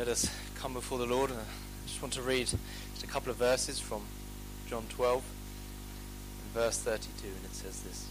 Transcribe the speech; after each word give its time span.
let 0.00 0.08
us 0.08 0.30
come 0.54 0.72
before 0.72 0.96
the 0.96 1.04
Lord. 1.04 1.30
I 1.30 1.34
just 1.86 2.00
want 2.00 2.14
to 2.14 2.22
read 2.22 2.46
just 2.46 3.04
a 3.04 3.06
couple 3.06 3.30
of 3.30 3.36
verses 3.36 3.78
from 3.78 4.00
John 4.66 4.86
12 4.88 5.22
and 6.42 6.52
verse 6.54 6.78
32, 6.78 7.26
and 7.26 7.44
it 7.44 7.54
says 7.54 7.82
this 7.82 8.08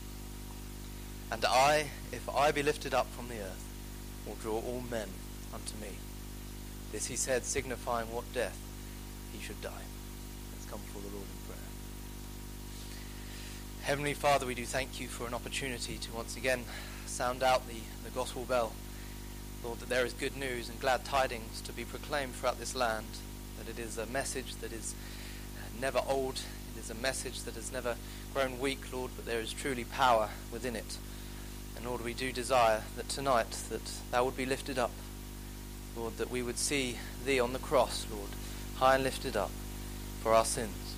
And 1.32 1.44
I, 1.46 1.88
if 2.12 2.30
I 2.30 2.52
be 2.52 2.62
lifted 2.62 2.94
up 2.94 3.08
from 3.08 3.28
the 3.28 3.40
earth, 3.40 3.66
will 4.28 4.36
draw 4.36 4.58
all 4.58 4.84
men 4.92 5.08
unto 5.52 5.76
me. 5.82 5.96
This 6.92 7.08
he 7.08 7.16
said, 7.16 7.44
signifying 7.44 8.14
what 8.14 8.32
death 8.36 8.60
he 9.34 9.44
should 9.44 9.60
die. 9.60 9.86
Let's 10.54 10.70
come 10.70 10.82
before 10.86 11.02
the 11.02 11.16
Lord 11.16 11.26
in 11.26 11.52
prayer. 11.52 11.70
Heavenly 13.82 14.14
Father, 14.14 14.46
we 14.46 14.54
do 14.54 14.66
thank 14.66 15.00
you 15.00 15.08
for 15.08 15.26
an 15.26 15.34
opportunity 15.34 15.98
to 15.98 16.12
once 16.12 16.38
again 16.38 16.66
sound 17.08 17.42
out 17.42 17.68
the, 17.68 17.80
the 18.04 18.12
gospel 18.12 18.44
bell. 18.44 18.74
Lord, 19.64 19.80
that 19.80 19.90
there 19.90 20.06
is 20.06 20.14
good 20.14 20.38
news 20.38 20.70
and 20.70 20.80
glad 20.80 21.04
tidings 21.04 21.62
to 21.62 21.74
be 21.74 21.84
proclaimed 21.84 22.36
throughout 22.36 22.60
this 22.60 22.76
land, 22.76 23.06
that 23.58 23.70
it 23.70 23.78
is 23.80 23.98
a 23.98 24.06
message 24.06 24.56
that 24.58 24.72
is 24.72 24.96
uh, 25.58 25.82
never 25.82 26.02
old, 26.08 26.42
it 26.76 26.80
is 26.80 26.90
a 26.90 26.96
message 26.96 27.44
that 27.44 27.56
has 27.56 27.72
never 27.72 27.96
grown 28.34 28.60
weak, 28.60 28.94
Lord, 28.94 29.12
but 29.16 29.26
there 29.26 29.42
is 29.42 29.52
truly 29.52 29.84
power 29.84 30.30
within 30.52 30.76
it. 30.76 30.98
And 31.76 31.86
Lord, 31.86 32.04
we 32.04 32.14
do 32.14 32.32
desire 32.32 32.84
that 32.96 33.10
tonight 33.10 33.52
that 33.70 33.92
thou 34.12 34.24
would 34.24 34.38
be 34.38 34.46
lifted 34.46 34.80
up, 34.80 34.92
Lord, 35.96 36.18
that 36.18 36.32
we 36.32 36.42
would 36.42 36.58
see 36.58 36.98
thee 37.26 37.40
on 37.40 37.54
the 37.54 37.60
cross, 37.60 38.06
Lord, 38.12 38.30
high 38.78 38.96
and 38.96 39.04
lifted 39.04 39.36
up 39.36 39.52
for 40.22 40.34
our 40.34 40.46
sins. 40.46 40.96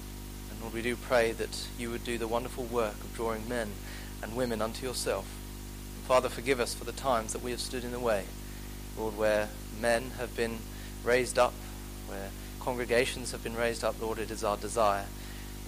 And 0.51 0.61
Lord, 0.61 0.73
we 0.73 0.81
do 0.83 0.95
pray 0.95 1.31
that 1.31 1.67
you 1.79 1.89
would 1.89 2.03
do 2.03 2.17
the 2.19 2.27
wonderful 2.27 2.65
work 2.65 2.95
of 2.95 3.15
drawing 3.15 3.49
men 3.49 3.71
and 4.21 4.35
women 4.35 4.61
unto 4.61 4.85
yourself. 4.85 5.25
Father, 6.07 6.29
forgive 6.29 6.59
us 6.59 6.73
for 6.75 6.83
the 6.83 6.91
times 6.91 7.33
that 7.33 7.41
we 7.41 7.51
have 7.51 7.59
stood 7.59 7.83
in 7.83 7.91
the 7.91 7.99
way. 7.99 8.25
Lord, 8.97 9.17
where 9.17 9.49
men 9.79 10.11
have 10.17 10.35
been 10.35 10.59
raised 11.03 11.39
up, 11.39 11.53
where 12.07 12.29
congregations 12.59 13.31
have 13.31 13.43
been 13.43 13.55
raised 13.55 13.83
up, 13.83 14.01
Lord, 14.01 14.19
it 14.19 14.31
is 14.31 14.43
our 14.43 14.57
desire 14.57 15.05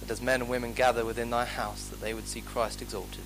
that 0.00 0.10
as 0.10 0.20
men 0.20 0.42
and 0.42 0.50
women 0.50 0.72
gather 0.72 1.04
within 1.04 1.30
thy 1.30 1.44
house, 1.44 1.86
that 1.86 2.00
they 2.00 2.14
would 2.14 2.28
see 2.28 2.40
Christ 2.40 2.82
exalted. 2.82 3.24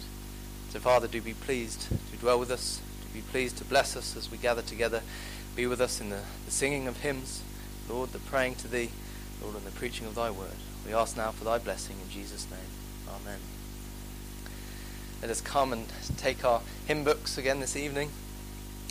So, 0.70 0.78
Father, 0.78 1.08
do 1.08 1.20
be 1.20 1.34
pleased 1.34 1.88
to 1.88 2.16
dwell 2.18 2.38
with 2.38 2.50
us, 2.50 2.80
to 3.02 3.08
be 3.08 3.20
pleased 3.20 3.58
to 3.58 3.64
bless 3.64 3.96
us 3.96 4.16
as 4.16 4.30
we 4.30 4.38
gather 4.38 4.62
together. 4.62 5.02
Be 5.56 5.66
with 5.66 5.80
us 5.80 6.00
in 6.00 6.10
the, 6.10 6.20
the 6.44 6.50
singing 6.50 6.86
of 6.86 6.98
hymns, 6.98 7.42
Lord, 7.88 8.12
the 8.12 8.18
praying 8.18 8.56
to 8.56 8.68
thee, 8.68 8.90
Lord, 9.42 9.56
and 9.56 9.64
the 9.64 9.72
preaching 9.72 10.06
of 10.06 10.14
thy 10.14 10.30
word. 10.30 10.56
We 10.86 10.94
ask 10.94 11.16
now 11.16 11.32
for 11.32 11.44
thy 11.44 11.58
blessing 11.58 11.96
in 12.02 12.10
Jesus' 12.10 12.46
name. 12.50 12.60
Amen. 13.08 13.40
Let 15.20 15.30
us 15.30 15.40
come 15.40 15.72
and 15.72 15.86
take 16.16 16.44
our 16.44 16.60
hymn 16.86 17.02
books 17.02 17.38
again 17.38 17.58
this 17.60 17.76
evening 17.76 18.10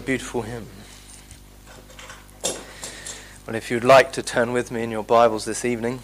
Beautiful 0.09 0.41
hymn. 0.41 0.67
Well, 3.47 3.55
if 3.55 3.71
you'd 3.71 3.85
like 3.85 4.11
to 4.13 4.23
turn 4.23 4.55
with 4.55 4.71
me 4.71 4.83
in 4.83 4.91
your 4.91 5.05
Bibles 5.05 5.45
this 5.45 5.67
evening, 5.67 6.01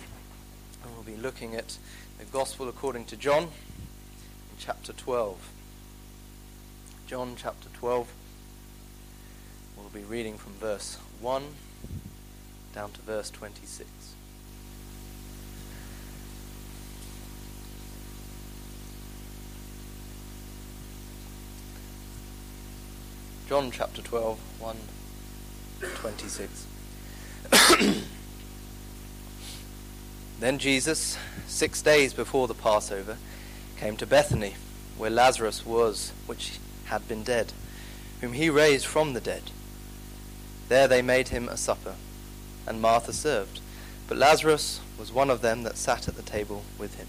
we'll 0.94 1.04
be 1.04 1.16
looking 1.16 1.54
at 1.54 1.78
the 2.18 2.26
Gospel 2.26 2.68
according 2.68 3.06
to 3.06 3.16
John, 3.16 3.44
in 3.44 4.58
chapter 4.58 4.92
12. 4.92 5.48
John 7.06 7.34
chapter 7.38 7.70
12. 7.78 8.12
We'll 9.78 9.88
be 9.88 10.06
reading 10.06 10.36
from 10.36 10.52
verse 10.52 10.98
1 11.22 11.42
down 12.74 12.92
to 12.92 13.00
verse 13.00 13.30
26. 13.30 13.88
John 23.46 23.70
chapter 23.70 24.00
12, 24.00 24.38
1 24.58 24.76
26. 25.80 26.66
then 30.40 30.58
Jesus, 30.58 31.18
six 31.46 31.82
days 31.82 32.14
before 32.14 32.48
the 32.48 32.54
Passover, 32.54 33.18
came 33.76 33.98
to 33.98 34.06
Bethany, 34.06 34.54
where 34.96 35.10
Lazarus 35.10 35.66
was, 35.66 36.14
which 36.24 36.58
had 36.86 37.06
been 37.06 37.22
dead, 37.22 37.52
whom 38.22 38.32
he 38.32 38.48
raised 38.48 38.86
from 38.86 39.12
the 39.12 39.20
dead. 39.20 39.50
There 40.70 40.88
they 40.88 41.02
made 41.02 41.28
him 41.28 41.46
a 41.46 41.58
supper, 41.58 41.96
and 42.66 42.80
Martha 42.80 43.12
served, 43.12 43.60
but 44.08 44.16
Lazarus 44.16 44.80
was 44.98 45.12
one 45.12 45.28
of 45.28 45.42
them 45.42 45.64
that 45.64 45.76
sat 45.76 46.08
at 46.08 46.16
the 46.16 46.22
table 46.22 46.64
with 46.78 46.94
him. 46.94 47.08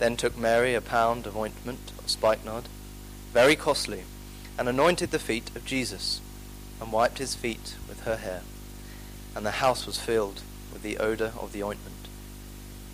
Then 0.00 0.16
took 0.16 0.36
Mary 0.36 0.74
a 0.74 0.80
pound 0.80 1.24
of 1.24 1.36
ointment 1.36 1.92
of 2.00 2.10
spikenard, 2.10 2.64
very 3.32 3.54
costly, 3.54 4.02
and 4.58 4.68
anointed 4.68 5.10
the 5.10 5.18
feet 5.18 5.50
of 5.56 5.64
Jesus, 5.64 6.20
and 6.80 6.92
wiped 6.92 7.18
his 7.18 7.34
feet 7.34 7.76
with 7.88 8.02
her 8.02 8.16
hair. 8.16 8.42
And 9.34 9.44
the 9.44 9.52
house 9.52 9.86
was 9.86 9.98
filled 9.98 10.42
with 10.72 10.82
the 10.82 10.98
odour 10.98 11.32
of 11.38 11.52
the 11.52 11.62
ointment. 11.62 11.94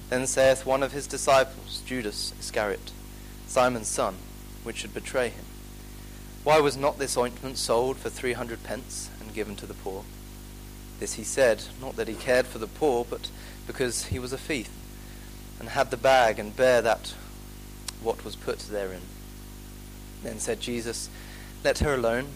Then 0.08 0.26
saith 0.26 0.66
one 0.66 0.82
of 0.82 0.92
his 0.92 1.06
disciples, 1.06 1.82
Judas 1.86 2.32
Iscariot, 2.38 2.92
Simon's 3.46 3.88
son, 3.88 4.16
which 4.64 4.78
should 4.78 4.94
betray 4.94 5.28
him, 5.28 5.44
Why 6.44 6.60
was 6.60 6.76
not 6.76 6.98
this 6.98 7.16
ointment 7.16 7.58
sold 7.58 7.96
for 7.96 8.10
three 8.10 8.32
hundred 8.32 8.64
pence, 8.64 9.10
and 9.20 9.34
given 9.34 9.56
to 9.56 9.66
the 9.66 9.74
poor? 9.74 10.04
This 10.98 11.14
he 11.14 11.24
said, 11.24 11.64
not 11.80 11.96
that 11.96 12.08
he 12.08 12.14
cared 12.14 12.46
for 12.46 12.58
the 12.58 12.66
poor, 12.66 13.06
but 13.08 13.30
because 13.66 14.06
he 14.06 14.18
was 14.18 14.32
a 14.32 14.38
thief, 14.38 14.68
and 15.58 15.70
had 15.70 15.90
the 15.90 15.96
bag, 15.96 16.38
and 16.38 16.54
bare 16.54 16.82
that 16.82 17.14
what 18.02 18.24
was 18.24 18.36
put 18.36 18.58
therein. 18.60 19.02
Then 20.22 20.38
said 20.38 20.60
Jesus, 20.60 21.08
let 21.62 21.78
her 21.80 21.94
alone. 21.94 22.28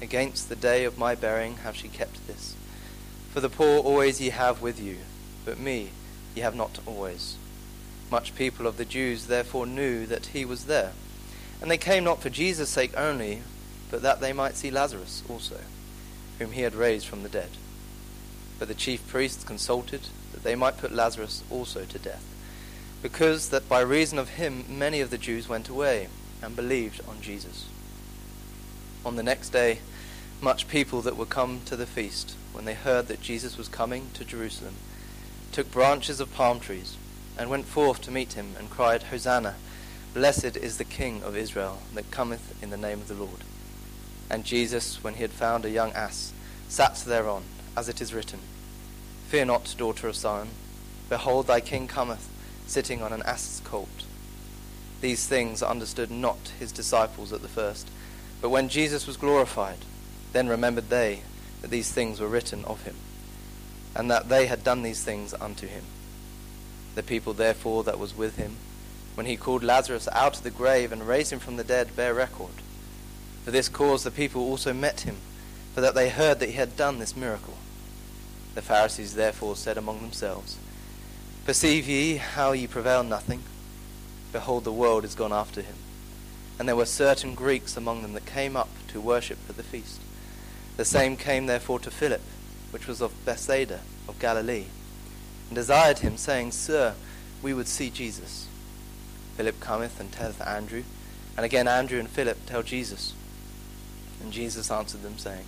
Against 0.00 0.48
the 0.48 0.56
day 0.56 0.84
of 0.84 0.98
my 0.98 1.14
burying 1.14 1.56
have 1.58 1.76
she 1.76 1.88
kept 1.88 2.26
this. 2.26 2.54
For 3.32 3.40
the 3.40 3.48
poor 3.48 3.82
always 3.82 4.20
ye 4.20 4.30
have 4.30 4.60
with 4.60 4.80
you, 4.80 4.98
but 5.44 5.58
me 5.58 5.90
ye 6.34 6.42
have 6.42 6.54
not 6.54 6.78
always. 6.86 7.36
Much 8.10 8.34
people 8.34 8.66
of 8.66 8.76
the 8.76 8.84
Jews 8.84 9.26
therefore 9.26 9.66
knew 9.66 10.06
that 10.06 10.26
he 10.26 10.44
was 10.44 10.66
there. 10.66 10.92
And 11.60 11.70
they 11.70 11.78
came 11.78 12.04
not 12.04 12.20
for 12.20 12.30
Jesus' 12.30 12.68
sake 12.68 12.96
only, 12.96 13.42
but 13.90 14.02
that 14.02 14.20
they 14.20 14.32
might 14.32 14.56
see 14.56 14.70
Lazarus 14.70 15.22
also, 15.28 15.60
whom 16.38 16.52
he 16.52 16.62
had 16.62 16.74
raised 16.74 17.06
from 17.06 17.22
the 17.22 17.28
dead. 17.28 17.50
But 18.58 18.68
the 18.68 18.74
chief 18.74 19.06
priests 19.08 19.44
consulted 19.44 20.02
that 20.32 20.44
they 20.44 20.54
might 20.54 20.78
put 20.78 20.92
Lazarus 20.92 21.42
also 21.50 21.84
to 21.84 21.98
death, 21.98 22.24
because 23.02 23.48
that 23.48 23.68
by 23.68 23.80
reason 23.80 24.18
of 24.18 24.30
him 24.30 24.64
many 24.68 25.00
of 25.00 25.10
the 25.10 25.18
Jews 25.18 25.48
went 25.48 25.68
away 25.68 26.08
and 26.42 26.54
believed 26.54 27.00
on 27.08 27.20
Jesus. 27.20 27.66
On 29.04 29.16
the 29.16 29.22
next 29.22 29.50
day, 29.50 29.78
much 30.40 30.68
people 30.68 31.02
that 31.02 31.16
were 31.16 31.26
come 31.26 31.60
to 31.66 31.76
the 31.76 31.86
feast, 31.86 32.36
when 32.52 32.64
they 32.64 32.74
heard 32.74 33.08
that 33.08 33.20
Jesus 33.20 33.58
was 33.58 33.68
coming 33.68 34.08
to 34.14 34.24
Jerusalem, 34.24 34.74
took 35.52 35.70
branches 35.70 36.20
of 36.20 36.32
palm 36.34 36.58
trees, 36.58 36.96
and 37.36 37.50
went 37.50 37.66
forth 37.66 38.00
to 38.02 38.10
meet 38.10 38.32
him, 38.32 38.54
and 38.58 38.70
cried, 38.70 39.04
Hosanna! 39.04 39.56
Blessed 40.14 40.56
is 40.56 40.78
the 40.78 40.84
King 40.84 41.22
of 41.22 41.36
Israel 41.36 41.82
that 41.94 42.10
cometh 42.10 42.62
in 42.62 42.70
the 42.70 42.76
name 42.76 43.00
of 43.00 43.08
the 43.08 43.14
Lord. 43.14 43.44
And 44.30 44.44
Jesus, 44.44 45.02
when 45.02 45.14
he 45.14 45.22
had 45.22 45.32
found 45.32 45.64
a 45.64 45.70
young 45.70 45.92
ass, 45.92 46.32
sat 46.68 46.96
thereon, 46.96 47.42
as 47.76 47.88
it 47.88 48.00
is 48.00 48.14
written, 48.14 48.38
Fear 49.28 49.46
not, 49.46 49.74
daughter 49.76 50.08
of 50.08 50.16
Zion, 50.16 50.48
behold 51.08 51.46
thy 51.46 51.60
king 51.60 51.88
cometh, 51.88 52.30
sitting 52.66 53.02
on 53.02 53.12
an 53.12 53.22
ass's 53.22 53.60
colt. 53.60 54.04
These 55.00 55.26
things 55.26 55.62
understood 55.62 56.10
not 56.10 56.52
his 56.58 56.72
disciples 56.72 57.32
at 57.32 57.42
the 57.42 57.48
first. 57.48 57.88
But 58.44 58.50
when 58.50 58.68
Jesus 58.68 59.06
was 59.06 59.16
glorified, 59.16 59.78
then 60.34 60.48
remembered 60.48 60.90
they 60.90 61.22
that 61.62 61.70
these 61.70 61.90
things 61.90 62.20
were 62.20 62.28
written 62.28 62.62
of 62.66 62.82
him, 62.82 62.96
and 63.96 64.10
that 64.10 64.28
they 64.28 64.48
had 64.48 64.62
done 64.62 64.82
these 64.82 65.02
things 65.02 65.32
unto 65.32 65.66
him. 65.66 65.84
The 66.94 67.02
people 67.02 67.32
therefore 67.32 67.84
that 67.84 67.98
was 67.98 68.14
with 68.14 68.36
him, 68.36 68.56
when 69.14 69.24
he 69.24 69.38
called 69.38 69.64
Lazarus 69.64 70.08
out 70.12 70.36
of 70.36 70.42
the 70.42 70.50
grave 70.50 70.92
and 70.92 71.08
raised 71.08 71.32
him 71.32 71.38
from 71.38 71.56
the 71.56 71.64
dead, 71.64 71.96
bear 71.96 72.12
record. 72.12 72.52
For 73.46 73.50
this 73.50 73.70
cause 73.70 74.04
the 74.04 74.10
people 74.10 74.42
also 74.42 74.74
met 74.74 75.00
him, 75.00 75.16
for 75.74 75.80
that 75.80 75.94
they 75.94 76.10
heard 76.10 76.38
that 76.40 76.50
he 76.50 76.56
had 76.56 76.76
done 76.76 76.98
this 76.98 77.16
miracle. 77.16 77.54
The 78.54 78.60
Pharisees 78.60 79.14
therefore 79.14 79.56
said 79.56 79.78
among 79.78 80.02
themselves, 80.02 80.58
Perceive 81.46 81.88
ye 81.88 82.16
how 82.16 82.52
ye 82.52 82.66
prevail 82.66 83.04
nothing? 83.04 83.42
Behold, 84.32 84.64
the 84.64 84.70
world 84.70 85.06
is 85.06 85.14
gone 85.14 85.32
after 85.32 85.62
him. 85.62 85.76
And 86.58 86.68
there 86.68 86.76
were 86.76 86.86
certain 86.86 87.34
Greeks 87.34 87.76
among 87.76 88.02
them 88.02 88.12
that 88.12 88.26
came 88.26 88.56
up 88.56 88.68
to 88.88 89.00
worship 89.00 89.38
at 89.48 89.56
the 89.56 89.62
feast. 89.62 90.00
The 90.76 90.84
same 90.84 91.16
came 91.16 91.46
therefore 91.46 91.78
to 91.80 91.90
Philip, 91.90 92.22
which 92.70 92.86
was 92.86 93.00
of 93.00 93.24
Bethsaida 93.24 93.80
of 94.08 94.18
Galilee, 94.18 94.66
and 95.48 95.54
desired 95.54 96.00
him, 96.00 96.16
saying, 96.16 96.52
Sir, 96.52 96.94
we 97.42 97.54
would 97.54 97.68
see 97.68 97.90
Jesus. 97.90 98.46
Philip 99.36 99.60
cometh 99.60 100.00
and 100.00 100.10
telleth 100.12 100.40
Andrew, 100.46 100.84
and 101.36 101.44
again 101.44 101.68
Andrew 101.68 101.98
and 101.98 102.08
Philip 102.08 102.46
tell 102.46 102.62
Jesus. 102.62 103.14
And 104.22 104.32
Jesus 104.32 104.70
answered 104.70 105.02
them, 105.02 105.18
saying, 105.18 105.44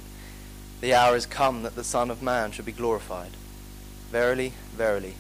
The 0.80 0.94
hour 0.94 1.16
is 1.16 1.26
come 1.26 1.62
that 1.62 1.76
the 1.76 1.84
Son 1.84 2.10
of 2.10 2.22
Man 2.22 2.52
should 2.52 2.66
be 2.66 2.72
glorified. 2.72 3.30
Verily, 4.10 4.52
verily, 4.74 5.14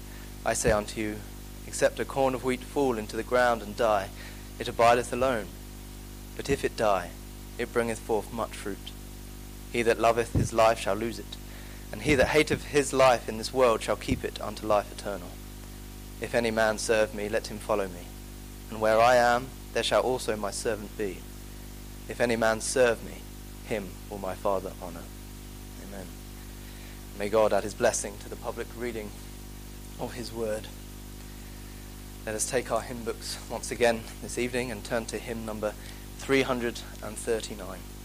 I 0.44 0.52
say 0.54 0.70
unto 0.70 1.00
you, 1.00 1.16
except 1.66 1.98
a 1.98 2.04
corn 2.04 2.34
of 2.34 2.44
wheat 2.44 2.60
fall 2.60 2.98
into 2.98 3.16
the 3.16 3.22
ground 3.22 3.62
and 3.62 3.76
die, 3.76 4.10
it 4.58 4.68
abideth 4.68 5.12
alone. 5.12 5.46
But 6.36 6.50
if 6.50 6.64
it 6.64 6.76
die, 6.76 7.10
it 7.58 7.72
bringeth 7.72 7.98
forth 7.98 8.32
much 8.32 8.50
fruit. 8.50 8.90
He 9.72 9.82
that 9.82 9.98
loveth 9.98 10.32
his 10.32 10.52
life 10.52 10.78
shall 10.78 10.94
lose 10.94 11.18
it, 11.18 11.36
and 11.90 12.02
he 12.02 12.14
that 12.14 12.28
hateth 12.28 12.66
his 12.66 12.92
life 12.92 13.28
in 13.28 13.38
this 13.38 13.52
world 13.52 13.82
shall 13.82 13.96
keep 13.96 14.24
it 14.24 14.40
unto 14.40 14.66
life 14.66 14.92
eternal. 14.92 15.30
If 16.20 16.34
any 16.34 16.50
man 16.50 16.78
serve 16.78 17.14
me, 17.14 17.28
let 17.28 17.48
him 17.48 17.58
follow 17.58 17.86
me. 17.86 18.06
And 18.70 18.80
where 18.80 19.00
I 19.00 19.16
am, 19.16 19.48
there 19.74 19.82
shall 19.82 20.02
also 20.02 20.36
my 20.36 20.50
servant 20.50 20.96
be. 20.96 21.18
If 22.08 22.20
any 22.20 22.36
man 22.36 22.60
serve 22.60 23.04
me, 23.04 23.22
him 23.66 23.90
will 24.08 24.18
my 24.18 24.34
Father 24.34 24.72
honor. 24.80 25.02
Amen. 25.86 26.06
May 27.18 27.28
God 27.28 27.52
add 27.52 27.64
his 27.64 27.74
blessing 27.74 28.14
to 28.20 28.28
the 28.28 28.36
public 28.36 28.66
reading 28.76 29.10
of 29.98 30.14
his 30.14 30.32
word. 30.32 30.68
Let 32.24 32.34
us 32.34 32.48
take 32.50 32.70
our 32.72 32.80
hymn 32.80 33.04
books 33.04 33.38
once 33.50 33.70
again 33.70 34.02
this 34.22 34.38
evening 34.38 34.70
and 34.70 34.84
turn 34.84 35.06
to 35.06 35.18
hymn 35.18 35.44
number 35.44 35.74
339. 36.26 37.95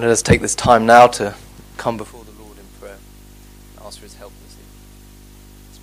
Let 0.00 0.08
us 0.08 0.22
take 0.22 0.40
this 0.40 0.54
time 0.54 0.86
now 0.86 1.08
to 1.08 1.34
come 1.76 1.98
before 1.98 2.24
the 2.24 2.32
Lord 2.42 2.56
in 2.56 2.64
prayer 2.80 2.96
and 3.76 3.86
ask 3.86 3.98
for 3.98 4.04
his 4.04 4.14
help 4.14 4.32
this 4.42 4.54
evening. 4.54 4.66
Let's 5.68 5.78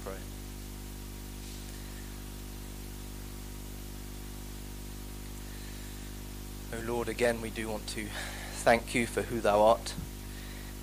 pray. 6.71 6.79
Oh 6.79 6.91
Lord, 6.91 7.09
again 7.09 7.41
we 7.41 7.51
do 7.51 7.69
want 7.69 7.85
to 7.89 8.07
thank 8.53 8.95
you 8.95 9.05
for 9.05 9.21
who 9.21 9.39
thou 9.39 9.61
art. 9.61 9.93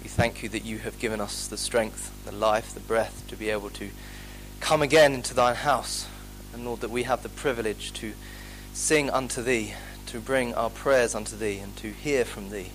We 0.05 0.09
thank 0.09 0.45
you 0.45 0.49
that 0.51 0.65
you 0.65 0.79
have 0.79 1.01
given 1.01 1.21
us 1.21 1.49
the 1.49 1.59
strength, 1.59 2.25
the 2.25 2.31
life, 2.31 2.73
the 2.73 2.79
breath 2.79 3.25
to 3.27 3.37
be 3.37 3.51
able 3.51 3.71
to 3.71 3.91
come 4.61 4.81
again 4.81 5.13
into 5.13 5.35
thine 5.35 5.57
house. 5.57 6.07
And 6.53 6.65
Lord, 6.65 6.83
that 6.83 6.91
we 6.91 7.03
have 7.03 7.25
the 7.25 7.29
privilege 7.29 7.93
to 7.95 8.13
sing 8.73 9.11
unto 9.11 9.43
thee, 9.43 9.75
to 10.07 10.21
bring 10.21 10.55
our 10.55 10.71
prayers 10.71 11.17
unto 11.17 11.37
thee, 11.37 11.59
and 11.59 11.77
to 11.79 11.91
hear 11.91 12.25
from 12.25 12.51
thee. 12.51 12.71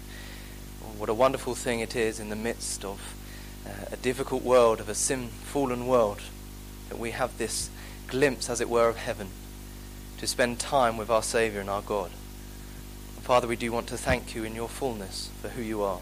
What 1.00 1.08
a 1.08 1.14
wonderful 1.14 1.56
thing 1.56 1.80
it 1.80 1.96
is 1.96 2.20
in 2.20 2.28
the 2.28 2.36
midst 2.36 2.84
of 2.84 3.16
uh, 3.66 3.70
a 3.94 3.96
difficult 3.96 4.44
world, 4.44 4.82
of 4.82 4.90
a 4.90 4.94
sin 4.94 5.30
fallen 5.30 5.88
world, 5.88 6.20
that 6.90 7.00
we 7.00 7.12
have 7.12 7.38
this 7.38 7.70
glimpse, 8.10 8.50
as 8.50 8.60
it 8.60 8.70
were, 8.70 8.90
of 8.90 8.98
heaven, 8.98 9.30
to 10.18 10.28
spend 10.28 10.60
time 10.60 10.98
with 10.98 11.10
our 11.10 11.24
Saviour 11.24 11.62
and 11.62 11.70
our 11.70 11.82
God. 11.82 12.12
And 13.16 13.24
Father, 13.24 13.48
we 13.48 13.56
do 13.56 13.72
want 13.72 13.88
to 13.88 13.98
thank 13.98 14.36
you 14.36 14.44
in 14.44 14.56
your 14.56 14.68
fullness 14.68 15.30
for 15.42 15.48
who 15.48 15.62
you 15.62 15.82
are. 15.84 16.02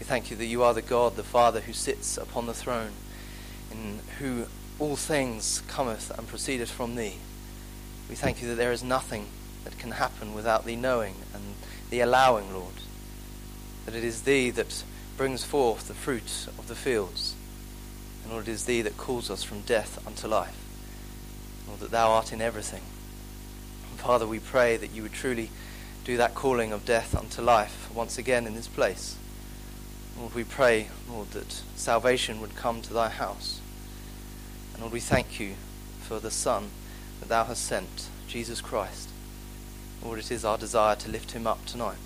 We 0.00 0.04
thank 0.04 0.32
you 0.32 0.36
that 0.38 0.46
you 0.46 0.64
are 0.64 0.74
the 0.74 0.82
God, 0.82 1.14
the 1.14 1.22
Father, 1.22 1.60
who 1.60 1.72
sits 1.72 2.16
upon 2.16 2.46
the 2.46 2.54
throne, 2.54 2.90
in 3.70 4.00
who 4.18 4.46
all 4.80 4.96
things 4.96 5.62
cometh 5.68 6.10
and 6.18 6.26
proceedeth 6.26 6.72
from 6.72 6.96
thee. 6.96 7.18
We 8.08 8.16
thank 8.16 8.42
you 8.42 8.48
that 8.48 8.56
there 8.56 8.72
is 8.72 8.82
nothing 8.82 9.28
that 9.62 9.78
can 9.78 9.92
happen 9.92 10.34
without 10.34 10.64
thee 10.64 10.74
knowing 10.74 11.14
and 11.32 11.54
thee 11.88 12.00
allowing, 12.00 12.52
Lord 12.52 12.74
that 13.88 13.96
it 13.96 14.04
is 14.04 14.24
thee 14.24 14.50
that 14.50 14.84
brings 15.16 15.44
forth 15.44 15.88
the 15.88 15.94
fruit 15.94 16.46
of 16.58 16.68
the 16.68 16.74
fields, 16.74 17.34
and 18.22 18.30
Lord, 18.30 18.46
it 18.46 18.50
is 18.50 18.66
thee 18.66 18.82
that 18.82 18.98
calls 18.98 19.30
us 19.30 19.42
from 19.42 19.62
death 19.62 20.06
unto 20.06 20.28
life. 20.28 20.54
Lord, 21.66 21.80
that 21.80 21.90
thou 21.90 22.10
art 22.10 22.30
in 22.30 22.42
everything. 22.42 22.82
And 23.90 23.98
Father, 23.98 24.26
we 24.26 24.40
pray 24.40 24.76
that 24.76 24.90
you 24.90 25.02
would 25.02 25.14
truly 25.14 25.48
do 26.04 26.18
that 26.18 26.34
calling 26.34 26.70
of 26.70 26.84
death 26.84 27.16
unto 27.16 27.40
life 27.40 27.88
once 27.94 28.18
again 28.18 28.46
in 28.46 28.54
this 28.54 28.68
place. 28.68 29.16
Lord, 30.18 30.34
we 30.34 30.44
pray, 30.44 30.88
Lord, 31.08 31.30
that 31.30 31.62
salvation 31.74 32.42
would 32.42 32.56
come 32.56 32.82
to 32.82 32.92
thy 32.92 33.08
house. 33.08 33.58
And 34.74 34.82
Lord, 34.82 34.92
we 34.92 35.00
thank 35.00 35.40
you 35.40 35.54
for 36.02 36.20
the 36.20 36.30
Son 36.30 36.68
that 37.20 37.30
thou 37.30 37.44
hast 37.44 37.64
sent, 37.64 38.08
Jesus 38.26 38.60
Christ. 38.60 39.08
Lord, 40.04 40.18
it 40.18 40.30
is 40.30 40.44
our 40.44 40.58
desire 40.58 40.96
to 40.96 41.10
lift 41.10 41.30
him 41.30 41.46
up 41.46 41.64
tonight. 41.64 41.96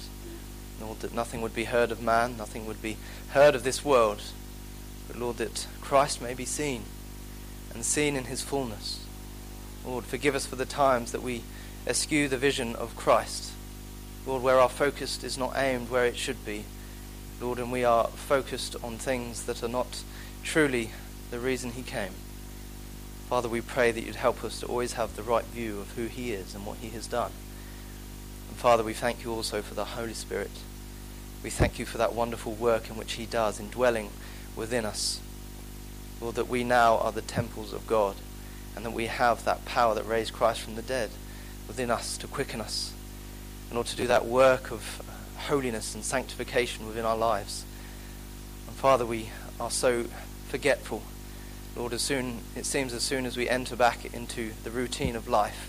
Lord, 0.81 1.01
that 1.01 1.15
nothing 1.15 1.41
would 1.43 1.55
be 1.55 1.65
heard 1.65 1.91
of 1.91 2.03
man, 2.03 2.37
nothing 2.37 2.67
would 2.67 2.83
be 2.83 2.97
heard 3.31 3.55
of 3.55 3.65
this 3.65 3.85
world, 3.85 4.23
but 5.07 5.17
Lord, 5.17 5.37
that 5.37 5.67
Christ 5.81 6.21
may 6.21 6.35
be 6.35 6.45
seen 6.45 6.83
and 7.75 7.85
seen 7.85 8.17
in 8.17 8.25
his 8.25 8.43
fullness. 8.43 9.07
Lord, 9.85 10.05
forgive 10.05 10.35
us 10.35 10.47
for 10.47 10.57
the 10.57 10.67
times 10.67 11.13
that 11.13 11.23
we 11.23 11.43
eschew 11.87 12.29
the 12.29 12.39
vision 12.39 12.77
of 12.77 12.97
Christ. 12.97 13.53
Lord, 14.27 14.43
where 14.43 14.61
our 14.61 14.69
focus 14.69 15.23
is 15.25 15.37
not 15.37 15.57
aimed 15.57 15.91
where 15.91 16.07
it 16.07 16.17
should 16.17 16.45
be. 16.45 16.65
Lord, 17.41 17.59
and 17.59 17.73
we 17.73 17.85
are 17.85 18.07
focused 18.07 18.77
on 18.83 18.97
things 18.99 19.45
that 19.47 19.63
are 19.63 19.69
not 19.69 20.05
truly 20.45 20.91
the 21.31 21.41
reason 21.41 21.73
he 21.73 21.83
came. 21.83 22.13
Father, 23.29 23.49
we 23.49 23.61
pray 23.61 23.91
that 23.91 24.05
you'd 24.05 24.17
help 24.17 24.45
us 24.45 24.61
to 24.61 24.67
always 24.67 24.93
have 24.93 25.17
the 25.17 25.23
right 25.23 25.45
view 25.47 25.81
of 25.81 25.93
who 25.93 26.07
he 26.07 26.33
is 26.33 26.55
and 26.55 26.65
what 26.65 26.79
he 26.79 26.91
has 26.91 27.07
done. 27.07 27.33
And 28.63 28.69
Father, 28.69 28.85
we 28.85 28.95
thank 28.95 29.25
you 29.25 29.33
also 29.33 29.61
for 29.61 29.75
the 29.75 29.85
Holy 29.85 30.15
Spirit. 30.15 30.53
We 31.43 31.51
thank 31.51 31.81
you 31.81 31.85
for 31.85 31.99
that 31.99 32.15
wonderful 32.15 32.53
work 32.53 32.89
in 32.89 32.97
which 32.97 33.15
he 33.15 33.27
does, 33.27 33.59
indwelling 33.59 34.11
within 34.55 34.85
us. 34.85 35.21
Lord, 36.21 36.37
that 36.37 36.47
we 36.47 36.63
now 36.63 36.99
are 36.99 37.11
the 37.11 37.23
temples 37.23 37.73
of 37.73 37.89
God, 37.89 38.15
and 38.77 38.85
that 38.85 38.93
we 38.93 39.07
have 39.07 39.45
that 39.45 39.65
power 39.65 39.97
that 39.97 40.07
raised 40.07 40.33
Christ 40.33 40.61
from 40.61 40.77
the 40.77 40.83
dead 40.83 41.11
within 41.67 41.91
us 41.91 42.17
to 42.19 42.29
quicken 42.29 42.61
us, 42.61 42.93
in 43.69 43.77
order 43.77 43.89
to 43.89 43.97
do 43.97 44.07
that 44.07 44.27
work 44.27 44.71
of 44.71 45.03
holiness 45.39 45.97
and 45.97 46.05
sanctification 46.05 46.87
within 46.87 47.05
our 47.05 47.17
lives. 47.17 47.65
And 48.69 48.77
Father, 48.77 49.05
we 49.05 49.31
are 49.59 49.73
so 49.73 50.05
forgetful. 50.47 51.03
Lord, 51.75 51.93
as 51.93 52.03
soon 52.03 52.39
it 52.55 52.65
seems 52.65 52.95
as 52.95 53.03
soon 53.03 53.27
as 53.27 53.37
we 53.37 53.49
enter 53.49 53.75
back 53.75 54.15
into 54.15 54.53
the 54.63 54.71
routine 54.71 55.17
of 55.17 55.27
life, 55.27 55.69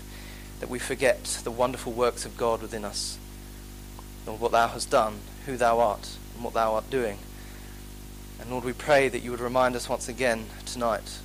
that 0.64 0.70
we 0.70 0.78
forget 0.78 1.22
the 1.44 1.50
wonderful 1.50 1.92
works 1.92 2.24
of 2.24 2.38
God 2.38 2.62
within 2.62 2.86
us. 2.86 3.18
Lord, 4.26 4.40
what 4.40 4.52
thou 4.52 4.68
hast 4.68 4.90
done, 4.90 5.18
who 5.44 5.58
thou 5.58 5.78
art, 5.78 6.16
and 6.34 6.42
what 6.42 6.54
thou 6.54 6.72
art 6.72 6.88
doing. 6.88 7.18
And 8.40 8.50
Lord, 8.50 8.64
we 8.64 8.72
pray 8.72 9.10
that 9.10 9.20
you 9.20 9.30
would 9.30 9.40
remind 9.40 9.76
us 9.76 9.90
once 9.90 10.08
again 10.08 10.46
tonight, 10.64 11.18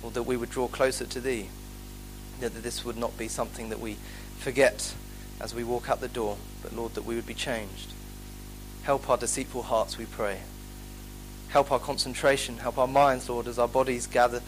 Lord, 0.00 0.14
that 0.14 0.22
we 0.22 0.38
would 0.38 0.48
draw 0.48 0.68
closer 0.68 1.04
to 1.04 1.20
thee, 1.20 1.48
that 2.40 2.62
this 2.62 2.82
would 2.82 2.96
not 2.96 3.18
be 3.18 3.28
something 3.28 3.68
that 3.68 3.78
we 3.78 3.98
forget 4.38 4.94
as 5.38 5.54
we 5.54 5.64
walk 5.64 5.90
out 5.90 6.00
the 6.00 6.08
door, 6.08 6.38
but 6.62 6.74
Lord, 6.74 6.94
that 6.94 7.04
we 7.04 7.14
would 7.14 7.26
be 7.26 7.34
changed. 7.34 7.92
Help 8.84 9.10
our 9.10 9.18
deceitful 9.18 9.64
hearts, 9.64 9.98
we 9.98 10.06
pray. 10.06 10.38
Help 11.50 11.70
our 11.70 11.78
concentration, 11.78 12.56
help 12.56 12.78
our 12.78 12.88
minds, 12.88 13.28
Lord, 13.28 13.48
as 13.48 13.58
our 13.58 13.68
bodies 13.68 14.06
gather 14.06 14.40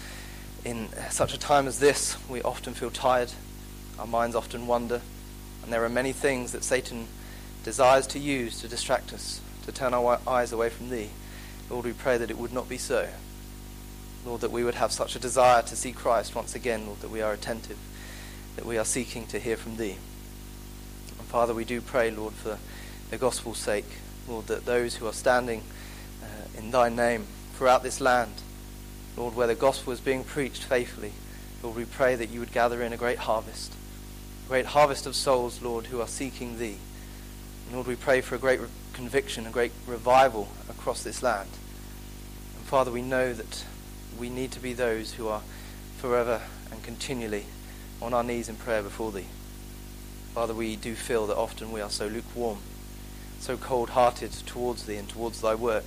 in 0.65 0.89
such 1.11 1.35
a 1.35 1.39
time 1.39 1.67
as 1.67 1.79
this. 1.79 2.17
We 2.27 2.41
often 2.41 2.73
feel 2.73 2.91
tired, 2.91 3.31
our 3.99 4.07
minds 4.07 4.37
often 4.37 4.67
wander, 4.67 5.01
and 5.63 5.73
there 5.73 5.85
are 5.85 5.89
many 5.89 6.13
things 6.13 6.53
that 6.53 6.65
Satan 6.65 7.07
desires 7.63 8.07
to 8.09 8.19
use 8.19 8.61
to 8.61 8.69
distract 8.69 9.13
us, 9.13 9.41
to 9.65 9.73
turn 9.73 9.95
our 9.95 10.21
eyes 10.27 10.53
away 10.53 10.69
from 10.69 10.91
Thee. 10.91 11.11
Lord, 11.71 11.87
we 11.87 11.93
pray 11.93 12.19
that 12.19 12.31
it 12.31 12.39
would 12.39 12.53
not 12.53 12.69
be 12.69 12.79
so. 12.79 13.09
Lord, 14.27 14.41
that 14.43 14.51
we 14.51 14.65
would 14.65 14.75
have 14.75 14.93
such 14.93 15.17
a 15.17 15.19
desire 15.19 15.63
to 15.63 15.77
see 15.77 15.93
Christ 15.93 16.35
once 16.35 16.55
again, 16.55 16.87
Lord, 16.87 17.01
that 17.01 17.11
we 17.11 17.23
are 17.23 17.33
attentive, 17.33 17.79
that 18.57 18.67
we 18.67 18.79
are 18.79 18.85
seeking 18.85 19.27
to 19.29 19.39
hear 19.39 19.57
from 19.57 19.77
Thee. 19.77 19.97
And 21.19 21.29
Father, 21.29 21.55
we 21.55 21.65
do 21.65 21.81
pray, 21.81 22.11
Lord, 22.11 22.35
for 22.35 22.59
the 23.11 23.19
gospel's 23.19 23.59
sake, 23.59 23.87
Lord, 24.29 24.47
that 24.47 24.67
those 24.67 24.97
who 24.97 25.07
are 25.07 25.13
standing 25.13 25.63
uh, 26.23 26.59
in 26.59 26.71
Thy 26.71 26.89
name 26.89 27.27
throughout 27.55 27.83
this 27.83 28.01
land, 28.01 28.33
Lord, 29.17 29.35
where 29.35 29.47
the 29.47 29.55
gospel 29.55 29.93
is 29.93 30.01
being 30.01 30.25
preached 30.25 30.65
faithfully, 30.65 31.13
Lord, 31.63 31.77
we 31.77 31.85
pray 31.85 32.17
that 32.17 32.31
you 32.31 32.41
would 32.41 32.53
gather 32.53 32.83
in 32.83 32.93
a 32.93 32.99
great 32.99 33.19
harvest 33.19 33.73
great 34.49 34.67
harvest 34.67 35.07
of 35.07 35.17
souls, 35.17 35.63
Lord, 35.63 35.87
who 35.87 36.01
are 36.01 36.07
seeking 36.07 36.59
Thee. 36.59 36.77
Lord, 37.73 37.87
we 37.87 37.97
pray 37.97 38.21
for 38.21 38.35
a 38.35 38.39
great 38.39 38.61
re- 38.61 38.69
conviction, 38.93 39.47
a 39.47 39.51
great 39.51 39.73
revival 39.87 40.49
across 40.69 41.03
this 41.03 41.23
land. 41.23 41.49
And 42.57 42.65
Father, 42.65 42.91
we 42.91 43.03
know 43.03 43.33
that 43.33 43.65
we 44.19 44.29
need 44.29 44.53
to 44.53 44.61
be 44.61 44.73
those 44.73 45.15
who 45.15 45.29
are 45.29 45.43
forever 45.99 46.43
and 46.71 46.83
continually 46.83 47.47
on 48.03 48.13
our 48.13 48.23
knees 48.23 48.49
in 48.49 48.57
prayer 48.57 48.83
before 48.83 49.13
Thee. 49.13 49.27
Father, 50.35 50.53
we 50.53 50.77
do 50.77 50.95
feel 50.95 51.27
that 51.27 51.37
often 51.37 51.73
we 51.73 51.81
are 51.81 51.91
so 51.91 52.07
lukewarm, 52.07 52.59
so 53.39 53.57
cold 53.57 53.91
hearted 53.91 54.33
towards 54.33 54.85
Thee 54.85 54.97
and 54.97 55.09
towards 55.09 55.41
Thy 55.41 55.55
work. 55.55 55.85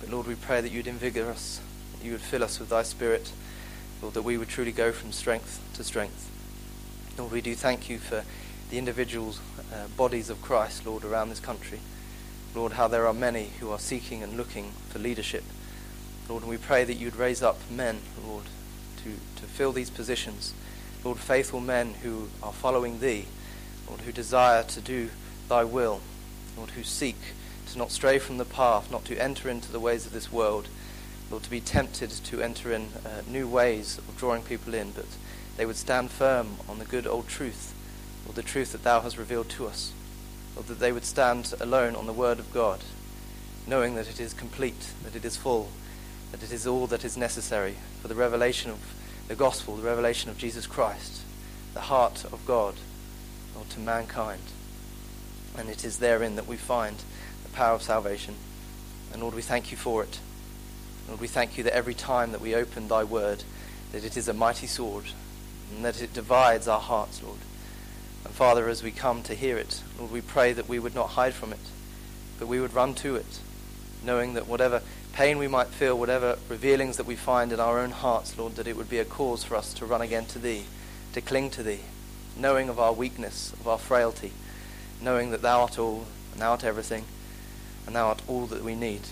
But 0.00 0.10
Lord, 0.10 0.26
we 0.26 0.34
pray 0.34 0.60
that 0.60 0.72
you'd 0.72 0.86
invigorate 0.86 1.28
us, 1.28 1.60
that 1.92 2.04
you 2.04 2.12
would 2.12 2.20
fill 2.20 2.42
us 2.42 2.58
with 2.58 2.70
Thy 2.70 2.82
Spirit, 2.82 3.32
Lord, 4.02 4.14
that 4.14 4.22
we 4.22 4.38
would 4.38 4.48
truly 4.48 4.72
go 4.72 4.92
from 4.92 5.12
strength 5.12 5.60
to 5.74 5.84
strength. 5.84 6.30
Lord, 7.20 7.32
we 7.32 7.42
do 7.42 7.54
thank 7.54 7.90
you 7.90 7.98
for 7.98 8.24
the 8.70 8.78
individual 8.78 9.34
uh, 9.74 9.88
bodies 9.88 10.30
of 10.30 10.40
Christ, 10.40 10.86
Lord, 10.86 11.04
around 11.04 11.28
this 11.28 11.38
country. 11.38 11.78
Lord, 12.54 12.72
how 12.72 12.88
there 12.88 13.06
are 13.06 13.12
many 13.12 13.50
who 13.60 13.70
are 13.70 13.78
seeking 13.78 14.22
and 14.22 14.38
looking 14.38 14.72
for 14.88 15.00
leadership. 15.00 15.44
Lord, 16.30 16.44
and 16.44 16.50
we 16.50 16.56
pray 16.56 16.82
that 16.84 16.94
you'd 16.94 17.16
raise 17.16 17.42
up 17.42 17.58
men, 17.70 17.98
Lord, 18.26 18.44
to, 19.04 19.12
to 19.36 19.46
fill 19.46 19.70
these 19.70 19.90
positions. 19.90 20.54
Lord, 21.04 21.18
faithful 21.18 21.60
men 21.60 21.92
who 22.02 22.30
are 22.42 22.54
following 22.54 23.00
thee, 23.00 23.26
Lord, 23.86 24.00
who 24.00 24.12
desire 24.12 24.62
to 24.62 24.80
do 24.80 25.10
thy 25.46 25.62
will, 25.62 26.00
Lord, 26.56 26.70
who 26.70 26.82
seek 26.82 27.18
to 27.70 27.76
not 27.76 27.90
stray 27.90 28.18
from 28.18 28.38
the 28.38 28.46
path, 28.46 28.90
not 28.90 29.04
to 29.04 29.22
enter 29.22 29.50
into 29.50 29.70
the 29.70 29.78
ways 29.78 30.06
of 30.06 30.14
this 30.14 30.32
world, 30.32 30.68
Lord, 31.30 31.42
to 31.42 31.50
be 31.50 31.60
tempted 31.60 32.08
to 32.08 32.40
enter 32.40 32.72
in 32.72 32.88
uh, 33.04 33.20
new 33.28 33.46
ways 33.46 33.98
of 33.98 34.16
drawing 34.16 34.40
people 34.40 34.72
in, 34.72 34.92
but 34.92 35.04
they 35.56 35.66
would 35.66 35.76
stand 35.76 36.10
firm 36.10 36.56
on 36.68 36.78
the 36.78 36.84
good 36.84 37.06
old 37.06 37.28
truth, 37.28 37.74
or 38.26 38.32
the 38.32 38.42
truth 38.42 38.72
that 38.72 38.82
thou 38.82 39.00
hast 39.00 39.18
revealed 39.18 39.48
to 39.50 39.66
us, 39.66 39.92
or 40.56 40.62
that 40.62 40.80
they 40.80 40.92
would 40.92 41.04
stand 41.04 41.52
alone 41.60 41.94
on 41.94 42.06
the 42.06 42.12
word 42.12 42.38
of 42.38 42.52
God, 42.52 42.80
knowing 43.66 43.94
that 43.94 44.08
it 44.08 44.20
is 44.20 44.32
complete, 44.32 44.92
that 45.04 45.16
it 45.16 45.24
is 45.24 45.36
full, 45.36 45.68
that 46.32 46.42
it 46.42 46.52
is 46.52 46.66
all 46.66 46.86
that 46.86 47.04
is 47.04 47.16
necessary 47.16 47.76
for 48.00 48.08
the 48.08 48.14
revelation 48.14 48.70
of 48.70 48.78
the 49.28 49.34
gospel, 49.34 49.76
the 49.76 49.82
revelation 49.82 50.30
of 50.30 50.38
Jesus 50.38 50.66
Christ, 50.66 51.22
the 51.74 51.80
heart 51.80 52.24
of 52.24 52.44
God, 52.46 52.74
or 53.56 53.64
to 53.70 53.80
mankind. 53.80 54.42
And 55.56 55.68
it 55.68 55.84
is 55.84 55.98
therein 55.98 56.36
that 56.36 56.46
we 56.46 56.56
find 56.56 56.96
the 57.42 57.50
power 57.50 57.74
of 57.74 57.82
salvation. 57.82 58.34
And 59.12 59.22
Lord, 59.22 59.34
we 59.34 59.42
thank 59.42 59.70
you 59.70 59.76
for 59.76 60.02
it. 60.02 60.20
Lord, 61.08 61.20
we 61.20 61.28
thank 61.28 61.58
you 61.58 61.64
that 61.64 61.74
every 61.74 61.94
time 61.94 62.32
that 62.32 62.40
we 62.40 62.54
open 62.54 62.88
thy 62.88 63.04
word, 63.04 63.44
that 63.92 64.04
it 64.04 64.16
is 64.16 64.28
a 64.28 64.32
mighty 64.32 64.66
sword 64.66 65.06
and 65.70 65.84
that 65.84 66.02
it 66.02 66.12
divides 66.12 66.68
our 66.68 66.80
hearts, 66.80 67.22
Lord. 67.22 67.38
And 68.24 68.34
Father, 68.34 68.68
as 68.68 68.82
we 68.82 68.90
come 68.90 69.22
to 69.24 69.34
hear 69.34 69.56
it, 69.56 69.82
Lord, 69.98 70.12
we 70.12 70.20
pray 70.20 70.52
that 70.52 70.68
we 70.68 70.78
would 70.78 70.94
not 70.94 71.10
hide 71.10 71.34
from 71.34 71.52
it, 71.52 71.58
but 72.38 72.48
we 72.48 72.60
would 72.60 72.74
run 72.74 72.94
to 72.96 73.16
it, 73.16 73.40
knowing 74.04 74.34
that 74.34 74.46
whatever 74.46 74.82
pain 75.12 75.38
we 75.38 75.48
might 75.48 75.68
feel, 75.68 75.98
whatever 75.98 76.38
revealings 76.48 76.96
that 76.96 77.06
we 77.06 77.16
find 77.16 77.52
in 77.52 77.60
our 77.60 77.78
own 77.78 77.90
hearts, 77.90 78.38
Lord, 78.38 78.56
that 78.56 78.66
it 78.66 78.76
would 78.76 78.90
be 78.90 78.98
a 78.98 79.04
cause 79.04 79.44
for 79.44 79.56
us 79.56 79.74
to 79.74 79.86
run 79.86 80.00
again 80.00 80.26
to 80.26 80.38
Thee, 80.38 80.64
to 81.12 81.20
cling 81.20 81.50
to 81.50 81.62
Thee, 81.62 81.80
knowing 82.36 82.68
of 82.68 82.78
our 82.78 82.92
weakness, 82.92 83.52
of 83.54 83.66
our 83.66 83.78
frailty, 83.78 84.32
knowing 85.02 85.30
that 85.30 85.42
Thou 85.42 85.62
art 85.62 85.78
all, 85.78 86.06
and 86.32 86.40
Thou 86.40 86.52
art 86.52 86.64
everything, 86.64 87.04
and 87.86 87.96
Thou 87.96 88.08
art 88.08 88.22
all 88.28 88.46
that 88.46 88.62
we 88.62 88.74
need. 88.74 89.02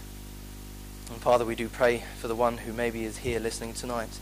And 1.10 1.20
Father, 1.20 1.44
we 1.44 1.54
do 1.54 1.68
pray 1.68 2.04
for 2.20 2.28
the 2.28 2.34
one 2.34 2.58
who 2.58 2.72
maybe 2.72 3.04
is 3.04 3.18
here 3.18 3.40
listening 3.40 3.72
tonight, 3.72 4.20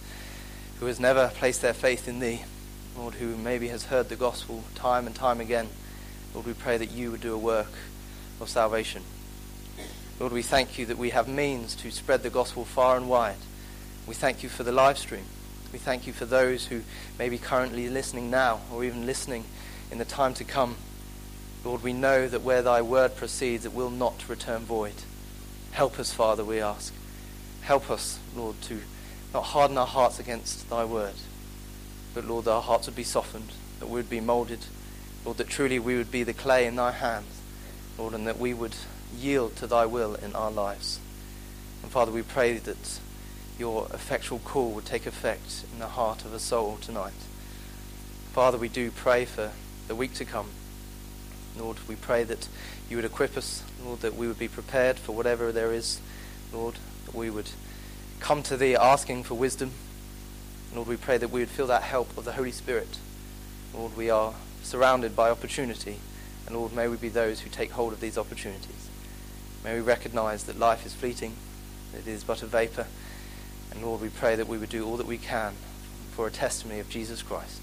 who 0.81 0.87
has 0.87 1.01
never 1.01 1.29
placed 1.35 1.63
their 1.63 1.75
faith 1.75 2.07
in 2.09 2.21
Thee, 2.21 2.43
Lord, 2.97 3.15
who 3.15 3.37
maybe 3.37 3.69
has 3.69 3.85
heard 3.85 4.09
the 4.09 4.17
gospel 4.17 4.65
time 4.75 5.07
and 5.07 5.15
time 5.15 5.41
again. 5.41 5.69
Lord, 6.35 6.47
we 6.47 6.53
pray 6.53 6.77
that 6.77 6.91
You 6.91 7.11
would 7.11 7.21
do 7.21 7.35
a 7.35 7.39
work 7.39 7.73
of 8.41 8.49
salvation. 8.49 9.03
Lord, 10.21 10.33
we 10.33 10.43
thank 10.43 10.79
you 10.79 10.87
that 10.87 10.99
we 10.99 11.11
have 11.11 11.29
means 11.29 11.75
to 11.77 11.91
spread 11.91 12.23
the 12.23 12.31
gospel 12.31 12.65
far 12.65 12.97
and 12.97 13.09
wide. 13.09 13.37
We 14.07 14.15
thank 14.15 14.43
you 14.43 14.49
for 14.49 14.63
the 14.63 14.73
live 14.73 14.99
stream. 14.99 15.25
We 15.73 15.79
thank 15.79 16.07
you 16.07 16.13
for 16.13 16.25
those 16.25 16.67
who 16.67 16.83
may 17.19 17.29
be 17.29 17.39
currently 17.39 17.89
listening 17.89 18.31
now 18.31 18.61
or 18.73 18.85
even 18.85 19.05
listening 19.05 19.45
in 19.91 19.99
the 19.99 20.05
time 20.05 20.35
to 20.35 20.45
come. 20.45 20.77
Lord, 21.65 21.83
we 21.83 21.93
know 21.93 22.29
that 22.29 22.43
where 22.43 22.63
thy 22.63 22.81
word 22.83 23.17
proceeds, 23.17 23.65
it 23.65 23.75
will 23.75 23.91
not 23.91 24.29
return 24.29 24.63
void. 24.63 24.95
Help 25.73 25.99
us, 25.99 26.13
Father, 26.13 26.45
we 26.45 26.61
ask. 26.61 26.95
Help 27.63 27.91
us, 27.91 28.19
Lord, 28.35 28.61
to 28.63 28.81
not 29.37 29.45
harden 29.45 29.77
our 29.77 29.87
hearts 29.87 30.19
against 30.19 30.71
thy 30.71 30.83
word, 30.83 31.13
but, 32.15 32.25
Lord, 32.25 32.47
that 32.47 32.53
our 32.53 32.63
hearts 32.63 32.87
would 32.87 32.97
be 32.97 33.05
softened, 33.05 33.51
that 33.81 33.87
we 33.87 33.97
would 33.97 34.09
be 34.09 34.19
molded. 34.19 34.61
Lord, 35.27 35.37
that 35.37 35.51
truly 35.51 35.79
we 35.79 35.99
would 35.99 36.11
be 36.11 36.23
the 36.23 36.33
clay 36.33 36.67
in 36.67 36.77
thy 36.77 36.93
hands, 36.93 37.43
Lord, 37.99 38.15
and 38.15 38.27
that 38.27 38.39
we 38.39 38.55
would 38.55 38.75
yield 39.15 39.55
to 39.57 39.67
thy 39.67 39.85
will 39.85 40.15
in 40.15 40.35
our 40.35 40.51
lives. 40.51 41.01
And 41.83 41.93
Father, 41.93 42.11
we 42.11 42.23
pray 42.23 42.57
that 42.57 42.99
your 43.59 43.89
effectual 43.93 44.39
call 44.39 44.71
would 44.71 44.87
take 44.87 45.05
effect 45.05 45.65
in 45.71 45.81
the 45.81 45.89
heart 45.89 46.25
of 46.25 46.33
a 46.33 46.39
soul 46.39 46.79
tonight. 46.81 47.13
Father, 48.33 48.57
we 48.57 48.71
do 48.71 48.91
pray 48.91 49.27
for 49.27 49.51
the 49.87 49.95
week 49.95 50.15
to 50.15 50.25
come. 50.25 50.49
Lord, 51.59 51.77
we 51.87 51.97
pray 51.97 52.25
that 52.25 52.49
you 52.89 52.97
would 52.97 53.05
equip 53.05 53.37
us, 53.37 53.63
Lord, 53.85 54.01
that 54.01 54.17
we 54.17 54.29
would 54.29 54.39
be 54.39 54.49
prepared 54.49 54.97
for 54.97 55.13
whatever 55.13 55.53
there 55.53 55.75
is, 55.75 56.01
Lord, 56.55 56.77
that 57.05 57.15
we 57.15 57.29
would 57.29 57.51
come 58.21 58.43
to 58.45 58.57
thee 58.57 58.77
asking 58.77 59.25
for 59.25 59.35
wisdom. 59.35 59.73
Lord, 60.75 60.89
we 60.89 60.97
pray 60.97 61.19
that 61.19 61.31
we 61.31 61.41
would 61.41 61.49
feel 61.49 61.67
that 61.69 61.83
help 61.83 62.17
of 62.19 62.25
the 62.25 62.33
Holy 62.33 62.53
Spirit. 62.53 62.99
Lord, 63.75 63.97
we 63.97 64.11
are 64.11 64.35
surrounded 64.63 65.15
by 65.15 65.31
opportunity, 65.31 65.99
and 66.47 66.57
Lord, 66.57 66.73
may 66.73 66.89
we 66.89 66.97
be 66.97 67.09
those 67.09 67.41
who 67.41 67.51
take 67.51 67.73
hold 67.73 67.93
of 67.93 68.01
these 68.01 68.19
opportunities. 68.19 68.89
May 69.65 69.75
we 69.75 69.81
recognize 69.81 70.45
that 70.45 70.59
life 70.59 70.85
is 70.85 70.95
fleeting, 70.95 71.35
that 71.93 72.01
it 72.01 72.09
is 72.09 72.25
but 72.25 72.43
a 72.43 72.47
vapor. 72.47 72.87
And 73.71 73.83
Lord, 73.83 74.01
we 74.01 74.09
pray 74.09 74.37
that 74.37 74.49
we 74.49 74.59
would 74.59 74.69
do 74.69 74.87
all 74.87 74.97
that 74.97 75.07
we 75.07 75.19
can 75.19 75.55
for 76.13 76.27
a 76.27 76.31
testimony 76.31 76.81
of 76.81 76.89
Jesus 76.89 77.23
Christ. 77.23 77.63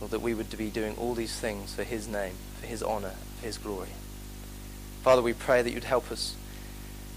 Lord, 0.00 0.12
that 0.12 0.22
we 0.22 0.34
would 0.34 0.56
be 0.56 0.70
doing 0.70 0.96
all 0.96 1.14
these 1.14 1.38
things 1.38 1.74
for 1.74 1.82
his 1.82 2.06
name, 2.08 2.34
for 2.60 2.66
his 2.66 2.82
honor, 2.82 3.14
for 3.38 3.46
his 3.46 3.58
glory. 3.58 3.88
Father, 5.02 5.22
we 5.22 5.32
pray 5.32 5.62
that 5.62 5.72
you'd 5.72 5.84
help 5.84 6.10
us. 6.12 6.36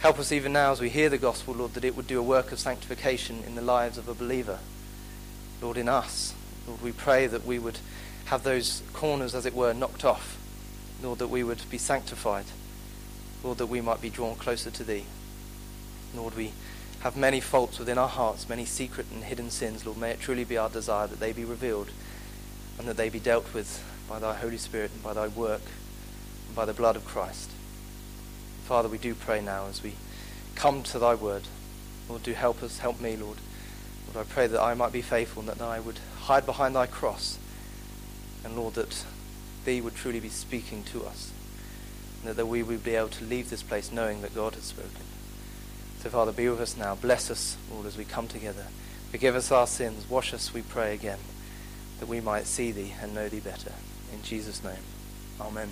Help 0.02 0.18
us 0.18 0.32
even 0.32 0.52
now 0.52 0.72
as 0.72 0.82
we 0.82 0.90
hear 0.90 1.10
the 1.10 1.18
gospel, 1.20 1.54
Lord, 1.54 1.76
that 1.76 1.86
it 1.86 1.96
would 1.96 2.08
do 2.08 2.18
a 2.18 2.24
work 2.24 2.52
of 2.52 2.58
sanctification 2.58 3.44
in 3.46 3.54
the 3.54 3.62
lives 3.62 4.00
of 4.00 4.08
a 4.08 4.16
believer. 4.16 4.58
Lord, 5.62 5.78
in 5.78 5.88
us. 5.88 6.34
Lord, 6.68 6.82
we 6.82 6.92
pray 6.92 7.28
that 7.28 7.46
we 7.46 7.60
would 7.60 7.78
have 8.26 8.42
those 8.42 8.82
corners, 8.94 9.36
as 9.36 9.46
it 9.46 9.54
were, 9.54 9.74
knocked 9.76 10.04
off. 10.04 10.40
Lord, 11.04 11.20
that 11.20 11.28
we 11.28 11.44
would 11.44 11.62
be 11.70 11.78
sanctified. 11.78 12.46
Lord, 13.44 13.60
that 13.60 13.68
we 13.68 13.80
might 13.80 14.02
be 14.02 14.10
drawn 14.10 14.34
closer 14.34 14.72
to 14.72 14.84
Thee. 14.84 15.06
Lord, 16.16 16.36
we 16.36 16.54
have 17.02 17.16
many 17.16 17.40
faults 17.40 17.78
within 17.78 18.00
our 18.00 18.10
hearts, 18.10 18.50
many 18.50 18.66
secret 18.66 19.06
and 19.14 19.24
hidden 19.24 19.52
sins. 19.52 19.86
Lord, 19.86 20.00
may 20.00 20.10
it 20.10 20.20
truly 20.20 20.46
be 20.46 20.58
our 20.58 20.70
desire 20.70 21.06
that 21.06 21.20
they 21.20 21.32
be 21.32 21.46
revealed 21.46 21.92
and 22.80 22.88
that 22.88 22.98
they 22.98 23.10
be 23.10 23.20
dealt 23.20 23.54
with 23.54 23.84
by 24.10 24.18
Thy 24.18 24.34
Holy 24.34 24.58
Spirit 24.58 24.90
and 24.96 25.04
by 25.04 25.14
Thy 25.14 25.28
work 25.28 25.62
and 26.48 26.56
by 26.56 26.66
the 26.66 26.74
blood 26.74 26.96
of 26.96 27.06
Christ. 27.06 27.51
Father, 28.66 28.88
we 28.88 28.98
do 28.98 29.14
pray 29.16 29.42
now 29.42 29.68
as 29.68 29.84
we 29.84 29.94
come 30.56 30.84
to 30.84 31.00
Thy 31.00 31.16
word. 31.16 31.44
Lord, 32.08 32.24
do 32.24 32.34
help 32.34 32.64
us, 32.64 32.80
help 32.80 33.00
me, 33.02 33.16
Lord. 33.16 33.38
Lord, 34.14 34.28
I 34.28 34.32
pray 34.32 34.48
that 34.48 34.62
I 34.62 34.74
might 34.74 34.92
be 34.92 35.02
faithful 35.02 35.42
and 35.42 35.50
that 35.50 35.62
I 35.62 35.80
would 35.80 36.00
hide 36.22 36.46
behind 36.46 36.76
Thy 36.76 36.86
cross. 36.86 37.38
And 38.44 38.56
Lord, 38.56 38.76
that 38.76 39.06
Thee 39.66 39.82
would 39.82 39.96
truly 39.96 40.20
be 40.20 40.30
speaking 40.30 40.84
to 40.86 41.04
us 41.06 41.32
and 42.26 42.36
that 42.36 42.46
we 42.46 42.64
would 42.64 42.84
be 42.84 42.96
able 42.96 43.10
to 43.10 43.26
leave 43.26 43.50
this 43.50 43.64
place 43.64 43.92
knowing 43.92 44.22
that 44.22 44.36
God 44.36 44.56
has 44.56 44.64
spoken. 44.64 45.06
So, 46.00 46.10
Father, 46.10 46.32
be 46.32 46.50
with 46.50 46.62
us 46.62 46.78
now. 46.78 46.96
Bless 46.96 47.30
us, 47.30 47.58
Lord, 47.72 47.86
as 47.86 47.98
we 47.98 48.06
come 48.06 48.28
together. 48.28 48.68
Forgive 49.12 49.36
us 49.36 49.52
our 49.52 49.68
sins. 49.68 50.10
Wash 50.10 50.34
us, 50.34 50.54
we 50.54 50.62
pray 50.62 50.94
again, 50.94 51.20
that 52.00 52.08
we 52.08 52.22
might 52.22 52.48
see 52.48 52.72
Thee 52.72 52.94
and 53.02 53.14
know 53.14 53.30
Thee 53.30 53.40
better. 53.40 53.74
In 54.14 54.22
Jesus' 54.24 54.64
name, 54.64 54.84
Amen. 55.40 55.70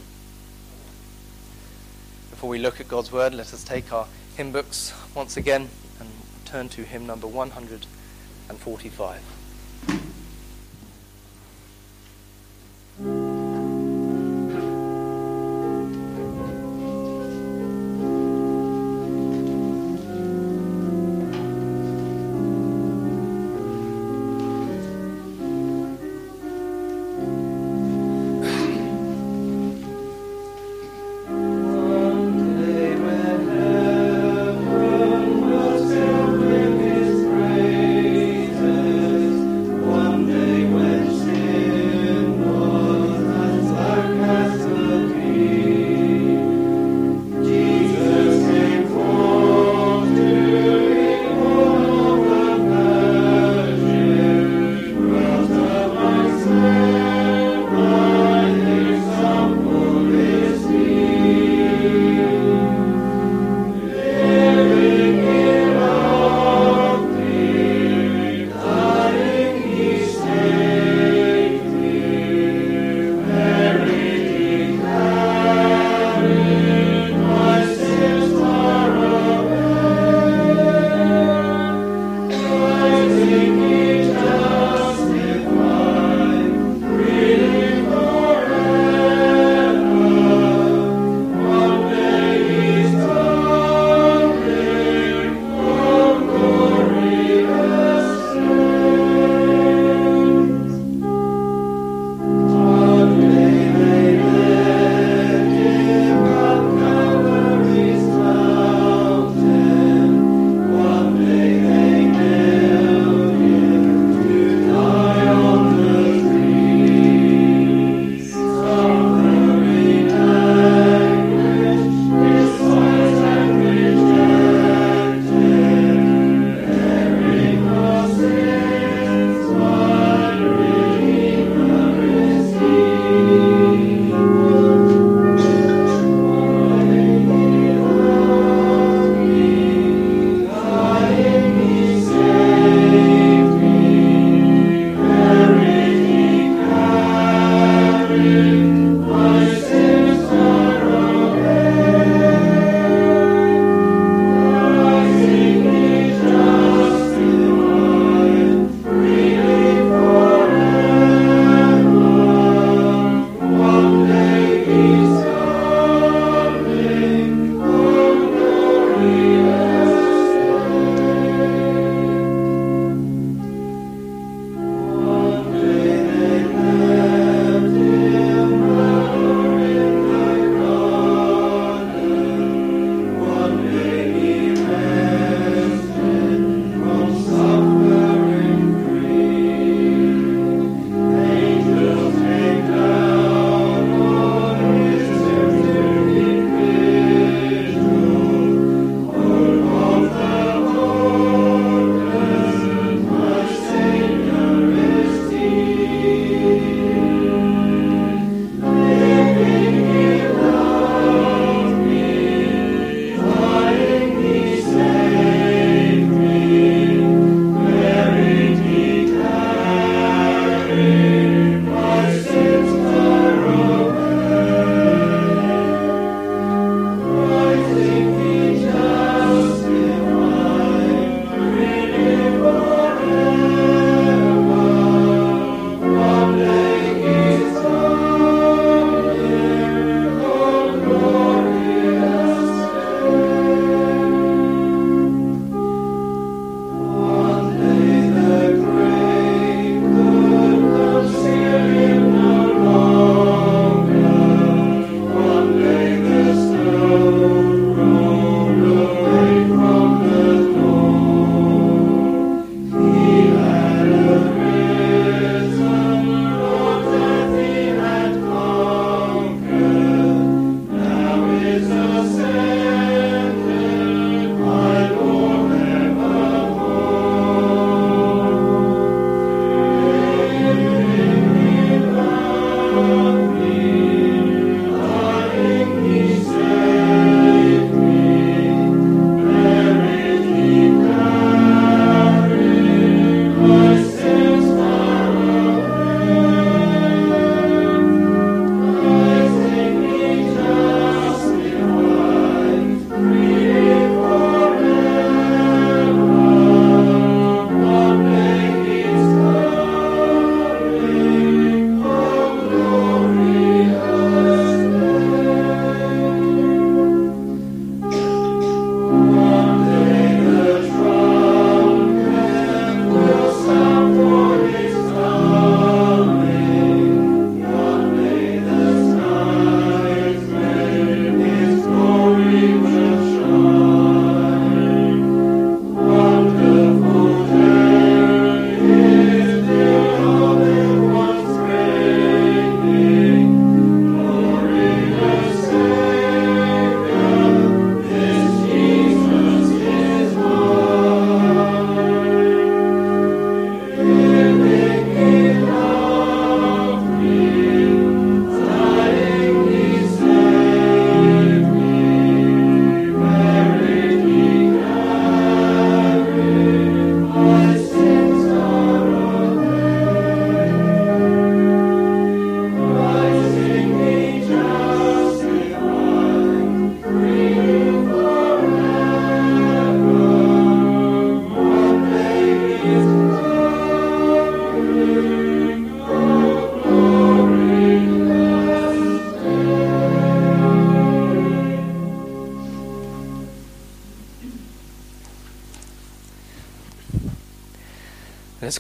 Before 2.29 2.49
we 2.49 2.59
look 2.59 2.79
at 2.79 2.87
God's 2.87 3.11
Word, 3.11 3.33
let 3.33 3.53
us 3.53 3.63
take 3.63 3.91
our 3.91 4.07
hymn 4.37 4.51
books 4.51 4.93
once 5.13 5.35
again 5.35 5.69
and 5.99 6.09
turn 6.45 6.69
to 6.69 6.83
hymn 6.83 7.05
number 7.05 7.27
145. 7.27 9.38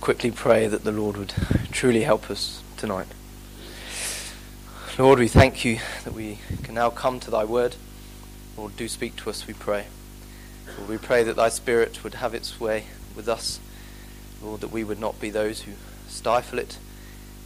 Quickly 0.09 0.31
pray 0.31 0.65
that 0.65 0.83
the 0.83 0.91
Lord 0.91 1.15
would 1.17 1.31
truly 1.71 2.01
help 2.01 2.31
us 2.31 2.63
tonight. 2.77 3.05
Lord, 4.97 5.19
we 5.19 5.27
thank 5.27 5.63
you 5.63 5.77
that 6.03 6.13
we 6.13 6.39
can 6.63 6.73
now 6.73 6.89
come 6.89 7.19
to 7.19 7.29
thy 7.29 7.43
word. 7.43 7.75
Lord, 8.57 8.75
do 8.75 8.87
speak 8.87 9.17
to 9.17 9.29
us, 9.29 9.45
we 9.45 9.53
pray. 9.53 9.85
Lord, 10.79 10.89
we 10.89 10.97
pray 10.97 11.21
that 11.21 11.35
thy 11.35 11.49
spirit 11.49 12.03
would 12.03 12.15
have 12.15 12.33
its 12.33 12.59
way 12.59 12.85
with 13.15 13.29
us. 13.29 13.59
Lord, 14.41 14.61
that 14.61 14.71
we 14.71 14.83
would 14.83 14.99
not 14.99 15.21
be 15.21 15.29
those 15.29 15.61
who 15.61 15.73
stifle 16.07 16.57
it, 16.57 16.79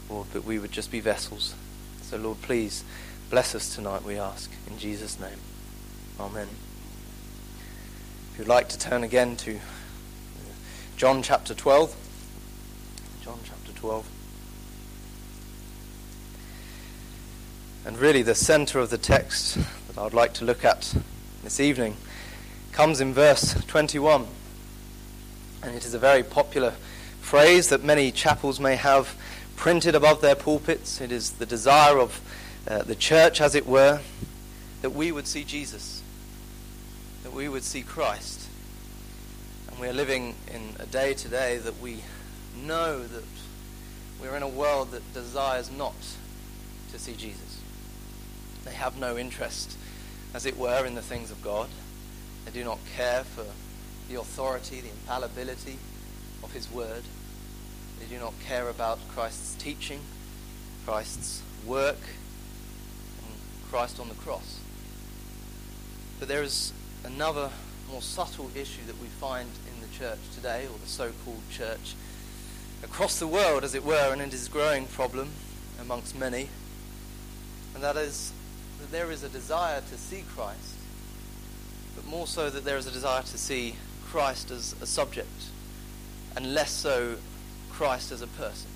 Lord, 0.08 0.28
but 0.32 0.44
we 0.44 0.58
would 0.58 0.72
just 0.72 0.90
be 0.90 1.00
vessels. 1.00 1.54
So, 2.00 2.16
Lord, 2.16 2.40
please 2.40 2.82
bless 3.28 3.54
us 3.54 3.74
tonight, 3.74 4.04
we 4.04 4.16
ask. 4.16 4.50
In 4.68 4.78
Jesus' 4.78 5.20
name. 5.20 5.38
Amen. 6.18 6.48
If 8.32 8.38
you'd 8.38 8.48
like 8.48 8.70
to 8.70 8.78
turn 8.78 9.04
again 9.04 9.36
to 9.36 9.60
John 10.96 11.22
chapter 11.22 11.52
12. 11.52 12.03
John 13.84 13.90
chapter 13.92 14.04
12. 14.04 14.08
And 17.86 17.98
really, 17.98 18.22
the 18.22 18.34
center 18.34 18.78
of 18.78 18.90
the 18.90 18.98
text 18.98 19.58
that 19.88 19.98
I'd 19.98 20.14
like 20.14 20.32
to 20.34 20.44
look 20.44 20.64
at 20.64 20.94
this 21.42 21.60
evening 21.60 21.96
comes 22.72 23.00
in 23.00 23.12
verse 23.12 23.54
21. 23.66 24.26
And 25.62 25.74
it 25.74 25.84
is 25.84 25.92
a 25.94 25.98
very 25.98 26.22
popular 26.22 26.72
phrase 27.20 27.68
that 27.68 27.84
many 27.84 28.10
chapels 28.10 28.58
may 28.58 28.76
have 28.76 29.14
printed 29.56 29.94
above 29.94 30.20
their 30.20 30.34
pulpits. 30.34 31.00
It 31.00 31.12
is 31.12 31.32
the 31.32 31.46
desire 31.46 31.98
of 31.98 32.20
uh, 32.66 32.82
the 32.82 32.94
church, 32.94 33.40
as 33.40 33.54
it 33.54 33.66
were, 33.66 34.00
that 34.80 34.90
we 34.90 35.12
would 35.12 35.26
see 35.26 35.44
Jesus, 35.44 36.02
that 37.22 37.32
we 37.32 37.48
would 37.48 37.64
see 37.64 37.82
Christ. 37.82 38.48
And 39.68 39.78
we 39.78 39.88
are 39.88 39.92
living 39.92 40.34
in 40.52 40.74
a 40.78 40.86
day 40.86 41.14
today 41.14 41.58
that 41.58 41.80
we 41.80 41.98
know 42.56 43.02
that 43.02 43.33
we're 44.20 44.36
in 44.36 44.42
a 44.42 44.48
world 44.48 44.90
that 44.92 45.14
desires 45.14 45.70
not 45.70 45.94
to 46.92 46.98
see 46.98 47.14
Jesus. 47.14 47.60
They 48.64 48.72
have 48.72 48.98
no 48.98 49.18
interest, 49.18 49.76
as 50.32 50.46
it 50.46 50.56
were, 50.56 50.86
in 50.86 50.94
the 50.94 51.02
things 51.02 51.30
of 51.30 51.42
God. 51.42 51.68
They 52.44 52.52
do 52.52 52.64
not 52.64 52.78
care 52.96 53.24
for 53.24 53.44
the 54.08 54.20
authority, 54.20 54.80
the 54.80 54.88
infallibility 54.88 55.78
of 56.42 56.52
His 56.52 56.70
Word. 56.70 57.02
They 58.00 58.06
do 58.06 58.18
not 58.18 58.34
care 58.46 58.68
about 58.68 58.98
Christ's 59.08 59.54
teaching, 59.54 60.00
Christ's 60.84 61.42
work, 61.66 62.00
and 63.24 63.34
Christ 63.70 63.98
on 63.98 64.08
the 64.08 64.14
cross. 64.14 64.60
But 66.18 66.28
there 66.28 66.42
is 66.42 66.72
another 67.04 67.50
more 67.90 68.02
subtle 68.02 68.50
issue 68.54 68.84
that 68.86 69.00
we 69.00 69.08
find 69.08 69.48
in 69.74 69.80
the 69.80 69.94
church 69.96 70.18
today, 70.34 70.66
or 70.66 70.78
the 70.78 70.88
so 70.88 71.12
called 71.24 71.42
church, 71.50 71.94
across 72.84 73.18
the 73.18 73.26
world, 73.26 73.64
as 73.64 73.74
it 73.74 73.84
were, 73.84 74.12
and 74.12 74.20
it 74.20 74.34
is 74.34 74.46
a 74.46 74.50
growing 74.50 74.86
problem 74.86 75.30
amongst 75.80 76.16
many, 76.16 76.48
and 77.74 77.82
that 77.82 77.96
is 77.96 78.32
that 78.80 78.92
there 78.92 79.10
is 79.10 79.22
a 79.22 79.28
desire 79.28 79.80
to 79.80 79.96
see 79.96 80.22
Christ, 80.34 80.76
but 81.96 82.04
more 82.06 82.26
so 82.26 82.50
that 82.50 82.64
there 82.64 82.76
is 82.76 82.86
a 82.86 82.90
desire 82.90 83.22
to 83.22 83.38
see 83.38 83.76
Christ 84.04 84.50
as 84.50 84.74
a 84.80 84.86
subject, 84.86 85.48
and 86.36 86.54
less 86.54 86.70
so 86.70 87.16
Christ 87.72 88.12
as 88.12 88.22
a 88.22 88.26
person. 88.26 88.70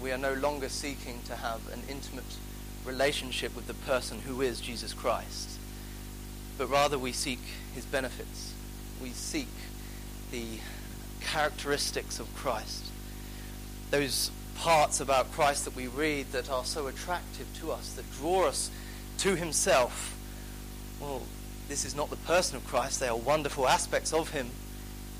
We 0.00 0.10
are 0.10 0.18
no 0.18 0.32
longer 0.34 0.68
seeking 0.68 1.20
to 1.26 1.36
have 1.36 1.60
an 1.72 1.82
intimate 1.88 2.24
relationship 2.84 3.54
with 3.54 3.66
the 3.66 3.74
person 3.74 4.20
who 4.20 4.40
is 4.40 4.60
Jesus 4.60 4.92
Christ, 4.92 5.58
but 6.58 6.68
rather 6.68 6.98
we 6.98 7.12
seek 7.12 7.40
his 7.74 7.84
benefits. 7.84 8.54
We 9.00 9.10
seek 9.10 9.48
the 10.30 10.58
characteristics 11.22 12.20
of 12.20 12.34
Christ. 12.34 12.84
Those 13.90 14.30
parts 14.56 15.00
about 15.00 15.32
Christ 15.32 15.64
that 15.64 15.74
we 15.74 15.86
read 15.86 16.32
that 16.32 16.50
are 16.50 16.64
so 16.64 16.86
attractive 16.86 17.46
to 17.60 17.72
us, 17.72 17.92
that 17.94 18.10
draw 18.12 18.46
us 18.46 18.70
to 19.18 19.34
himself. 19.34 20.16
Well, 21.00 21.22
this 21.68 21.84
is 21.84 21.94
not 21.96 22.10
the 22.10 22.16
person 22.16 22.56
of 22.56 22.66
Christ. 22.66 23.00
They 23.00 23.08
are 23.08 23.16
wonderful 23.16 23.66
aspects 23.66 24.12
of 24.12 24.30
him, 24.30 24.50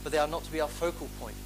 but 0.03 0.13
they 0.13 0.19
are 0.19 0.29
not 0.29 0.45
to 0.45 0.53
be 0.53 0.61
our 0.61 0.69
focal 0.69 1.09
point. 1.21 1.37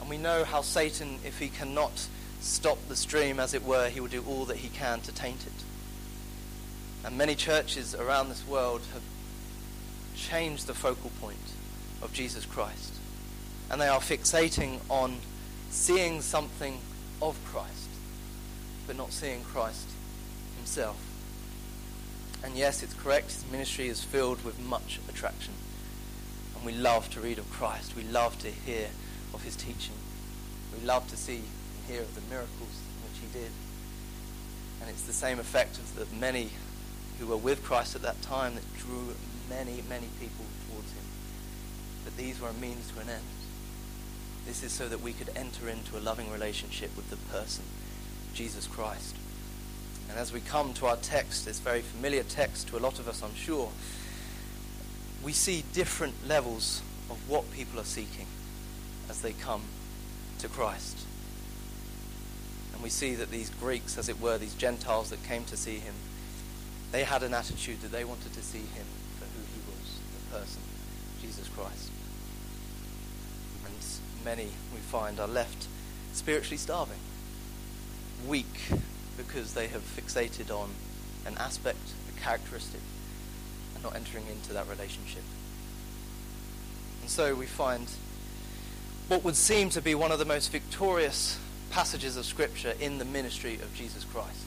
And 0.00 0.08
we 0.08 0.18
know 0.18 0.44
how 0.44 0.62
Satan, 0.62 1.18
if 1.24 1.38
he 1.38 1.48
cannot 1.48 2.08
stop 2.40 2.78
the 2.88 2.96
stream, 2.96 3.40
as 3.40 3.54
it 3.54 3.64
were, 3.64 3.88
he 3.88 4.00
will 4.00 4.08
do 4.08 4.24
all 4.26 4.44
that 4.44 4.58
he 4.58 4.68
can 4.68 5.00
to 5.00 5.12
taint 5.12 5.46
it. 5.46 5.64
And 7.04 7.18
many 7.18 7.34
churches 7.34 7.94
around 7.94 8.28
this 8.28 8.46
world 8.46 8.82
have 8.92 9.02
changed 10.16 10.66
the 10.66 10.74
focal 10.74 11.10
point 11.20 11.52
of 12.02 12.12
Jesus 12.12 12.44
Christ. 12.44 12.93
And 13.70 13.80
they 13.80 13.88
are 13.88 14.00
fixating 14.00 14.80
on 14.88 15.16
seeing 15.70 16.20
something 16.20 16.78
of 17.20 17.38
Christ, 17.46 17.88
but 18.86 18.96
not 18.96 19.12
seeing 19.12 19.42
Christ 19.42 19.88
himself. 20.56 20.96
And 22.44 22.54
yes, 22.54 22.82
it's 22.82 22.94
correct, 22.94 23.32
his 23.32 23.50
ministry 23.50 23.88
is 23.88 24.04
filled 24.04 24.44
with 24.44 24.60
much 24.60 25.00
attraction. 25.08 25.54
And 26.54 26.64
we 26.64 26.72
love 26.72 27.08
to 27.10 27.20
read 27.20 27.38
of 27.38 27.50
Christ. 27.50 27.96
We 27.96 28.02
love 28.02 28.38
to 28.40 28.48
hear 28.48 28.88
of 29.32 29.42
his 29.42 29.56
teaching. 29.56 29.96
We 30.78 30.86
love 30.86 31.08
to 31.08 31.16
see 31.16 31.36
and 31.36 31.86
hear 31.88 32.02
of 32.02 32.14
the 32.14 32.20
miracles 32.28 32.80
which 33.08 33.20
he 33.20 33.38
did. 33.38 33.50
And 34.80 34.90
it's 34.90 35.02
the 35.02 35.12
same 35.12 35.38
effect 35.38 35.78
of 35.78 35.96
the 35.96 36.06
many 36.16 36.50
who 37.18 37.26
were 37.26 37.36
with 37.36 37.64
Christ 37.64 37.94
at 37.94 38.02
that 38.02 38.20
time 38.22 38.54
that 38.54 38.76
drew 38.76 39.14
many, 39.48 39.82
many 39.88 40.08
people 40.20 40.44
towards 40.68 40.90
him. 40.92 41.04
But 42.04 42.16
these 42.16 42.40
were 42.40 42.48
a 42.48 42.54
means 42.54 42.90
to 42.92 43.00
an 43.00 43.08
end. 43.08 43.24
This 44.46 44.62
is 44.62 44.72
so 44.72 44.88
that 44.88 45.00
we 45.00 45.12
could 45.12 45.30
enter 45.36 45.68
into 45.68 45.96
a 45.96 46.00
loving 46.00 46.30
relationship 46.30 46.96
with 46.96 47.10
the 47.10 47.16
person, 47.16 47.64
Jesus 48.34 48.66
Christ. 48.66 49.16
And 50.08 50.18
as 50.18 50.32
we 50.32 50.40
come 50.40 50.74
to 50.74 50.86
our 50.86 50.96
text, 50.96 51.44
this 51.44 51.58
very 51.58 51.80
familiar 51.80 52.22
text 52.22 52.68
to 52.68 52.76
a 52.76 52.78
lot 52.78 52.98
of 52.98 53.08
us, 53.08 53.22
I'm 53.22 53.34
sure, 53.34 53.70
we 55.22 55.32
see 55.32 55.64
different 55.72 56.14
levels 56.28 56.82
of 57.10 57.18
what 57.28 57.50
people 57.52 57.80
are 57.80 57.84
seeking 57.84 58.26
as 59.08 59.22
they 59.22 59.32
come 59.32 59.62
to 60.38 60.48
Christ. 60.48 60.98
And 62.74 62.82
we 62.82 62.90
see 62.90 63.14
that 63.14 63.30
these 63.30 63.50
Greeks, 63.50 63.96
as 63.96 64.08
it 64.08 64.20
were, 64.20 64.36
these 64.38 64.54
Gentiles 64.54 65.10
that 65.10 65.22
came 65.24 65.44
to 65.46 65.56
see 65.56 65.78
him, 65.78 65.94
they 66.92 67.04
had 67.04 67.22
an 67.22 67.34
attitude 67.34 67.80
that 67.80 67.90
they 67.90 68.04
wanted 68.04 68.32
to 68.34 68.42
see 68.42 68.58
him 68.58 68.86
for 69.18 69.24
who 69.24 69.42
he 69.52 69.60
was, 69.70 69.98
the 70.30 70.38
person, 70.38 70.62
Jesus 71.20 71.48
Christ. 71.48 71.83
Many, 74.24 74.48
we 74.72 74.80
find, 74.80 75.20
are 75.20 75.28
left 75.28 75.66
spiritually 76.14 76.56
starving, 76.56 76.98
weak, 78.26 78.70
because 79.18 79.52
they 79.52 79.66
have 79.66 79.82
fixated 79.82 80.50
on 80.50 80.70
an 81.26 81.36
aspect, 81.38 81.78
a 82.08 82.20
characteristic, 82.20 82.80
and 83.74 83.84
not 83.84 83.94
entering 83.94 84.26
into 84.28 84.54
that 84.54 84.66
relationship. 84.68 85.22
And 87.02 87.10
so 87.10 87.34
we 87.34 87.46
find 87.46 87.86
what 89.08 89.22
would 89.24 89.36
seem 89.36 89.68
to 89.70 89.82
be 89.82 89.94
one 89.94 90.10
of 90.10 90.18
the 90.18 90.24
most 90.24 90.50
victorious 90.50 91.38
passages 91.70 92.16
of 92.16 92.24
Scripture 92.24 92.72
in 92.80 92.96
the 92.96 93.04
ministry 93.04 93.56
of 93.56 93.74
Jesus 93.74 94.04
Christ. 94.04 94.44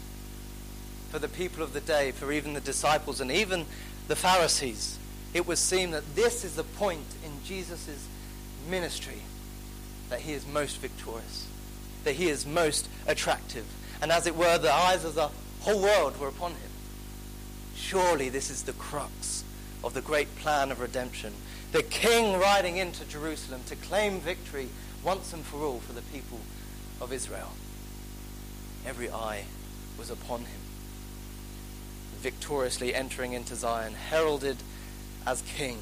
For 1.11 1.19
the 1.19 1.27
people 1.27 1.61
of 1.61 1.73
the 1.73 1.81
day, 1.81 2.11
for 2.11 2.31
even 2.31 2.53
the 2.53 2.61
disciples, 2.61 3.21
and 3.21 3.31
even 3.31 3.65
the 4.07 4.15
Pharisees, 4.15 4.97
it 5.35 5.45
would 5.45 5.59
seem 5.59 5.91
that 5.91 6.15
this 6.15 6.43
is 6.43 6.55
the 6.55 6.63
point 6.63 7.05
in 7.23 7.31
Jesus' 7.45 8.07
ministry 8.67 9.21
that 10.09 10.21
he 10.21 10.33
is 10.33 10.45
most 10.47 10.77
victorious, 10.77 11.47
that 12.03 12.15
he 12.15 12.29
is 12.29 12.45
most 12.45 12.87
attractive, 13.07 13.65
and 14.01 14.11
as 14.11 14.27
it 14.27 14.35
were, 14.35 14.57
the 14.57 14.73
eyes 14.73 15.03
of 15.03 15.15
the 15.15 15.29
whole 15.61 15.81
world 15.81 16.19
were 16.19 16.27
upon 16.27 16.51
him. 16.51 16.71
Surely 17.75 18.29
this 18.29 18.49
is 18.49 18.63
the 18.63 18.73
crux 18.73 19.43
of 19.83 19.93
the 19.93 20.01
great 20.01 20.33
plan 20.37 20.71
of 20.71 20.79
redemption. 20.79 21.33
The 21.71 21.83
king 21.83 22.39
riding 22.39 22.77
into 22.77 23.05
Jerusalem 23.05 23.61
to 23.67 23.75
claim 23.75 24.19
victory 24.19 24.69
once 25.03 25.33
and 25.33 25.43
for 25.43 25.63
all 25.63 25.79
for 25.79 25.93
the 25.93 26.01
people 26.01 26.39
of 27.01 27.13
Israel. 27.13 27.51
Every 28.85 29.09
eye 29.09 29.45
was 29.97 30.09
upon 30.09 30.41
him, 30.41 30.61
victoriously 32.19 32.93
entering 32.93 33.33
into 33.33 33.55
Zion, 33.55 33.93
heralded 33.93 34.57
as 35.25 35.41
king. 35.41 35.79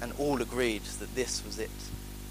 And 0.00 0.12
all 0.18 0.42
agreed 0.42 0.82
that 0.98 1.14
this 1.14 1.44
was 1.44 1.58
it. 1.58 1.70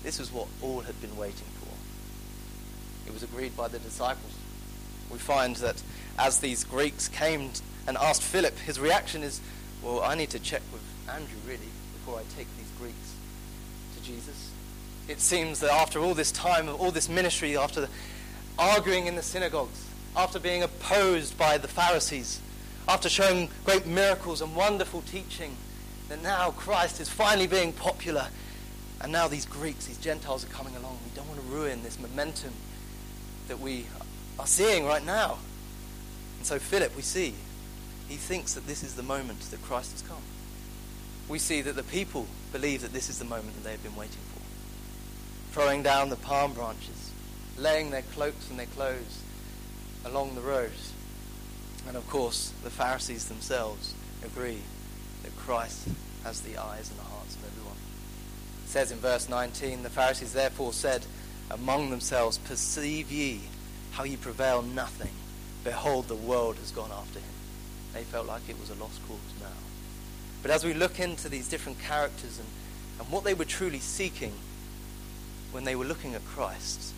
This 0.04 0.20
was 0.20 0.32
what 0.32 0.48
all 0.62 0.82
had 0.82 1.00
been 1.02 1.16
waiting 1.16 1.48
for. 1.60 3.08
It 3.08 3.14
was 3.14 3.24
agreed 3.24 3.56
by 3.56 3.68
the 3.68 3.80
disciples. 3.80 4.34
We 5.12 5.20
find 5.20 5.56
that 5.58 5.82
as 6.18 6.40
these 6.40 6.64
Greeks 6.64 7.08
came 7.08 7.52
and 7.88 7.98
asked 7.98 8.22
Philip, 8.22 8.58
his 8.60 8.80
reaction 8.80 9.24
is, 9.24 9.42
Well, 9.84 10.02
I 10.02 10.16
need 10.16 10.30
to 10.32 10.40
check 10.40 10.62
with 10.72 10.82
Andrew 11.10 11.38
really 11.46 11.60
before 11.94 12.20
I 12.20 12.24
take 12.36 12.48
these 12.58 12.72
Greeks 12.80 13.16
to 13.98 14.04
Jesus. 14.04 14.52
It 15.08 15.20
seems 15.20 15.60
that 15.60 15.72
after 15.72 16.00
all 16.00 16.14
this 16.14 16.32
time, 16.32 16.68
of 16.70 16.80
all 16.80 16.92
this 16.92 17.10
ministry, 17.10 17.58
after 17.58 17.88
arguing 18.58 19.08
in 19.08 19.16
the 19.16 19.24
synagogues, 19.24 19.86
after 20.16 20.40
being 20.40 20.64
opposed 20.64 21.38
by 21.38 21.58
the 21.58 21.68
Pharisees, 21.68 22.40
after 22.88 23.10
showing 23.10 23.50
great 23.66 23.86
miracles 23.86 24.42
and 24.42 24.56
wonderful 24.56 25.02
teaching, 25.02 25.56
that 26.10 26.22
now 26.22 26.52
Christ 26.52 27.00
is 27.00 27.10
finally 27.10 27.48
being 27.48 27.74
popular 27.74 28.28
And 29.02 29.12
now 29.12 29.28
these 29.28 29.46
Greeks, 29.46 29.88
these 29.88 29.98
Gentiles 29.98 30.46
are 30.46 30.50
coming 30.50 30.76
along. 30.76 31.00
We 31.04 31.16
don't 31.16 31.28
want 31.28 31.40
to 31.40 31.46
ruin 31.48 31.82
this 31.82 32.00
momentum 32.00 32.54
that 33.48 33.60
we 33.60 33.88
are 34.38 34.46
seeing 34.46 34.86
right 34.86 35.04
now. 35.04 35.40
And 36.38 36.46
so 36.46 36.60
Philip, 36.60 36.96
we 36.96 37.02
see, 37.02 37.34
he 38.08 38.16
thinks 38.16 38.54
that 38.54 38.68
this 38.68 38.84
is 38.84 38.96
the 38.96 39.04
moment 39.04 39.40
that 39.42 39.62
Christ 39.64 39.92
has 39.94 40.02
come. 40.04 40.22
We 41.28 41.40
see 41.40 41.62
that 41.62 41.76
the 41.76 41.84
people 41.84 42.28
believe 42.52 42.82
that 42.82 42.94
this 42.94 43.10
is 43.10 43.18
the 43.18 43.26
moment 43.26 43.56
that 43.56 43.64
they 43.64 43.72
have 43.72 43.84
been 43.84 43.96
waiting 43.96 44.22
for. 44.34 44.42
Throwing 45.54 45.82
down 45.82 46.10
the 46.10 46.16
palm 46.16 46.54
branches, 46.54 47.12
laying 47.58 47.90
their 47.90 48.04
cloaks 48.04 48.50
and 48.50 48.60
their 48.60 48.68
clothes 48.68 49.22
along 50.06 50.36
the 50.36 50.42
road. 50.42 50.72
And 51.88 51.98
of 51.98 52.08
course, 52.08 52.54
the 52.64 52.70
Pharisees 52.70 53.28
themselves 53.28 53.96
agree 54.24 54.60
that 55.24 55.36
Christ 55.38 55.88
has 56.24 56.42
the 56.42 56.58
eyes 56.58 56.92
and 56.92 57.00
the. 57.00 57.11
It 57.11 57.11
says 58.72 58.90
in 58.90 59.00
verse 59.00 59.28
19, 59.28 59.84
the 59.84 59.90
Pharisees 59.90 60.32
therefore 60.32 60.72
said 60.72 61.06
among 61.50 61.90
themselves, 61.90 62.38
Perceive 62.38 63.12
ye 63.12 63.42
how 63.92 64.06
ye 64.06 64.16
prevail 64.16 64.62
nothing. 64.62 65.12
Behold, 65.66 66.08
the 66.08 66.16
world 66.16 66.56
has 66.56 66.72
gone 66.72 66.90
after 66.90 67.20
him. 67.20 67.34
They 67.94 68.04
felt 68.04 68.28
like 68.28 68.48
it 68.48 68.58
was 68.58 68.70
a 68.70 68.76
lost 68.76 69.06
cause 69.10 69.20
now. 69.42 69.48
But 70.42 70.52
as 70.52 70.64
we 70.64 70.74
look 70.74 71.02
into 71.02 71.28
these 71.28 71.50
different 71.50 71.82
characters 71.82 72.40
and, 72.40 72.48
and 72.98 73.12
what 73.12 73.26
they 73.26 73.34
were 73.34 73.44
truly 73.44 73.80
seeking 73.80 74.34
when 75.52 75.66
they 75.66 75.76
were 75.76 75.84
looking 75.84 76.16
at 76.16 76.26
Christ, 76.26 76.94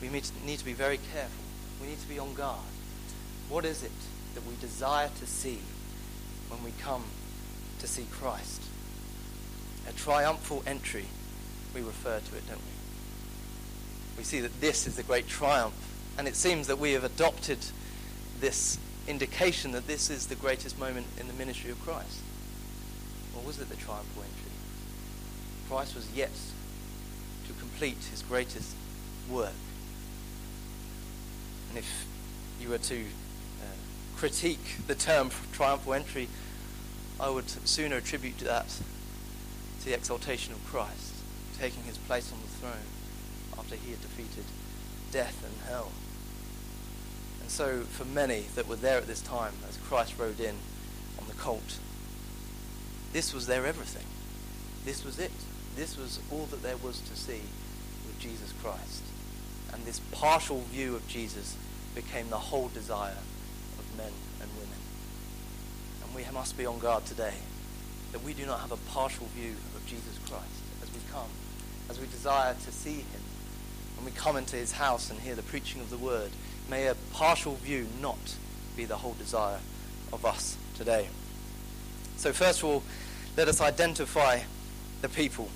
we 0.00 0.08
need 0.08 0.22
to, 0.22 0.46
need 0.46 0.60
to 0.60 0.64
be 0.64 0.72
very 0.72 1.00
careful. 1.12 1.42
We 1.80 1.88
need 1.88 2.00
to 2.00 2.08
be 2.08 2.20
on 2.20 2.32
guard. 2.34 2.60
What 3.48 3.64
is 3.64 3.82
it 3.82 3.90
that 4.34 4.46
we 4.46 4.54
desire 4.60 5.10
to 5.18 5.26
see 5.26 5.58
when 6.48 6.62
we 6.62 6.70
come 6.80 7.02
to 7.80 7.88
see 7.88 8.06
Christ? 8.12 8.62
A 9.88 9.92
triumphal 9.92 10.62
entry, 10.66 11.06
we 11.74 11.80
refer 11.80 12.20
to 12.20 12.36
it, 12.36 12.46
don't 12.48 12.58
we? 12.58 14.18
We 14.18 14.24
see 14.24 14.40
that 14.40 14.60
this 14.60 14.86
is 14.86 14.96
the 14.96 15.02
great 15.02 15.28
triumph. 15.28 15.74
And 16.18 16.26
it 16.26 16.36
seems 16.36 16.66
that 16.66 16.78
we 16.78 16.92
have 16.92 17.04
adopted 17.04 17.58
this 18.40 18.78
indication 19.06 19.72
that 19.72 19.86
this 19.86 20.10
is 20.10 20.26
the 20.26 20.34
greatest 20.34 20.78
moment 20.78 21.06
in 21.20 21.28
the 21.28 21.32
ministry 21.34 21.70
of 21.70 21.80
Christ. 21.82 22.20
Or 23.36 23.42
was 23.42 23.60
it 23.60 23.68
the 23.68 23.76
triumphal 23.76 24.22
entry? 24.22 24.52
Christ 25.68 25.94
was 25.94 26.10
yet 26.12 26.30
to 27.46 27.52
complete 27.54 27.98
his 28.10 28.22
greatest 28.22 28.74
work. 29.30 29.52
And 31.68 31.78
if 31.78 32.06
you 32.60 32.70
were 32.70 32.78
to 32.78 33.00
uh, 33.00 33.76
critique 34.16 34.76
the 34.86 34.94
term 34.94 35.30
triumphal 35.52 35.94
entry, 35.94 36.28
I 37.20 37.30
would 37.30 37.48
sooner 37.48 37.96
attribute 37.96 38.38
that 38.38 38.80
to 39.86 39.92
the 39.92 39.96
exaltation 39.96 40.52
of 40.52 40.64
Christ, 40.66 41.14
taking 41.60 41.84
his 41.84 41.96
place 41.96 42.32
on 42.32 42.40
the 42.40 42.48
throne 42.48 43.56
after 43.56 43.76
he 43.76 43.92
had 43.92 44.00
defeated 44.00 44.44
death 45.12 45.44
and 45.44 45.54
hell. 45.70 45.92
And 47.40 47.48
so, 47.48 47.82
for 47.82 48.04
many 48.04 48.46
that 48.56 48.66
were 48.66 48.74
there 48.74 48.98
at 48.98 49.06
this 49.06 49.20
time, 49.20 49.52
as 49.68 49.76
Christ 49.76 50.18
rode 50.18 50.40
in 50.40 50.56
on 51.20 51.28
the 51.28 51.34
colt, 51.34 51.78
this 53.12 53.32
was 53.32 53.46
their 53.46 53.64
everything. 53.64 54.04
This 54.84 55.04
was 55.04 55.20
it. 55.20 55.30
This 55.76 55.96
was 55.96 56.18
all 56.32 56.46
that 56.46 56.62
there 56.62 56.78
was 56.78 56.98
to 57.02 57.16
see 57.16 57.42
with 58.06 58.18
Jesus 58.18 58.52
Christ. 58.60 59.02
And 59.72 59.84
this 59.84 60.00
partial 60.10 60.62
view 60.62 60.96
of 60.96 61.06
Jesus 61.06 61.56
became 61.94 62.28
the 62.28 62.38
whole 62.38 62.68
desire 62.68 63.22
of 63.78 63.96
men 63.96 64.12
and 64.40 64.50
women. 64.54 64.80
And 66.02 66.12
we 66.12 66.24
must 66.34 66.58
be 66.58 66.66
on 66.66 66.80
guard 66.80 67.06
today 67.06 67.34
that 68.16 68.24
we 68.24 68.32
do 68.32 68.46
not 68.46 68.60
have 68.60 68.72
a 68.72 68.76
partial 68.90 69.26
view 69.34 69.52
of 69.74 69.84
Jesus 69.84 70.18
Christ 70.26 70.62
as 70.82 70.90
we 70.90 71.00
come, 71.12 71.28
as 71.90 72.00
we 72.00 72.06
desire 72.06 72.54
to 72.54 72.72
see 72.72 72.94
him 72.94 73.20
when 73.94 74.06
we 74.06 74.10
come 74.12 74.38
into 74.38 74.56
his 74.56 74.72
house 74.72 75.10
and 75.10 75.20
hear 75.20 75.34
the 75.34 75.42
preaching 75.42 75.82
of 75.82 75.90
the 75.90 75.98
word, 75.98 76.30
may 76.70 76.86
a 76.86 76.94
partial 77.12 77.56
view 77.56 77.86
not 78.00 78.36
be 78.74 78.86
the 78.86 78.96
whole 78.96 79.12
desire 79.18 79.58
of 80.14 80.24
us 80.24 80.56
today. 80.74 81.08
So, 82.16 82.32
first 82.32 82.60
of 82.60 82.64
all, 82.64 82.82
let 83.36 83.48
us 83.48 83.60
identify 83.60 84.40
the 85.02 85.10
people. 85.10 85.50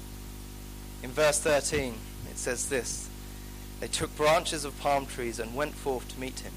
In 1.03 1.13
verse 1.13 1.39
13, 1.39 1.95
it 2.31 2.37
says 2.37 2.69
this 2.69 3.09
They 3.81 3.89
took 3.89 4.15
branches 4.19 4.67
of 4.67 4.79
palm 4.81 5.07
trees 5.07 5.39
and 5.39 5.55
went 5.55 5.75
forth 5.75 6.09
to 6.09 6.21
meet 6.21 6.41
him, 6.41 6.53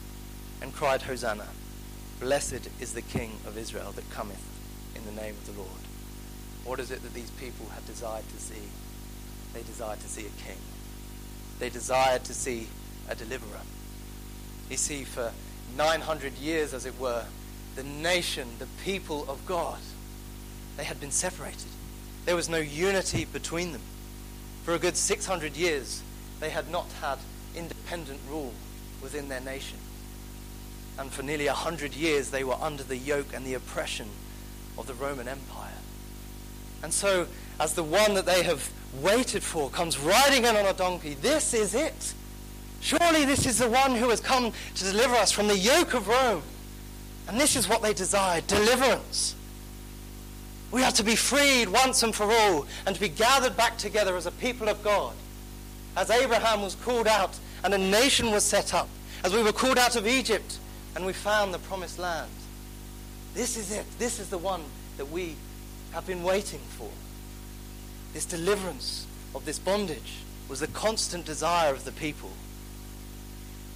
and 0.61 0.73
cried, 0.73 1.03
Hosanna! 1.03 1.47
Blessed 2.19 2.69
is 2.81 2.91
the 2.91 3.01
King 3.01 3.37
of 3.47 3.57
Israel 3.57 3.93
that 3.93 4.09
cometh 4.09 4.53
in 4.95 5.05
the 5.05 5.21
name 5.21 5.35
of 5.35 5.45
the 5.45 5.61
Lord. 5.61 5.82
What 6.65 6.79
is 6.79 6.91
it 6.91 7.01
that 7.03 7.13
these 7.13 7.31
people 7.31 7.67
have 7.73 7.85
desired 7.85 8.27
to 8.29 8.37
see? 8.37 8.61
They 9.53 9.61
desired 9.63 9.99
to 9.99 10.07
see 10.07 10.21
a 10.21 10.43
king. 10.45 10.57
They 11.59 11.69
desired 11.69 12.23
to 12.25 12.33
see 12.33 12.67
a 13.09 13.15
deliverer. 13.15 13.61
You 14.69 14.77
see, 14.77 15.03
for 15.03 15.31
900 15.77 16.33
years, 16.33 16.73
as 16.73 16.85
it 16.85 16.97
were, 16.99 17.25
the 17.75 17.83
nation, 17.83 18.47
the 18.59 18.67
people 18.83 19.29
of 19.29 19.45
God, 19.45 19.79
they 20.77 20.83
had 20.83 20.99
been 20.99 21.11
separated. 21.11 21.69
There 22.25 22.35
was 22.35 22.49
no 22.49 22.57
unity 22.57 23.25
between 23.25 23.73
them. 23.73 23.81
For 24.63 24.73
a 24.73 24.79
good 24.79 24.95
600 24.95 25.57
years, 25.57 26.01
they 26.39 26.49
had 26.49 26.71
not 26.71 26.87
had 27.01 27.19
independent 27.55 28.19
rule 28.29 28.53
within 29.01 29.27
their 29.27 29.41
nation. 29.41 29.77
And 30.97 31.11
for 31.11 31.23
nearly 31.23 31.47
100 31.47 31.93
years, 31.93 32.29
they 32.29 32.43
were 32.43 32.57
under 32.61 32.83
the 32.83 32.97
yoke 32.97 33.33
and 33.33 33.45
the 33.45 33.55
oppression 33.55 34.07
of 34.77 34.87
the 34.87 34.93
Roman 34.93 35.27
Empire. 35.27 35.71
And 36.83 36.93
so, 36.93 37.25
as 37.59 37.73
the 37.73 37.83
one 37.83 38.13
that 38.13 38.25
they 38.25 38.43
have 38.43 38.69
waited 39.01 39.41
for 39.41 39.69
comes 39.69 39.97
riding 39.97 40.43
in 40.43 40.55
on 40.55 40.65
a 40.65 40.73
donkey, 40.73 41.15
this 41.15 41.53
is 41.53 41.73
it. 41.73 42.13
Surely 42.81 43.23
this 43.23 43.45
is 43.45 43.57
the 43.57 43.69
one 43.69 43.95
who 43.95 44.09
has 44.09 44.19
come 44.19 44.51
to 44.75 44.83
deliver 44.83 45.15
us 45.15 45.31
from 45.31 45.47
the 45.47 45.57
yoke 45.57 45.93
of 45.93 46.09
Rome. 46.09 46.43
And 47.29 47.39
this 47.39 47.55
is 47.55 47.69
what 47.69 47.81
they 47.81 47.93
desired 47.93 48.45
deliverance. 48.47 49.35
We 50.71 50.83
are 50.83 50.91
to 50.91 51.03
be 51.03 51.15
freed 51.15 51.69
once 51.69 52.03
and 52.03 52.13
for 52.13 52.29
all 52.29 52.67
and 52.85 52.93
to 52.93 52.99
be 52.99 53.07
gathered 53.07 53.55
back 53.55 53.77
together 53.77 54.17
as 54.17 54.25
a 54.25 54.31
people 54.31 54.67
of 54.67 54.83
God. 54.83 55.13
As 55.95 56.09
Abraham 56.09 56.61
was 56.61 56.75
called 56.75 57.07
out 57.07 57.39
and 57.63 57.73
a 57.73 57.77
nation 57.77 58.31
was 58.31 58.43
set 58.43 58.73
up, 58.73 58.89
as 59.23 59.33
we 59.33 59.41
were 59.41 59.53
called 59.53 59.77
out 59.77 59.95
of 59.95 60.05
Egypt 60.05 60.57
and 60.95 61.05
we 61.05 61.13
found 61.13 61.53
the 61.53 61.59
promised 61.59 61.99
land. 61.99 62.29
This 63.33 63.55
is 63.55 63.71
it. 63.71 63.85
This 63.97 64.19
is 64.19 64.29
the 64.29 64.37
one 64.37 64.63
that 64.97 65.09
we 65.09 65.35
have 65.93 66.05
been 66.07 66.23
waiting 66.23 66.59
for. 66.77 66.89
This 68.13 68.25
deliverance 68.25 69.07
of 69.33 69.45
this 69.45 69.59
bondage 69.59 70.17
was 70.49 70.59
the 70.59 70.67
constant 70.67 71.25
desire 71.25 71.71
of 71.73 71.85
the 71.85 71.91
people. 71.91 72.31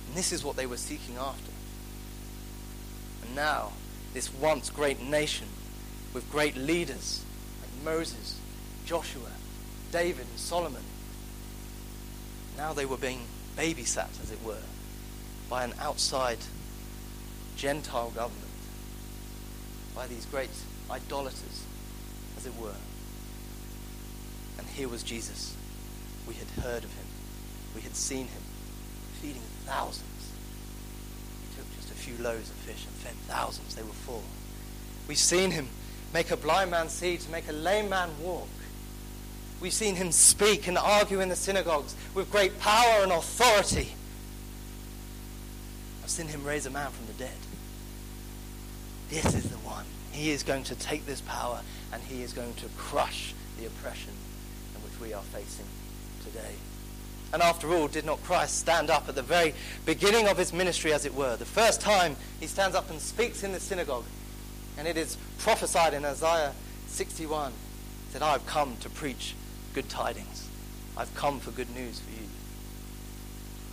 And 0.07 0.17
this 0.17 0.31
is 0.31 0.43
what 0.43 0.55
they 0.55 0.65
were 0.65 0.77
seeking 0.77 1.15
after. 1.17 1.51
And 3.23 3.35
now, 3.35 3.71
this 4.13 4.33
once 4.33 4.69
great 4.69 5.01
nation 5.01 5.47
with 6.13 6.29
great 6.31 6.57
leaders 6.57 7.23
like 7.61 7.85
Moses, 7.85 8.39
Joshua, 8.85 9.31
David, 9.91 10.25
and 10.29 10.39
Solomon, 10.39 10.83
now 12.57 12.73
they 12.73 12.85
were 12.85 12.97
being 12.97 13.21
babysat, 13.55 14.09
as 14.23 14.31
it 14.31 14.43
were, 14.43 14.63
by 15.49 15.63
an 15.63 15.73
outside 15.79 16.39
Gentile 17.55 18.09
government, 18.09 18.43
by 19.95 20.07
these 20.07 20.25
great 20.25 20.49
idolaters, 20.89 21.66
as 22.37 22.45
it 22.45 22.55
were. 22.59 22.75
And 24.57 24.67
here 24.67 24.87
was 24.87 25.03
Jesus. 25.03 25.55
We 26.27 26.35
had 26.35 26.47
heard 26.63 26.83
of 26.83 26.93
him. 26.93 27.05
We 27.75 27.81
had 27.81 27.95
seen 27.95 28.27
him 28.27 28.41
feeding 29.21 29.41
thousands. 29.65 30.31
He 31.41 31.57
took 31.57 31.75
just 31.75 31.91
a 31.91 31.95
few 31.95 32.23
loaves 32.23 32.49
of 32.49 32.55
fish 32.57 32.85
and 32.85 32.95
fed 32.95 33.15
thousands. 33.27 33.75
They 33.75 33.83
were 33.83 33.89
full. 33.89 34.23
We've 35.07 35.17
seen 35.17 35.51
him 35.51 35.67
make 36.13 36.31
a 36.31 36.37
blind 36.37 36.71
man 36.71 36.89
see, 36.89 37.17
to 37.17 37.29
make 37.31 37.47
a 37.49 37.53
lame 37.53 37.89
man 37.89 38.09
walk. 38.21 38.47
We've 39.59 39.73
seen 39.73 39.95
him 39.95 40.11
speak 40.11 40.67
and 40.67 40.77
argue 40.77 41.19
in 41.19 41.29
the 41.29 41.35
synagogues 41.35 41.95
with 42.13 42.31
great 42.31 42.59
power 42.59 43.03
and 43.03 43.11
authority. 43.11 43.93
I've 46.03 46.09
seen 46.09 46.27
him 46.27 46.43
raise 46.43 46.65
a 46.65 46.69
man 46.69 46.91
from 46.91 47.07
the 47.07 47.13
dead. 47.13 47.37
This 49.09 49.33
is 49.33 49.49
the 49.49 49.57
one. 49.57 49.85
He 50.11 50.31
is 50.31 50.43
going 50.43 50.63
to 50.65 50.75
take 50.75 51.05
this 51.05 51.21
power 51.21 51.61
and 51.97 52.05
he 52.05 52.21
is 52.21 52.31
going 52.31 52.53
to 52.53 52.67
crush 52.77 53.33
the 53.59 53.65
oppression 53.65 54.13
in 54.75 54.81
which 54.83 54.99
we 55.01 55.13
are 55.13 55.23
facing 55.23 55.65
today. 56.23 56.53
And 57.33 57.41
after 57.41 57.73
all, 57.73 57.87
did 57.87 58.05
not 58.05 58.21
Christ 58.23 58.59
stand 58.59 58.91
up 58.91 59.09
at 59.09 59.15
the 59.15 59.23
very 59.23 59.55
beginning 59.83 60.27
of 60.27 60.37
his 60.37 60.53
ministry, 60.53 60.93
as 60.93 61.05
it 61.05 61.15
were? 61.15 61.35
The 61.35 61.45
first 61.45 61.81
time 61.81 62.15
he 62.39 62.45
stands 62.45 62.75
up 62.75 62.91
and 62.91 63.01
speaks 63.01 63.43
in 63.43 63.51
the 63.51 63.59
synagogue. 63.59 64.05
And 64.77 64.87
it 64.87 64.95
is 64.95 65.17
prophesied 65.39 65.95
in 65.95 66.05
Isaiah 66.05 66.53
61 66.85 67.51
that 68.13 68.21
I've 68.21 68.45
come 68.45 68.77
to 68.81 68.89
preach 68.89 69.33
good 69.73 69.89
tidings. 69.89 70.47
I've 70.95 71.13
come 71.15 71.39
for 71.39 71.49
good 71.49 71.73
news 71.75 71.99
for 71.99 72.11
you. 72.11 72.27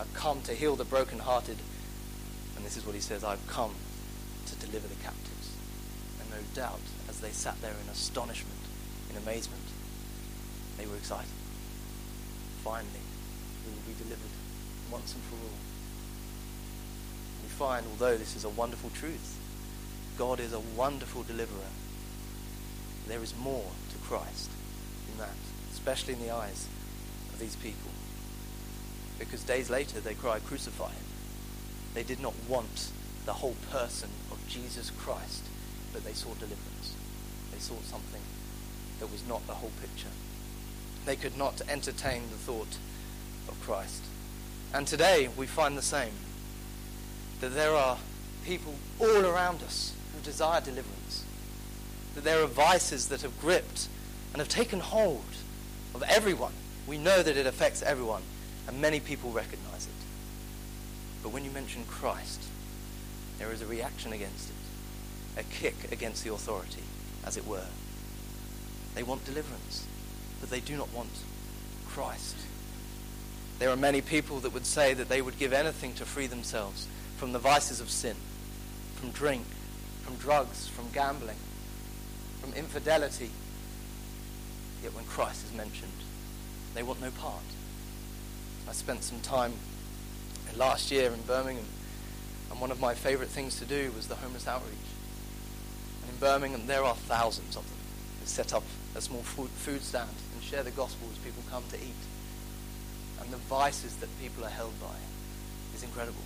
I've 0.00 0.12
come 0.14 0.40
to 0.42 0.54
heal 0.54 0.76
the 0.76 0.84
brokenhearted. 0.84 1.58
And 2.56 2.64
this 2.64 2.78
is 2.78 2.86
what 2.86 2.94
he 2.94 3.02
says 3.02 3.22
I've 3.22 3.46
come 3.48 3.74
to 4.46 4.56
deliver 4.56 4.88
the 4.88 5.02
captives. 5.02 5.56
And 6.20 6.30
no 6.30 6.38
doubt, 6.54 6.80
they 7.24 7.32
sat 7.32 7.60
there 7.62 7.72
in 7.82 7.88
astonishment, 7.88 8.60
in 9.10 9.16
amazement, 9.16 9.64
they 10.76 10.86
were 10.86 10.96
excited. 10.96 11.30
finally 12.62 13.00
we 13.64 13.72
will 13.72 13.88
be 13.88 14.02
delivered 14.02 14.34
once 14.90 15.14
and 15.14 15.22
for 15.24 15.36
all. 15.36 15.58
We 17.42 17.48
find, 17.48 17.86
although 17.90 18.18
this 18.18 18.36
is 18.36 18.44
a 18.44 18.50
wonderful 18.50 18.90
truth, 18.90 19.38
God 20.18 20.38
is 20.38 20.52
a 20.52 20.60
wonderful 20.60 21.22
deliverer. 21.22 21.72
There 23.08 23.22
is 23.22 23.34
more 23.36 23.70
to 23.92 23.98
Christ 23.98 24.50
in 25.10 25.18
that, 25.18 25.36
especially 25.72 26.14
in 26.14 26.20
the 26.20 26.34
eyes 26.34 26.68
of 27.32 27.38
these 27.38 27.56
people. 27.56 27.90
Because 29.18 29.42
days 29.44 29.70
later 29.70 30.00
they 30.00 30.14
cry, 30.14 30.40
Crucify 30.40 30.90
him. 30.90 31.06
They 31.94 32.02
did 32.02 32.20
not 32.20 32.34
want 32.48 32.90
the 33.24 33.32
whole 33.32 33.56
person 33.70 34.10
of 34.30 34.46
Jesus 34.48 34.90
Christ, 34.90 35.44
but 35.92 36.04
they 36.04 36.12
saw 36.12 36.34
deliverance. 36.34 36.73
They 37.54 37.60
sought 37.60 37.84
something 37.84 38.20
that 38.98 39.12
was 39.12 39.26
not 39.28 39.46
the 39.46 39.54
whole 39.54 39.70
picture. 39.80 40.08
They 41.04 41.14
could 41.14 41.38
not 41.38 41.60
entertain 41.68 42.22
the 42.30 42.36
thought 42.36 42.78
of 43.48 43.60
Christ. 43.62 44.02
And 44.72 44.88
today 44.88 45.28
we 45.36 45.46
find 45.46 45.78
the 45.78 45.82
same. 45.82 46.12
That 47.40 47.54
there 47.54 47.74
are 47.74 47.98
people 48.44 48.74
all 48.98 49.24
around 49.24 49.62
us 49.62 49.94
who 50.12 50.20
desire 50.24 50.60
deliverance. 50.60 51.24
That 52.16 52.24
there 52.24 52.42
are 52.42 52.46
vices 52.46 53.08
that 53.08 53.22
have 53.22 53.40
gripped 53.40 53.88
and 54.32 54.40
have 54.40 54.48
taken 54.48 54.80
hold 54.80 55.22
of 55.94 56.02
everyone. 56.02 56.54
We 56.88 56.98
know 56.98 57.22
that 57.22 57.36
it 57.36 57.46
affects 57.46 57.82
everyone, 57.82 58.22
and 58.66 58.80
many 58.80 58.98
people 58.98 59.30
recognize 59.30 59.86
it. 59.86 59.92
But 61.22 61.32
when 61.32 61.44
you 61.44 61.52
mention 61.52 61.84
Christ, 61.84 62.42
there 63.38 63.52
is 63.52 63.62
a 63.62 63.66
reaction 63.66 64.12
against 64.12 64.50
it, 64.50 65.40
a 65.40 65.42
kick 65.44 65.92
against 65.92 66.24
the 66.24 66.32
authority, 66.32 66.82
as 67.26 67.36
it 67.36 67.46
were. 67.46 67.66
They 68.94 69.02
want 69.02 69.24
deliverance, 69.24 69.86
but 70.40 70.50
they 70.50 70.60
do 70.60 70.76
not 70.76 70.92
want 70.92 71.10
Christ. 71.88 72.36
There 73.58 73.70
are 73.70 73.76
many 73.76 74.00
people 74.00 74.40
that 74.40 74.52
would 74.52 74.66
say 74.66 74.94
that 74.94 75.08
they 75.08 75.22
would 75.22 75.38
give 75.38 75.52
anything 75.52 75.94
to 75.94 76.04
free 76.04 76.26
themselves 76.26 76.86
from 77.16 77.32
the 77.32 77.38
vices 77.38 77.80
of 77.80 77.90
sin, 77.90 78.16
from 78.96 79.10
drink, 79.10 79.44
from 80.02 80.16
drugs, 80.16 80.68
from 80.68 80.90
gambling, 80.92 81.38
from 82.40 82.52
infidelity. 82.54 83.30
Yet 84.82 84.94
when 84.94 85.04
Christ 85.04 85.44
is 85.44 85.56
mentioned, 85.56 85.92
they 86.74 86.82
want 86.82 87.00
no 87.00 87.10
part. 87.10 87.42
I 88.68 88.72
spent 88.72 89.02
some 89.02 89.20
time 89.20 89.52
last 90.56 90.90
year 90.90 91.10
in 91.10 91.20
Birmingham, 91.22 91.64
and 92.50 92.60
one 92.60 92.70
of 92.70 92.80
my 92.80 92.94
favorite 92.94 93.28
things 93.28 93.58
to 93.60 93.64
do 93.64 93.92
was 93.96 94.08
the 94.08 94.16
homeless 94.16 94.46
outreach. 94.46 94.93
And 96.04 96.12
in 96.12 96.20
Birmingham, 96.20 96.66
there 96.66 96.84
are 96.84 96.94
thousands 96.94 97.56
of 97.56 97.66
them 97.66 97.78
who 98.20 98.26
set 98.26 98.52
up 98.52 98.62
a 98.94 99.00
small 99.00 99.22
food 99.22 99.82
stand 99.82 100.10
and 100.34 100.42
share 100.42 100.62
the 100.62 100.70
gospel 100.70 101.08
as 101.10 101.18
people 101.18 101.42
come 101.50 101.64
to 101.70 101.76
eat. 101.76 102.02
And 103.20 103.30
the 103.30 103.38
vices 103.38 103.96
that 103.96 104.20
people 104.20 104.44
are 104.44 104.50
held 104.50 104.78
by 104.80 104.96
is 105.74 105.82
incredible. 105.82 106.20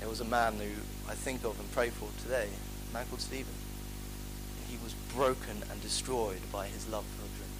There 0.00 0.08
was 0.08 0.20
a 0.20 0.24
man 0.24 0.54
who 0.54 0.72
I 1.10 1.14
think 1.14 1.44
of 1.44 1.60
and 1.60 1.70
pray 1.72 1.90
for 1.90 2.08
today, 2.22 2.48
a 2.90 2.94
man 2.94 3.04
called 3.08 3.20
Stephen. 3.20 3.52
He 4.68 4.78
was 4.82 4.94
broken 5.14 5.62
and 5.70 5.82
destroyed 5.82 6.40
by 6.50 6.66
his 6.68 6.88
love 6.88 7.04
for 7.04 7.28
drink. 7.36 7.52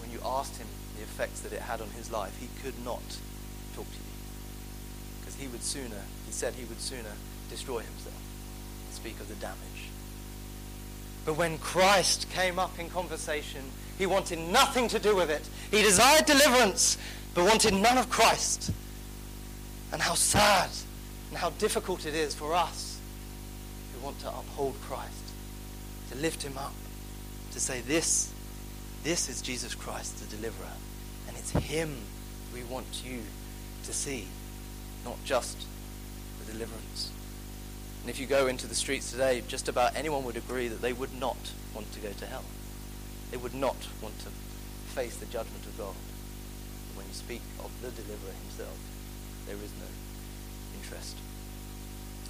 When 0.00 0.12
you 0.12 0.20
asked 0.24 0.58
him 0.58 0.68
the 0.96 1.02
effects 1.02 1.40
that 1.40 1.52
it 1.52 1.62
had 1.62 1.80
on 1.80 1.90
his 1.90 2.12
life, 2.12 2.38
he 2.38 2.48
could 2.62 2.84
not 2.84 3.02
talk 3.74 3.86
to 3.86 3.98
you. 3.98 4.14
Because 5.20 5.34
he 5.34 5.48
would 5.48 5.64
sooner, 5.64 6.02
he 6.24 6.32
said 6.32 6.54
he 6.54 6.64
would 6.66 6.80
sooner 6.80 7.14
destroy 7.50 7.80
himself 7.80 8.31
speak 9.02 9.18
of 9.18 9.28
the 9.28 9.34
damage. 9.34 9.58
But 11.24 11.36
when 11.36 11.58
Christ 11.58 12.30
came 12.30 12.60
up 12.60 12.78
in 12.78 12.88
conversation, 12.88 13.62
he 13.98 14.06
wanted 14.06 14.38
nothing 14.38 14.86
to 14.88 15.00
do 15.00 15.16
with 15.16 15.28
it. 15.28 15.42
He 15.72 15.82
desired 15.82 16.24
deliverance, 16.24 16.98
but 17.34 17.44
wanted 17.44 17.74
none 17.74 17.98
of 17.98 18.08
Christ. 18.10 18.70
And 19.92 20.00
how 20.00 20.14
sad 20.14 20.70
and 21.30 21.38
how 21.38 21.50
difficult 21.50 22.06
it 22.06 22.14
is 22.14 22.32
for 22.32 22.54
us 22.54 23.00
who 23.92 24.04
want 24.04 24.20
to 24.20 24.28
uphold 24.28 24.76
Christ, 24.82 25.24
to 26.12 26.16
lift 26.18 26.44
him 26.44 26.56
up, 26.56 26.74
to 27.50 27.58
say, 27.58 27.80
This, 27.80 28.32
this 29.02 29.28
is 29.28 29.42
Jesus 29.42 29.74
Christ, 29.74 30.18
the 30.18 30.36
deliverer. 30.36 30.76
And 31.26 31.36
it's 31.36 31.50
him 31.50 31.96
we 32.54 32.62
want 32.62 33.02
you 33.04 33.18
to 33.82 33.92
see, 33.92 34.28
not 35.04 35.16
just 35.24 35.56
the 36.38 36.52
deliverance. 36.52 37.10
And 38.02 38.10
if 38.10 38.18
you 38.18 38.26
go 38.26 38.48
into 38.48 38.66
the 38.66 38.74
streets 38.74 39.12
today, 39.12 39.42
just 39.46 39.68
about 39.68 39.94
anyone 39.94 40.24
would 40.24 40.36
agree 40.36 40.66
that 40.66 40.82
they 40.82 40.92
would 40.92 41.18
not 41.18 41.36
want 41.72 41.92
to 41.92 42.00
go 42.00 42.10
to 42.10 42.26
hell. 42.26 42.44
They 43.30 43.36
would 43.36 43.54
not 43.54 43.76
want 44.02 44.18
to 44.20 44.28
face 44.92 45.16
the 45.16 45.26
judgment 45.26 45.64
of 45.64 45.78
God. 45.78 45.94
When 46.96 47.06
you 47.06 47.14
speak 47.14 47.42
of 47.60 47.70
the 47.80 47.90
deliverer 47.90 48.34
himself, 48.42 48.76
there 49.46 49.54
is 49.54 49.70
no 49.78 49.86
interest. 50.82 51.16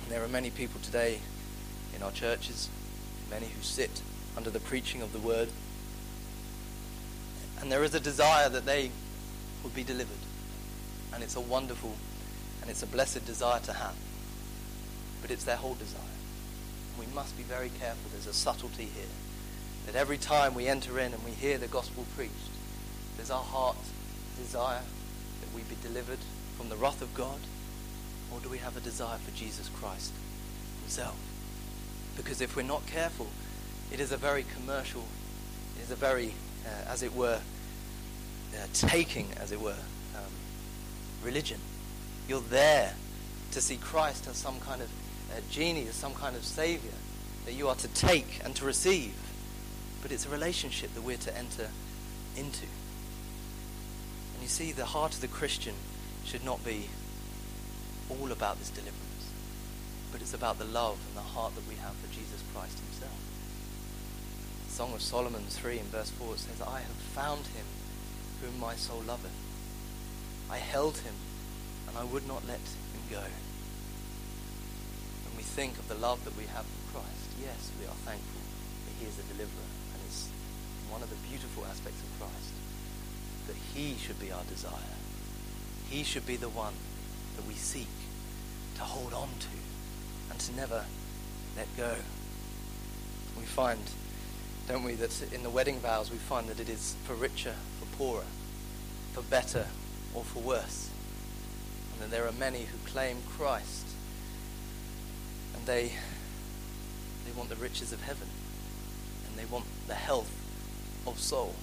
And 0.03 0.13
there 0.13 0.23
are 0.23 0.29
many 0.29 0.51
people 0.51 0.81
today 0.83 1.21
in 1.97 2.03
our 2.03 2.13
churches, 2.13 2.69
many 3.31 3.47
who 3.47 3.63
sit 3.63 4.03
under 4.37 4.51
the 4.51 4.61
preaching 4.61 5.01
of 5.01 5.13
the 5.15 5.19
word, 5.19 5.49
and 7.61 7.73
there 7.73 7.85
is 7.85 7.95
a 7.95 8.01
desire 8.01 8.49
that 8.49 8.67
they 8.67 8.91
would 9.63 9.75
be 9.75 9.85
delivered. 9.85 10.17
And 11.15 11.23
it's 11.23 11.37
a 11.37 11.41
wonderful 11.41 11.95
and 12.61 12.71
it's 12.71 12.83
a 12.83 12.87
blessed 12.87 13.25
desire 13.25 13.61
to 13.61 13.73
have. 13.73 13.95
But 15.23 15.31
it's 15.31 15.45
their 15.45 15.57
whole 15.57 15.75
desire. 15.75 16.01
And 16.91 17.07
We 17.09 17.15
must 17.15 17.37
be 17.37 17.45
very 17.45 17.71
careful. 17.81 18.11
There's 18.13 18.27
a 18.27 18.35
subtlety 18.35 18.85
here. 18.85 19.15
That 19.87 19.95
every 19.95 20.19
time 20.19 20.55
we 20.55 20.67
enter 20.67 20.99
in 20.99 21.15
and 21.15 21.25
we 21.25 21.31
hear 21.31 21.59
the 21.59 21.67
gospel 21.67 22.05
preached, 22.17 22.35
does 23.17 23.31
our 23.31 23.43
heart 23.43 23.77
desire 24.39 24.83
that 25.41 25.55
we 25.55 25.63
be 25.63 25.77
delivered 25.83 26.19
from 26.57 26.69
the 26.69 26.77
wrath 26.77 27.01
of 27.01 27.15
God? 27.15 27.39
Or 28.33 28.41
do 28.41 28.49
we 28.49 28.59
have 28.59 28.77
a 28.77 28.81
desire 28.81 29.19
for 29.19 29.31
Jesus 29.37 29.69
Christ 29.69 30.13
himself? 30.81 31.17
Because 32.17 32.41
if 32.41 32.57
we're 32.57 32.63
not 32.63 32.87
careful, 32.87 33.29
it 33.91 34.01
is 34.01 34.13
a 34.13 34.17
very 34.17 34.45
commercial, 34.55 35.05
it 35.79 35.83
is 35.85 35.91
a 35.91 35.97
very, 35.97 36.35
uh, 36.67 36.91
as 36.91 37.03
it 37.03 37.15
were, 37.15 37.41
uh, 38.55 38.67
taking, 38.73 39.29
as 39.41 39.53
it 39.53 39.61
were, 39.61 39.77
religion. 41.23 41.59
You're 42.29 42.41
there 42.41 42.95
to 43.53 43.61
see 43.61 43.77
Christ 43.77 44.27
as 44.29 44.37
some 44.37 44.59
kind 44.61 44.83
of 44.83 44.89
uh, 45.35 45.41
genie, 45.51 45.87
as 45.89 45.95
some 45.95 46.15
kind 46.15 46.37
of 46.37 46.45
savior 46.45 46.93
that 47.45 47.55
you 47.55 47.69
are 47.69 47.75
to 47.77 47.89
take 47.89 48.41
and 48.45 48.55
to 48.57 48.65
receive. 48.65 49.15
But 50.01 50.13
it's 50.13 50.27
a 50.27 50.29
relationship 50.29 50.95
that 50.95 51.03
we're 51.03 51.17
to 51.19 51.37
enter 51.37 51.69
into. 52.37 52.67
And 54.35 54.43
you 54.43 54.49
see, 54.49 54.73
the 54.73 54.87
heart 54.87 55.15
of 55.15 55.21
the 55.21 55.29
Christian 55.29 55.75
should 56.25 56.45
not 56.45 56.65
be 56.65 56.89
all 58.11 58.33
about 58.33 58.59
this 58.59 58.71
deliverance, 58.71 59.31
but 60.11 60.21
it's 60.21 60.35
about 60.35 60.59
the 60.59 60.65
love 60.65 60.99
and 61.09 61.17
the 61.17 61.29
heart 61.29 61.55
that 61.55 61.69
we 61.69 61.77
have 61.77 61.95
for 61.97 62.13
Jesus 62.13 62.43
Christ 62.55 62.79
himself. 62.79 63.17
The 64.67 64.73
Song 64.73 64.95
of 64.95 65.03
Solomon 65.03 65.43
3 65.49 65.79
in 65.79 65.85
verse 65.87 66.11
4 66.11 66.37
says, 66.37 66.61
I 66.61 66.81
have 66.81 66.97
found 67.15 67.47
him 67.49 67.67
whom 68.43 68.59
my 68.59 68.75
soul 68.75 69.03
loveth. 69.07 69.31
I 70.51 70.59
held 70.59 70.99
him 70.99 71.15
and 71.89 71.97
I 71.97 72.05
would 72.05 72.27
not 72.27 72.47
let 72.47 72.59
him 72.59 73.03
go. 73.11 73.23
When 75.33 75.39
we 75.39 75.45
think 75.45 75.79
of 75.79 75.89
the 75.89 75.95
love 75.95 76.23
that 76.25 76.37
we 76.37 76.45
have 76.45 76.67
for 76.67 77.01
Christ, 77.01 77.33
yes, 77.41 77.73
we 77.81 77.87
are 77.87 77.97
thankful 78.05 78.43
that 78.85 78.95
he 79.01 79.07
is 79.09 79.19
a 79.19 79.23
deliverer. 79.33 79.71
And 79.95 80.03
it's 80.07 80.29
one 80.91 81.03
of 81.03 81.09
the 81.09 81.17
beautiful 81.27 81.65
aspects 81.65 82.03
of 82.05 82.21
Christ 82.21 82.53
that 83.49 83.57
he 83.73 83.97
should 83.97 84.21
be 84.21 84.31
our 84.31 84.45
desire. 84.45 84.93
He 85.89 86.03
should 86.03 86.27
be 86.27 86.37
the 86.37 86.51
one 86.51 86.75
that 87.37 87.47
we 87.47 87.55
seek 87.55 87.89
to 88.77 88.83
hold 88.83 89.15
on 89.15 89.31
to 89.41 89.57
and 90.31 90.39
to 90.39 90.55
never 90.55 90.85
let 91.57 91.75
go. 91.79 91.97
We 93.39 93.45
find, 93.45 93.81
don't 94.69 94.85
we, 94.85 94.97
that 94.97 95.33
in 95.33 95.43
the 95.43 95.51
wedding 95.51 95.79
vows 95.79 96.11
we 96.11 96.19
find 96.19 96.47
that 96.49 96.61
it 96.61 96.69
is 96.69 96.95
for 97.05 97.15
richer, 97.15 97.55
for 97.81 97.87
poorer, 97.97 98.29
for 99.15 99.23
better, 99.23 99.69
or 100.13 100.25
for 100.25 100.41
worse. 100.41 100.91
And 101.93 102.03
then 102.03 102.11
there 102.11 102.29
are 102.29 102.33
many 102.33 102.65
who 102.65 102.77
claim 102.91 103.17
Christ 103.27 103.92
and 105.63 105.69
they 105.69 105.93
they 107.25 107.31
want 107.37 107.49
the 107.49 107.55
riches 107.55 107.93
of 107.93 108.03
heaven 108.03 108.27
and 109.29 109.39
they 109.39 109.45
want 109.45 109.65
the 109.87 109.95
health 109.95 110.31
of 111.07 111.21
soul. 111.21 111.55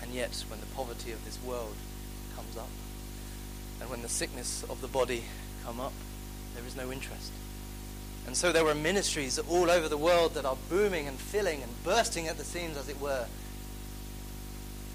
And 0.00 0.12
yet 0.12 0.44
when 0.48 0.60
the 0.60 0.66
poverty 0.66 1.10
of 1.10 1.24
this 1.24 1.36
world 1.44 1.74
comes 2.36 2.56
up 2.56 2.68
and 3.80 3.90
when 3.90 4.02
the 4.02 4.08
sickness 4.08 4.62
of 4.70 4.80
the 4.82 4.86
body 4.86 5.24
come 5.64 5.80
up, 5.80 5.92
there 6.54 6.64
is 6.64 6.76
no 6.76 6.92
interest. 6.92 7.32
And 8.28 8.36
so 8.36 8.52
there 8.52 8.66
are 8.68 8.74
ministries 8.74 9.36
all 9.40 9.68
over 9.68 9.88
the 9.88 9.96
world 9.96 10.34
that 10.34 10.44
are 10.44 10.56
booming 10.68 11.08
and 11.08 11.18
filling 11.18 11.64
and 11.64 11.82
bursting 11.82 12.28
at 12.28 12.38
the 12.38 12.44
seams, 12.44 12.76
as 12.76 12.88
it 12.88 13.00
were, 13.00 13.26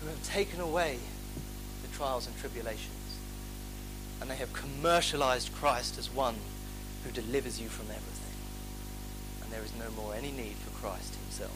who 0.01 0.07
have 0.07 0.23
taken 0.23 0.61
away 0.61 0.99
the 1.81 1.97
trials 1.97 2.25
and 2.25 2.37
tribulations. 2.37 3.17
And 4.21 4.29
they 4.29 4.35
have 4.35 4.53
commercialized 4.53 5.53
Christ 5.53 5.97
as 5.97 6.09
one 6.09 6.35
who 7.05 7.11
delivers 7.11 7.61
you 7.61 7.69
from 7.69 7.85
everything. 7.85 8.33
And 9.43 9.53
there 9.53 9.61
is 9.61 9.71
no 9.77 9.91
more 10.01 10.15
any 10.15 10.31
need 10.31 10.57
for 10.57 10.71
Christ 10.81 11.13
himself. 11.15 11.55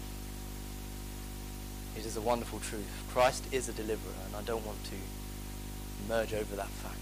It 1.97 2.05
is 2.05 2.15
a 2.15 2.21
wonderful 2.21 2.59
truth. 2.59 2.87
Christ 3.11 3.43
is 3.51 3.67
a 3.67 3.73
deliverer, 3.73 4.13
and 4.27 4.35
I 4.35 4.43
don't 4.43 4.65
want 4.65 4.83
to 4.85 4.95
merge 6.07 6.33
over 6.33 6.55
that 6.55 6.67
fact. 6.67 6.95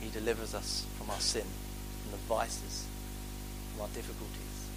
He 0.00 0.08
delivers 0.10 0.54
us 0.54 0.86
from 0.98 1.10
our 1.10 1.20
sin, 1.20 1.46
from 2.02 2.12
the 2.12 2.24
vices, 2.26 2.86
from 3.72 3.82
our 3.82 3.88
difficulties. 3.88 4.68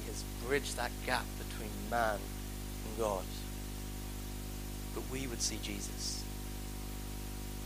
He 0.00 0.08
has 0.08 0.24
bridged 0.46 0.76
that 0.76 0.92
gap 1.04 1.26
between 1.36 1.70
man 1.90 2.18
and 2.86 2.98
God. 2.98 3.24
But 4.94 5.02
we 5.10 5.26
would 5.26 5.42
see 5.42 5.58
Jesus. 5.62 6.22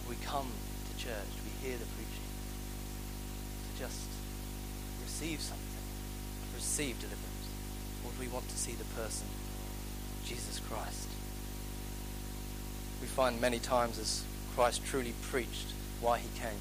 We 0.08 0.16
come 0.24 0.48
to 0.90 1.04
church, 1.04 1.30
we 1.44 1.68
hear 1.68 1.78
the 1.78 1.86
preaching, 1.86 2.09
receive 5.20 5.40
something, 5.40 5.84
receive 6.54 6.98
deliverance. 6.98 7.48
Or 8.04 8.10
do 8.12 8.20
we 8.20 8.28
want 8.28 8.48
to 8.48 8.56
see 8.56 8.72
the 8.72 8.84
person, 8.96 9.26
Jesus 10.24 10.58
Christ? 10.60 11.08
We 13.02 13.06
find 13.06 13.38
many 13.38 13.58
times 13.58 13.98
as 13.98 14.24
Christ 14.54 14.82
truly 14.86 15.12
preached 15.20 15.74
why 16.00 16.18
he 16.18 16.28
came, 16.40 16.60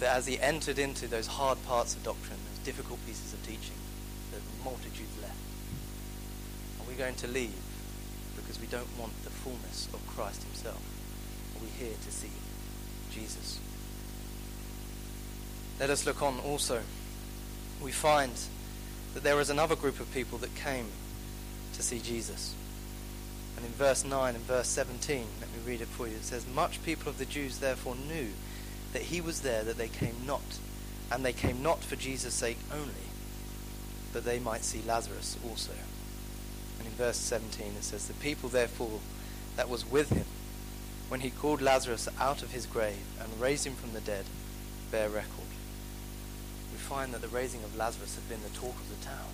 that 0.00 0.14
as 0.14 0.26
he 0.26 0.38
entered 0.38 0.78
into 0.78 1.06
those 1.08 1.26
hard 1.26 1.64
parts 1.64 1.94
of 1.94 2.04
doctrine, 2.04 2.38
those 2.50 2.64
difficult 2.66 3.00
pieces 3.06 3.32
of 3.32 3.42
teaching, 3.46 3.76
the 4.32 4.40
multitudes 4.62 5.16
left. 5.22 5.32
Are 6.80 6.86
we 6.86 6.94
going 6.94 7.14
to 7.16 7.26
leave 7.26 7.56
because 8.36 8.60
we 8.60 8.66
don't 8.66 8.98
want 8.98 9.14
the 9.24 9.30
fullness 9.30 9.88
of 9.94 10.06
Christ 10.08 10.42
himself? 10.42 10.82
Are 11.56 11.62
we 11.62 11.70
here 11.70 11.96
to 12.04 12.12
see 12.12 12.32
Jesus? 13.10 13.60
Let 15.78 15.90
us 15.90 16.06
look 16.06 16.22
on 16.22 16.38
also. 16.40 16.80
We 17.82 17.92
find 17.92 18.32
that 19.14 19.22
there 19.22 19.36
was 19.36 19.50
another 19.50 19.76
group 19.76 20.00
of 20.00 20.12
people 20.12 20.38
that 20.38 20.54
came 20.54 20.86
to 21.74 21.82
see 21.82 22.00
Jesus. 22.00 22.54
And 23.56 23.64
in 23.64 23.72
verse 23.72 24.04
9 24.04 24.34
and 24.34 24.44
verse 24.44 24.68
17, 24.68 25.26
let 25.40 25.48
me 25.50 25.58
read 25.66 25.80
it 25.80 25.88
for 25.88 26.06
you. 26.06 26.14
It 26.14 26.24
says, 26.24 26.46
Much 26.46 26.82
people 26.84 27.08
of 27.08 27.18
the 27.18 27.24
Jews 27.24 27.58
therefore 27.58 27.94
knew 27.94 28.28
that 28.92 29.02
he 29.02 29.20
was 29.20 29.40
there, 29.40 29.62
that 29.64 29.76
they 29.76 29.88
came 29.88 30.16
not. 30.26 30.58
And 31.10 31.24
they 31.24 31.32
came 31.32 31.62
not 31.62 31.84
for 31.84 31.96
Jesus' 31.96 32.34
sake 32.34 32.58
only, 32.72 33.10
but 34.12 34.24
they 34.24 34.38
might 34.38 34.64
see 34.64 34.82
Lazarus 34.86 35.36
also. 35.48 35.72
And 36.78 36.88
in 36.88 36.94
verse 36.94 37.16
17 37.18 37.74
it 37.78 37.84
says, 37.84 38.08
The 38.08 38.14
people 38.14 38.48
therefore 38.48 39.00
that 39.56 39.68
was 39.68 39.90
with 39.90 40.10
him, 40.10 40.26
when 41.08 41.20
he 41.20 41.30
called 41.30 41.62
Lazarus 41.62 42.08
out 42.18 42.42
of 42.42 42.52
his 42.52 42.66
grave 42.66 43.04
and 43.20 43.40
raised 43.40 43.66
him 43.66 43.74
from 43.74 43.92
the 43.92 44.00
dead, 44.00 44.24
bear 44.90 45.08
record. 45.08 45.45
Find 46.88 47.12
that 47.14 47.20
the 47.20 47.28
raising 47.28 47.64
of 47.64 47.76
Lazarus 47.76 48.14
had 48.14 48.28
been 48.28 48.42
the 48.44 48.58
talk 48.60 48.74
of 48.76 48.88
the 48.88 49.04
town. 49.04 49.32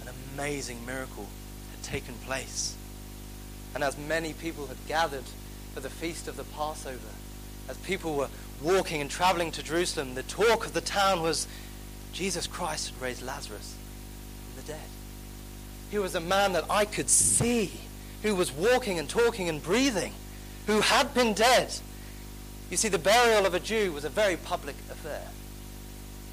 An 0.00 0.08
amazing 0.34 0.86
miracle 0.86 1.26
had 1.70 1.82
taken 1.82 2.14
place. 2.24 2.74
And 3.74 3.84
as 3.84 3.98
many 3.98 4.32
people 4.32 4.68
had 4.68 4.78
gathered 4.88 5.24
for 5.74 5.80
the 5.80 5.90
feast 5.90 6.26
of 6.26 6.36
the 6.38 6.44
Passover, 6.44 7.12
as 7.68 7.76
people 7.78 8.14
were 8.14 8.28
walking 8.62 9.02
and 9.02 9.10
traveling 9.10 9.50
to 9.52 9.62
Jerusalem, 9.62 10.14
the 10.14 10.22
talk 10.22 10.64
of 10.64 10.72
the 10.72 10.80
town 10.80 11.20
was 11.20 11.46
Jesus 12.14 12.46
Christ 12.46 12.90
had 12.90 13.02
raised 13.02 13.22
Lazarus 13.22 13.74
from 14.46 14.62
the 14.62 14.66
dead. 14.66 14.88
He 15.90 15.98
was 15.98 16.14
a 16.14 16.20
man 16.20 16.54
that 16.54 16.64
I 16.70 16.86
could 16.86 17.10
see, 17.10 17.70
who 18.22 18.34
was 18.34 18.50
walking 18.50 18.98
and 18.98 19.10
talking 19.10 19.50
and 19.50 19.62
breathing, 19.62 20.14
who 20.66 20.80
had 20.80 21.12
been 21.12 21.34
dead. 21.34 21.74
You 22.70 22.78
see, 22.78 22.88
the 22.88 22.98
burial 22.98 23.44
of 23.44 23.52
a 23.52 23.60
Jew 23.60 23.92
was 23.92 24.06
a 24.06 24.08
very 24.08 24.38
public 24.38 24.76
affair. 24.90 25.28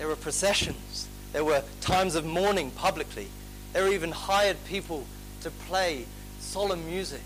There 0.01 0.07
were 0.07 0.15
processions. 0.15 1.07
There 1.31 1.45
were 1.45 1.61
times 1.79 2.15
of 2.15 2.25
mourning 2.25 2.71
publicly. 2.71 3.27
There 3.71 3.83
were 3.83 3.93
even 3.93 4.11
hired 4.11 4.57
people 4.65 5.05
to 5.41 5.51
play 5.51 6.07
solemn 6.39 6.87
music. 6.87 7.21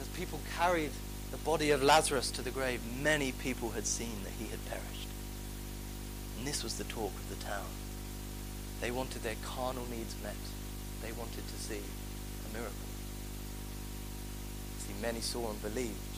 As 0.00 0.08
people 0.08 0.40
carried 0.56 0.92
the 1.32 1.36
body 1.36 1.72
of 1.72 1.82
Lazarus 1.82 2.30
to 2.30 2.40
the 2.40 2.50
grave, 2.50 2.80
many 3.02 3.32
people 3.32 3.72
had 3.72 3.86
seen 3.86 4.22
that 4.24 4.32
he 4.38 4.46
had 4.46 4.64
perished. 4.64 5.08
And 6.38 6.46
this 6.46 6.64
was 6.64 6.78
the 6.78 6.84
talk 6.84 7.12
of 7.12 7.28
the 7.28 7.44
town. 7.44 7.68
They 8.80 8.90
wanted 8.90 9.22
their 9.22 9.36
carnal 9.44 9.84
needs 9.90 10.14
met. 10.22 10.36
They 11.02 11.12
wanted 11.12 11.46
to 11.46 11.62
see 11.62 11.82
a 12.48 12.52
miracle. 12.54 12.72
See, 14.78 14.94
many 15.02 15.20
saw 15.20 15.50
and 15.50 15.60
believed, 15.60 16.16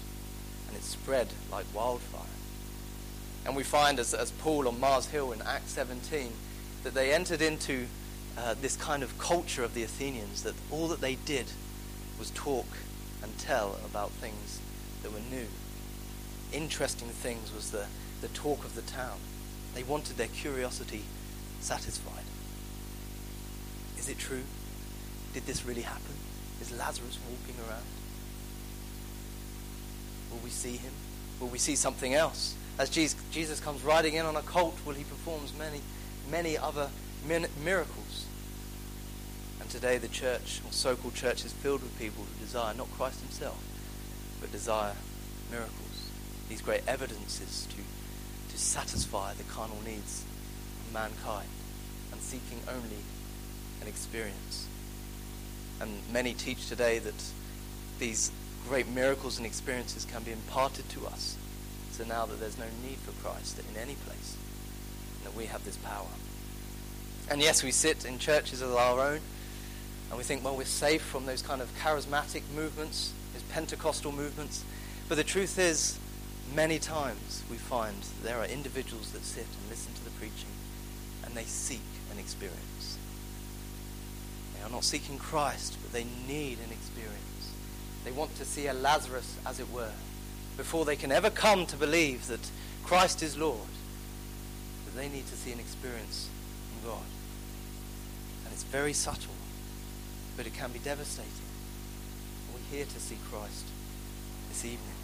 and 0.68 0.76
it 0.76 0.84
spread 0.84 1.26
like 1.50 1.66
wildfire. 1.74 2.37
And 3.44 3.56
we 3.56 3.62
find, 3.62 3.98
as, 3.98 4.14
as 4.14 4.30
Paul 4.30 4.68
on 4.68 4.78
Mars 4.78 5.06
Hill 5.06 5.32
in 5.32 5.40
Acts 5.42 5.72
17, 5.72 6.32
that 6.84 6.94
they 6.94 7.12
entered 7.12 7.40
into 7.40 7.86
uh, 8.36 8.54
this 8.60 8.76
kind 8.76 9.02
of 9.02 9.18
culture 9.18 9.64
of 9.64 9.74
the 9.74 9.82
Athenians, 9.82 10.42
that 10.42 10.54
all 10.70 10.88
that 10.88 11.00
they 11.00 11.14
did 11.14 11.46
was 12.18 12.30
talk 12.30 12.66
and 13.22 13.36
tell 13.38 13.78
about 13.84 14.10
things 14.10 14.60
that 15.02 15.12
were 15.12 15.20
new. 15.30 15.46
Interesting 16.52 17.08
things 17.08 17.52
was 17.52 17.70
the, 17.70 17.86
the 18.20 18.28
talk 18.28 18.64
of 18.64 18.74
the 18.74 18.82
town. 18.82 19.18
They 19.74 19.82
wanted 19.82 20.16
their 20.16 20.28
curiosity 20.28 21.02
satisfied. 21.60 22.24
Is 23.98 24.08
it 24.08 24.18
true? 24.18 24.42
Did 25.34 25.46
this 25.46 25.64
really 25.64 25.82
happen? 25.82 26.14
Is 26.60 26.76
Lazarus 26.76 27.18
walking 27.30 27.60
around? 27.68 27.84
Will 30.30 30.40
we 30.42 30.50
see 30.50 30.76
him? 30.76 30.92
Will 31.40 31.48
we 31.48 31.58
see 31.58 31.76
something 31.76 32.14
else? 32.14 32.54
As 32.78 32.90
Jesus 32.90 33.58
comes 33.60 33.82
riding 33.82 34.14
in 34.14 34.24
on 34.24 34.36
a 34.36 34.42
colt, 34.42 34.76
will 34.86 34.94
he 34.94 35.02
performs 35.02 35.52
many, 35.58 35.80
many 36.30 36.56
other 36.56 36.90
miracles? 37.26 38.26
And 39.60 39.68
today 39.68 39.98
the 39.98 40.06
church, 40.06 40.60
or 40.64 40.70
so-called 40.70 41.14
church, 41.14 41.44
is 41.44 41.52
filled 41.52 41.82
with 41.82 41.98
people 41.98 42.22
who 42.22 42.44
desire 42.44 42.74
not 42.74 42.88
Christ 42.92 43.20
himself, 43.20 43.60
but 44.40 44.52
desire 44.52 44.94
miracles. 45.50 46.10
These 46.48 46.62
great 46.62 46.82
evidences 46.86 47.66
to, 47.70 48.52
to 48.52 48.58
satisfy 48.58 49.34
the 49.34 49.42
carnal 49.44 49.80
needs 49.84 50.24
of 50.86 50.92
mankind 50.92 51.48
and 52.12 52.20
seeking 52.20 52.60
only 52.68 53.02
an 53.82 53.88
experience. 53.88 54.68
And 55.80 56.00
many 56.12 56.32
teach 56.32 56.68
today 56.68 57.00
that 57.00 57.24
these 57.98 58.30
great 58.68 58.86
miracles 58.86 59.36
and 59.36 59.46
experiences 59.46 60.04
can 60.04 60.22
be 60.22 60.30
imparted 60.30 60.88
to 60.90 61.06
us. 61.06 61.36
So 61.98 62.04
now 62.04 62.26
that 62.26 62.38
there's 62.38 62.56
no 62.56 62.66
need 62.86 62.98
for 62.98 63.10
Christ 63.26 63.58
in 63.58 63.76
any 63.76 63.94
place, 63.94 64.36
that 65.24 65.34
we 65.34 65.46
have 65.46 65.64
this 65.64 65.76
power. 65.78 66.06
And 67.28 67.40
yes, 67.40 67.64
we 67.64 67.72
sit 67.72 68.04
in 68.04 68.20
churches 68.20 68.62
of 68.62 68.72
our 68.76 69.00
own, 69.00 69.18
and 70.08 70.16
we 70.16 70.22
think, 70.22 70.44
well, 70.44 70.56
we're 70.56 70.64
safe 70.64 71.02
from 71.02 71.26
those 71.26 71.42
kind 71.42 71.60
of 71.60 71.76
charismatic 71.82 72.42
movements, 72.54 73.12
those 73.32 73.42
Pentecostal 73.50 74.12
movements. 74.12 74.64
But 75.08 75.16
the 75.16 75.24
truth 75.24 75.58
is, 75.58 75.98
many 76.54 76.78
times 76.78 77.42
we 77.50 77.56
find 77.56 77.96
there 78.22 78.38
are 78.38 78.46
individuals 78.46 79.10
that 79.10 79.24
sit 79.24 79.46
and 79.46 79.68
listen 79.68 79.92
to 79.94 80.04
the 80.04 80.10
preaching, 80.10 80.54
and 81.24 81.34
they 81.34 81.46
seek 81.46 81.82
an 82.12 82.20
experience. 82.20 82.96
They 84.54 84.64
are 84.64 84.70
not 84.70 84.84
seeking 84.84 85.18
Christ, 85.18 85.76
but 85.82 85.92
they 85.92 86.06
need 86.28 86.58
an 86.64 86.70
experience. 86.70 87.52
They 88.04 88.12
want 88.12 88.36
to 88.36 88.44
see 88.44 88.68
a 88.68 88.72
Lazarus, 88.72 89.36
as 89.44 89.58
it 89.58 89.68
were, 89.72 89.90
before 90.58 90.84
they 90.84 90.96
can 90.96 91.10
ever 91.10 91.30
come 91.30 91.64
to 91.64 91.76
believe 91.76 92.26
that 92.26 92.50
Christ 92.84 93.22
is 93.22 93.38
Lord. 93.38 93.70
that 94.84 94.94
they 95.00 95.08
need 95.08 95.26
to 95.28 95.36
see 95.36 95.52
an 95.52 95.60
experience 95.60 96.28
in 96.74 96.86
God. 96.86 97.06
And 98.44 98.52
it's 98.52 98.64
very 98.64 98.92
subtle, 98.92 99.34
but 100.36 100.46
it 100.46 100.52
can 100.52 100.70
be 100.72 100.80
devastating. 100.80 101.32
We're 102.52 102.76
here 102.76 102.84
to 102.84 103.00
see 103.00 103.16
Christ 103.30 103.64
this 104.50 104.64
evening. 104.64 104.98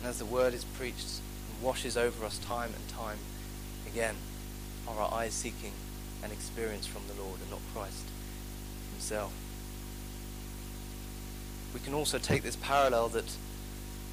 And 0.00 0.08
as 0.08 0.18
the 0.18 0.24
word 0.24 0.54
is 0.54 0.64
preached 0.64 1.20
and 1.50 1.62
washes 1.62 1.96
over 1.96 2.24
us 2.24 2.38
time 2.38 2.72
and 2.74 2.88
time 2.88 3.18
again, 3.86 4.16
are 4.88 4.98
our 4.98 5.12
eyes 5.14 5.34
seeking 5.34 5.72
an 6.24 6.32
experience 6.32 6.86
from 6.86 7.02
the 7.08 7.22
Lord 7.22 7.40
and 7.40 7.50
not 7.50 7.60
Christ 7.74 8.04
himself? 8.92 9.32
we 11.74 11.80
can 11.80 11.92
also 11.92 12.18
take 12.18 12.44
this 12.44 12.56
parallel 12.56 13.08
that 13.08 13.36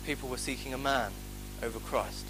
people 0.06 0.30
were 0.30 0.38
seeking 0.38 0.74
a 0.74 0.78
man 0.78 1.12
over 1.62 1.80
Christ. 1.80 2.26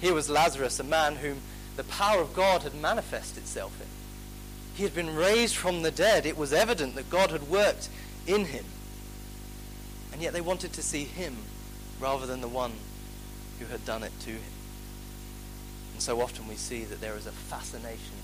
Here 0.00 0.14
was 0.14 0.28
Lazarus, 0.28 0.78
a 0.80 0.84
man 0.84 1.16
whom 1.16 1.38
the 1.76 1.84
power 1.84 2.20
of 2.20 2.34
God 2.34 2.62
had 2.62 2.74
manifested 2.74 3.38
itself 3.38 3.80
in. 3.80 3.86
He 4.76 4.82
had 4.82 4.94
been 4.94 5.14
raised 5.14 5.56
from 5.56 5.82
the 5.82 5.90
dead. 5.90 6.26
It 6.26 6.36
was 6.36 6.52
evident 6.52 6.94
that 6.96 7.10
God 7.10 7.30
had 7.30 7.48
worked 7.48 7.88
in 8.26 8.46
him. 8.46 8.64
And 10.12 10.20
yet 10.20 10.32
they 10.32 10.40
wanted 10.40 10.72
to 10.74 10.82
see 10.82 11.04
him 11.04 11.36
rather 12.00 12.26
than 12.26 12.40
the 12.40 12.48
one 12.48 12.72
who 13.58 13.66
had 13.66 13.84
done 13.84 14.02
it 14.02 14.12
to 14.20 14.30
him. 14.30 14.52
And 15.92 16.02
so 16.02 16.20
often 16.20 16.48
we 16.48 16.56
see 16.56 16.84
that 16.84 17.00
there 17.00 17.16
is 17.16 17.26
a 17.26 17.32
fascination 17.32 18.16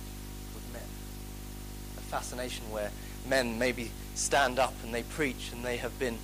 with 0.54 0.72
men. 0.72 0.82
A 1.98 2.00
fascination 2.00 2.70
where 2.70 2.90
men 3.28 3.58
maybe 3.58 3.90
stand 4.14 4.58
up 4.58 4.74
and 4.84 4.92
they 4.92 5.04
preach 5.04 5.50
and 5.52 5.64
they 5.64 5.76
have 5.76 5.96
been 5.98 6.18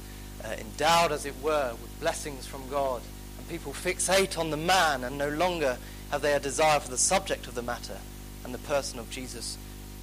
uh, 0.46 0.54
endowed, 0.54 1.12
as 1.12 1.26
it 1.26 1.34
were, 1.42 1.74
with 1.80 2.00
blessings 2.00 2.46
from 2.46 2.68
God. 2.68 3.02
And 3.38 3.48
people 3.48 3.72
fixate 3.72 4.38
on 4.38 4.50
the 4.50 4.56
man 4.56 5.04
and 5.04 5.18
no 5.18 5.28
longer 5.28 5.78
have 6.10 6.22
they 6.22 6.34
a 6.34 6.40
desire 6.40 6.80
for 6.80 6.90
the 6.90 6.98
subject 6.98 7.46
of 7.46 7.54
the 7.54 7.62
matter 7.62 7.98
and 8.44 8.54
the 8.54 8.58
person 8.58 8.98
of 8.98 9.10
Jesus 9.10 9.58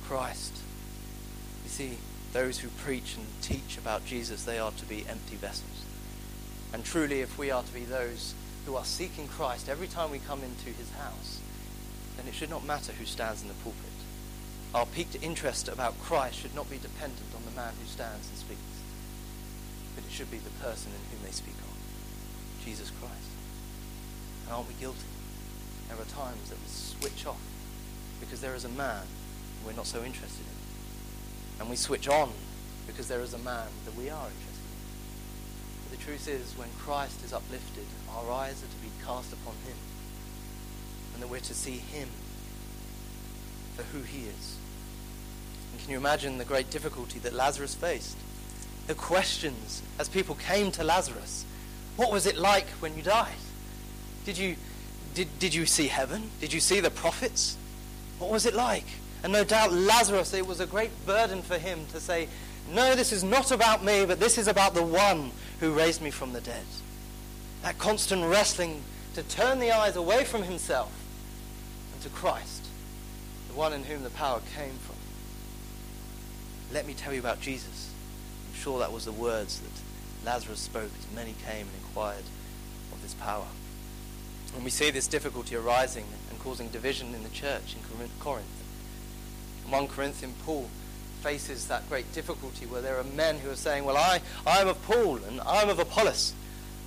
Christ. 0.06 0.54
You 1.64 1.70
see, 1.70 1.98
those 2.34 2.60
who 2.60 2.70
preach 2.70 3.16
and 3.16 3.26
teach 3.42 3.78
about 3.78 4.06
Jesus, 4.06 4.44
they 4.44 4.60
are 4.60 4.72
to 4.72 4.86
be 4.86 5.06
empty 5.08 5.36
vessels. 5.36 5.86
And 6.74 6.84
truly, 6.84 7.22
if 7.22 7.38
we 7.38 7.52
are 7.52 7.64
to 7.64 7.74
be 7.74 7.86
those 7.86 8.34
who 8.66 8.76
are 8.76 8.86
seeking 8.86 9.28
Christ 9.28 9.70
every 9.70 9.88
time 9.88 10.12
we 10.12 10.20
come 10.20 10.42
into 10.44 10.70
his 10.70 10.92
house, 10.92 11.40
then 12.18 12.28
it 12.28 12.34
should 12.34 12.50
not 12.50 12.66
matter 12.66 12.92
who 12.92 13.06
stands 13.06 13.42
in 13.42 13.48
the 13.48 13.54
pulpit. 13.56 13.80
Our 14.74 14.88
piqued 14.88 15.22
interest 15.22 15.68
about 15.68 16.00
Christ 16.02 16.40
should 16.40 16.56
not 16.56 16.70
be 16.70 16.78
dependent 16.78 17.28
on 17.36 17.46
the 17.46 17.56
man 17.56 17.74
who 17.80 17.88
stands 17.88 18.28
and 18.28 18.38
speaks, 18.38 18.60
but 19.96 20.04
it 20.04 20.12
should 20.12 20.32
be 20.32 20.38
the 20.38 20.50
person 20.62 20.92
in 20.92 21.02
whom 21.12 21.26
they 21.26 21.32
speak 21.32 21.56
of, 21.56 22.66
Jesus 22.66 22.92
Christ. 23.00 23.32
And 24.46 24.54
aren't 24.54 24.68
we 24.68 24.74
guilty? 24.76 25.08
There 25.90 25.98
are 25.98 26.06
times 26.06 26.50
that 26.50 26.60
we 26.60 26.68
switch 26.68 27.26
off 27.26 27.42
because 28.20 28.42
there 28.42 28.56
is 28.56 28.66
a 28.66 28.70
man 28.70 29.06
we're 29.66 29.74
not 29.74 29.88
so 29.88 30.04
interested 30.04 30.46
in. 30.46 31.62
And 31.62 31.70
we 31.70 31.76
switch 31.76 32.08
on 32.08 32.32
because 32.88 33.08
there 33.08 33.22
is 33.22 33.34
a 33.34 33.38
man 33.38 33.68
that 33.86 33.96
we 33.96 34.10
are 34.10 34.26
interested 34.26 34.68
in. 34.68 35.90
But 35.90 35.98
the 36.00 36.04
truth 36.04 36.28
is, 36.28 36.58
when 36.58 36.70
Christ 36.80 37.24
is 37.24 37.34
uplifted, 37.34 37.86
our 38.12 38.32
eyes 38.32 38.64
are 38.64 38.68
to 38.68 38.82
be 38.82 38.92
cast 39.06 39.32
upon 39.32 39.54
him. 39.66 39.78
And 41.14 41.24
that 41.24 41.30
we're 41.30 41.40
to 41.40 41.54
see 41.54 41.78
him 41.78 42.10
for 43.76 43.84
who 43.84 44.02
he 44.04 44.28
is. 44.28 44.58
And 45.72 45.82
can 45.82 45.92
you 45.92 45.98
imagine 45.98 46.38
the 46.38 46.46
great 46.46 46.70
difficulty 46.70 47.20
that 47.20 47.34
Lazarus 47.34 47.76
faced? 47.76 48.18
The 48.88 48.96
questions 48.96 49.82
as 50.00 50.10
people 50.10 50.36
came 50.36 50.72
to 50.72 50.84
Lazarus. 50.84 51.46
What 51.96 52.12
was 52.12 52.26
it 52.26 52.38
like 52.38 52.68
when 52.80 52.96
you 52.98 53.04
died? 53.04 53.32
Did 54.26 54.38
you, 54.38 54.56
did, 55.14 55.28
did 55.40 55.54
you 55.54 55.66
see 55.66 55.88
heaven? 55.88 56.32
Did 56.42 56.54
you 56.54 56.60
see 56.60 56.80
the 56.80 56.90
prophets? 56.90 57.58
What 58.20 58.32
was 58.32 58.46
it 58.46 58.54
like? 58.54 58.86
And 59.24 59.32
no 59.32 59.44
doubt 59.44 59.72
Lazarus, 59.72 60.34
it 60.34 60.46
was 60.46 60.60
a 60.60 60.66
great 60.66 60.92
burden 61.06 61.42
for 61.42 61.58
him 61.58 61.86
to 61.94 62.00
say, 62.00 62.28
No, 62.72 62.96
this 62.96 63.12
is 63.12 63.24
not 63.24 63.52
about 63.52 63.84
me, 63.84 64.06
but 64.06 64.20
this 64.20 64.38
is 64.38 64.48
about 64.48 64.74
the 64.74 64.84
one 64.84 65.32
who 65.60 65.74
raised 65.74 66.02
me 66.02 66.12
from 66.12 66.34
the 66.34 66.42
dead. 66.42 66.66
That 67.62 67.78
constant 67.78 68.26
wrestling 68.26 68.82
to 69.16 69.24
turn 69.24 69.60
the 69.60 69.72
eyes 69.72 69.96
away 69.96 70.26
from 70.26 70.44
himself 70.44 70.92
and 71.94 72.02
to 72.02 72.10
Christ, 72.10 72.66
the 73.48 73.54
one 73.54 73.72
in 73.72 73.84
whom 73.84 74.04
the 74.04 74.10
power 74.10 74.42
came 74.58 74.74
from. 74.74 74.96
Let 76.74 76.86
me 76.86 76.94
tell 76.94 77.14
you 77.14 77.20
about 77.20 77.40
Jesus. 77.40 77.93
Sure 78.64 78.80
that 78.80 78.94
was 78.94 79.04
the 79.04 79.12
words 79.12 79.60
that 79.60 80.26
Lazarus 80.26 80.60
spoke 80.60 80.90
as 80.98 81.14
many 81.14 81.36
came 81.46 81.68
and 81.68 81.76
inquired 81.86 82.24
of 82.94 83.02
this 83.02 83.14
power. 83.16 83.48
And 84.56 84.64
we 84.64 84.70
see 84.70 84.90
this 84.90 85.06
difficulty 85.06 85.58
arising 85.58 86.06
and 86.30 86.40
causing 86.40 86.70
division 86.70 87.14
in 87.14 87.24
the 87.24 87.30
church 87.30 87.76
in 87.76 88.10
Corinth. 88.22 88.48
In 89.66 89.70
1 89.70 89.88
Corinthians, 89.90 90.34
Paul 90.46 90.70
faces 91.22 91.68
that 91.68 91.90
great 91.90 92.10
difficulty 92.14 92.66
where 92.66 92.82
there 92.82 92.98
are 92.98 93.04
men 93.04 93.40
who 93.40 93.50
are 93.50 93.58
saying, 93.58 93.84
Well, 93.84 93.98
I, 93.98 94.22
I'm 94.48 94.70
of 94.70 94.82
Paul, 94.84 95.18
and 95.18 95.42
I'm 95.42 95.68
of 95.68 95.80
Apollos, 95.80 96.32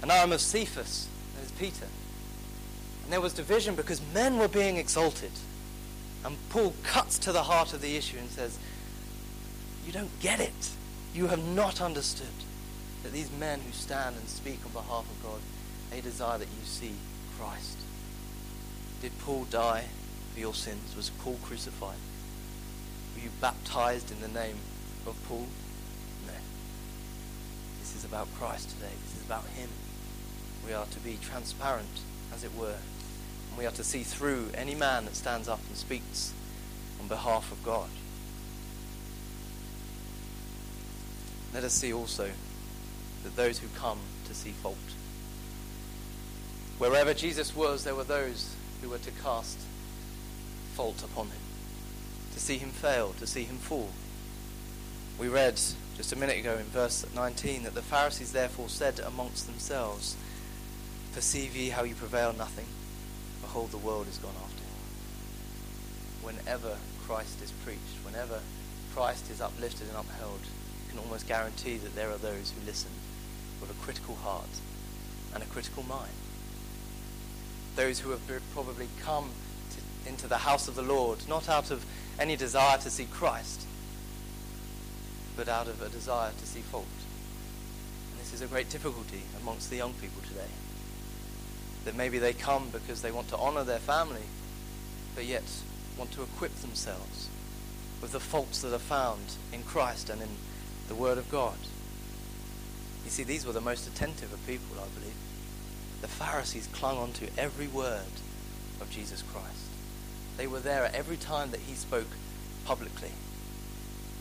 and 0.01 0.11
I'm 0.11 0.33
of 0.33 0.41
Cephas. 0.41 1.09
There's 1.37 1.51
Peter. 1.53 1.89
And 3.05 3.13
there 3.13 3.21
was 3.21 3.35
division 3.35 3.75
because 3.75 4.01
men 4.15 4.39
were 4.39 4.49
being 4.49 4.79
exalted. 4.79 5.33
And 6.25 6.39
Paul 6.49 6.73
cuts 6.85 7.19
to 7.19 7.33
the 7.33 7.43
heart 7.43 7.75
of 7.75 7.83
the 7.83 7.99
issue 7.99 8.17
and 8.17 8.31
says, 8.31 8.59
You 9.87 9.93
don't 9.93 10.19
get 10.21 10.41
it. 10.41 10.71
You 11.17 11.29
have 11.29 11.43
not 11.55 11.81
understood 11.81 12.45
that 13.03 13.11
these 13.11 13.31
men 13.41 13.61
who 13.61 13.73
stand 13.73 14.17
and 14.17 14.29
speak 14.29 14.61
on 14.67 14.73
behalf 14.73 15.11
of 15.11 15.23
God, 15.23 15.41
they 15.91 16.03
desire 16.03 16.37
that 16.37 16.45
you 16.45 16.67
see 16.67 16.93
Christ. 17.39 17.79
Did 19.01 19.19
Paul 19.21 19.47
die 19.51 19.85
for 20.35 20.41
your 20.41 20.53
sins? 20.53 20.95
Was 20.95 21.09
Paul 21.09 21.39
crucified? 21.43 21.97
Were 23.15 23.23
you 23.23 23.31
baptized 23.41 24.11
in 24.11 24.21
the 24.21 24.29
name 24.29 24.57
of 25.07 25.17
Paul? 25.27 25.47
No. 26.27 26.35
This 27.81 27.97
is 27.97 28.05
about 28.05 28.29
Christ 28.35 28.69
today. 28.69 28.93
This 29.07 29.17
is 29.19 29.25
about 29.25 29.47
Him. 29.47 29.71
We 30.67 30.75
are 30.75 30.85
to 30.85 31.01
be 31.01 31.17
transparent, 31.23 32.03
as 32.35 32.45
it 32.45 32.55
were. 32.55 32.77
And 33.49 33.59
we 33.59 33.65
are 33.65 33.73
to 33.73 33.85
see 33.85 34.03
through 34.03 34.51
any 34.55 34.75
man 34.75 35.07
that 35.07 35.17
stands 35.17 35.49
up 35.49 35.61
and 35.67 35.79
speaks 35.79 36.35
on 37.01 37.09
behalf 37.09 37.51
of 37.51 37.65
God. 37.65 37.89
Let 41.57 41.65
us 41.65 41.73
see 41.73 41.91
also 41.91 42.29
that 43.25 43.35
those 43.35 43.61
who 43.61 43.69
come 43.79 43.99
to 44.29 44.35
see 44.35 44.51
fault. 44.51 44.77
Wherever 46.77 47.15
Jesus 47.15 47.57
was, 47.57 47.83
there 47.83 47.95
were 47.95 48.05
those 48.05 48.55
who 48.83 48.91
were 48.91 48.99
to 48.99 49.11
cast 49.23 49.57
fault 50.75 51.03
upon 51.03 51.29
him 51.29 51.41
to 52.35 52.41
see 52.41 52.59
him 52.59 52.69
fail, 52.69 53.15
to 53.21 53.27
see 53.27 53.45
him 53.45 53.57
fall. 53.57 53.89
We 55.19 55.29
read 55.29 55.59
just 55.97 56.13
a 56.13 56.17
minute 56.17 56.37
ago 56.37 56.57
in 56.57 56.65
verse 56.65 57.07
19 57.15 57.63
that 57.63 57.75
the 57.75 57.81
Pharisees 57.81 58.33
therefore 58.33 58.69
said 58.69 59.01
amongst 59.01 59.47
themselves, 59.47 60.15
Perceive 61.15 61.57
ye 61.57 61.71
how 61.71 61.85
you 61.85 61.95
prevail 61.95 62.35
nothing? 62.35 62.67
Behold, 63.41 63.71
the 63.71 63.79
world 63.79 64.09
is 64.09 64.19
gone 64.19 64.35
after 64.45 64.61
him. 64.61 66.37
Whenever 66.37 66.77
Christ 67.07 67.41
is 67.43 67.51
preached, 67.65 68.05
whenever 68.05 68.41
Christ 68.95 69.31
is 69.31 69.41
uplifted 69.41 69.89
and 69.89 69.97
upheld, 69.97 70.41
can 70.97 71.05
almost 71.05 71.29
guarantee 71.29 71.77
that 71.77 71.95
there 71.95 72.11
are 72.11 72.19
those 72.19 72.53
who 72.53 72.65
listen 72.65 72.91
with 73.61 73.71
a 73.71 73.85
critical 73.85 74.15
heart 74.17 74.45
and 75.35 75.43
a 75.43 75.47
critical 75.47 75.83
mind. 75.83 76.13
Those 77.75 78.01
who 78.01 78.11
have 78.11 78.21
probably 78.55 78.89
come 79.03 79.31
to, 79.71 80.09
into 80.09 80.27
the 80.27 80.39
house 80.39 80.69
of 80.69 80.75
the 80.75 80.83
Lord, 80.83 81.29
not 81.29 81.49
out 81.49 81.71
of 81.71 81.85
any 82.19 82.37
desire 82.37 82.79
to 82.79 82.91
see 82.91 83.05
Christ, 83.05 83.67
but 85.37 85.49
out 85.49 85.69
of 85.69 85.83
a 85.83 85.89
desire 85.91 86.31
to 86.31 86.47
see 86.47 86.61
fault. 86.61 86.87
And 88.13 88.21
this 88.21 88.33
is 88.33 88.41
a 88.41 88.47
great 88.47 88.71
difficulty 88.71 89.23
amongst 89.43 89.69
the 89.69 89.77
young 89.77 89.93
people 89.95 90.23
today. 90.23 90.51
That 91.85 91.95
maybe 91.95 92.19
they 92.19 92.33
come 92.33 92.71
because 92.73 93.03
they 93.03 93.13
want 93.13 93.29
to 93.29 93.37
honor 93.37 93.65
their 93.65 93.79
family, 93.79 94.25
but 95.15 95.27
yet 95.27 95.45
want 95.99 96.13
to 96.13 96.23
equip 96.23 96.55
themselves 96.57 97.29
with 98.01 98.13
the 98.13 98.21
faults 98.21 98.63
that 98.63 98.75
are 98.75 98.79
found 98.79 99.35
in 99.53 99.63
Christ 99.63 100.09
and 100.09 100.23
in 100.23 100.29
the 100.89 100.95
Word 100.95 101.19
of 101.19 101.31
God. 101.31 101.57
You 103.05 103.11
see, 103.11 103.23
these 103.23 103.47
were 103.47 103.53
the 103.53 103.61
most 103.61 103.87
attentive 103.87 104.33
of 104.33 104.47
people, 104.47 104.77
I 104.81 104.89
believe. 104.99 105.15
The 106.01 106.09
Pharisees 106.09 106.69
clung 106.73 106.99
on 106.99 107.13
to 107.15 107.29
every 107.39 107.69
word 107.69 108.21
of 108.81 108.91
Jesus 108.91 109.23
Christ. 109.23 109.71
They 110.37 110.47
were 110.47 110.61
there 110.61 110.85
at 110.85 110.95
every 110.95 111.17
time 111.17 111.51
that 111.53 111.61
he 111.61 111.75
spoke 111.75 112.09
publicly. 112.65 113.13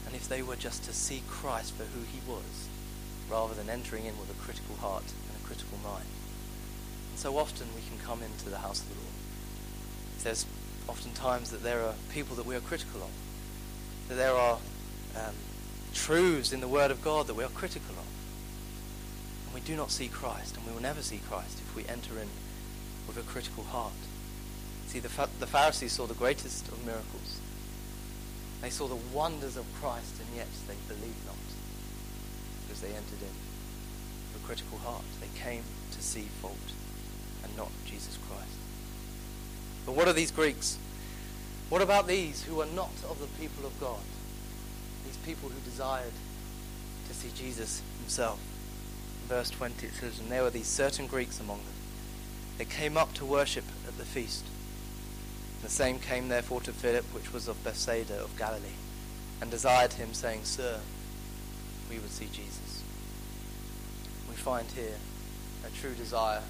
And 0.06 0.16
if 0.16 0.30
they 0.30 0.42
were 0.42 0.56
just 0.56 0.84
to 0.84 0.94
see 0.94 1.24
Christ 1.28 1.74
for 1.74 1.84
who 1.84 2.02
he 2.02 2.20
was, 2.30 2.70
rather 3.30 3.54
than 3.54 3.70
entering 3.70 4.06
in 4.06 4.18
with 4.20 4.30
a 4.30 4.42
critical 4.42 4.76
heart 4.76 5.04
and 5.04 5.42
a 5.42 5.46
critical 5.46 5.78
mind. 5.84 6.06
And 7.12 7.20
so 7.20 7.38
often 7.38 7.68
we 7.76 7.82
can 7.82 7.98
come 8.06 8.22
into 8.22 8.50
the 8.50 8.60
house 8.60 8.82
of 8.82 8.90
the 8.90 8.96
Lord. 8.96 9.14
There's 10.24 10.46
oftentimes 10.88 11.52
that 11.52 11.64
there 11.64 11.82
are 11.82 11.94
people 12.14 12.36
that 12.36 12.46
we 12.46 12.56
are 12.56 12.62
critical 12.62 13.02
of, 13.02 13.10
that 14.10 14.16
there 14.16 14.36
are 14.36 14.60
um, 15.16 15.34
truths 15.96 16.54
in 16.54 16.60
the 16.60 16.68
Word 16.68 16.92
of 16.92 17.04
God 17.04 17.28
that 17.28 17.34
we 17.34 17.44
are 17.44 17.50
critical 17.50 17.96
of. 17.98 18.06
And 19.46 19.56
we 19.56 19.62
do 19.62 19.76
not 19.76 19.90
see 19.90 20.08
Christ, 20.08 20.56
and 20.56 20.66
we 20.68 20.74
will 20.74 20.82
never 20.82 21.02
see 21.02 21.20
Christ 21.30 21.60
if 21.60 21.76
we 21.76 21.88
enter 21.88 22.20
in 22.20 22.30
with 23.08 23.18
a 23.18 23.22
critical 23.22 23.64
heart. 23.64 23.94
See, 24.88 25.00
the, 25.00 25.10
the 25.40 25.48
Pharisees 25.48 25.94
saw 25.94 26.06
the 26.06 26.14
greatest 26.14 26.68
of 26.68 26.86
miracles. 26.86 27.40
They 28.62 28.70
saw 28.70 28.88
the 28.88 29.00
wonders 29.14 29.58
of 29.58 29.66
Christ, 29.82 30.20
and 30.20 30.36
yet 30.36 30.48
they 30.68 30.76
believed 30.88 31.26
not 31.26 31.36
because 32.62 32.82
they 32.82 32.90
entered 32.90 33.22
in 33.22 33.36
with 34.34 34.44
a 34.44 34.46
critical 34.46 34.78
heart. 34.80 35.04
They 35.22 35.40
came 35.40 35.64
to 35.92 36.02
see 36.02 36.28
fault 36.42 36.56
and 37.44 37.56
not 37.58 37.72
Jesus 37.86 38.18
Christ. 38.30 38.58
But 39.86 39.96
what 39.96 40.08
are 40.08 40.14
these 40.14 40.32
Greeks? 40.32 40.78
What 41.70 41.82
about 41.82 42.08
these 42.08 42.44
who 42.44 42.62
are 42.62 42.68
not 42.68 42.94
of 43.10 43.20
the 43.20 43.28
people 43.40 43.66
of 43.66 43.80
God? 43.80 44.02
People 45.26 45.50
who 45.50 45.60
desired 45.70 46.14
to 47.08 47.14
see 47.16 47.30
Jesus 47.36 47.82
himself. 48.00 48.40
In 49.24 49.30
verse 49.30 49.50
20 49.50 49.88
it 49.88 49.94
says, 49.94 50.20
And 50.20 50.32
there 50.32 50.44
were 50.44 50.52
these 50.52 50.68
certain 50.68 51.08
Greeks 51.08 51.40
among 51.40 51.58
them. 51.58 51.74
They 52.58 52.66
came 52.66 52.96
up 52.96 53.14
to 53.16 53.26
worship 53.26 53.66
at 53.88 53.98
the 53.98 54.06
feast. 54.06 54.46
The 55.64 55.70
same 55.70 55.98
came 55.98 56.28
therefore 56.28 56.62
to 56.62 56.72
Philip, 56.72 57.06
which 57.06 57.34
was 57.34 57.48
of 57.48 57.64
Bethsaida 57.64 58.22
of 58.22 58.38
Galilee, 58.38 58.78
and 59.42 59.50
desired 59.50 59.94
him, 59.94 60.14
saying, 60.14 60.44
Sir, 60.44 60.80
we 61.90 61.98
would 61.98 62.12
see 62.12 62.28
Jesus. 62.32 62.84
We 64.30 64.36
find 64.36 64.68
here 64.72 64.98
a 65.66 65.82
true 65.82 65.96
desire 65.96 66.44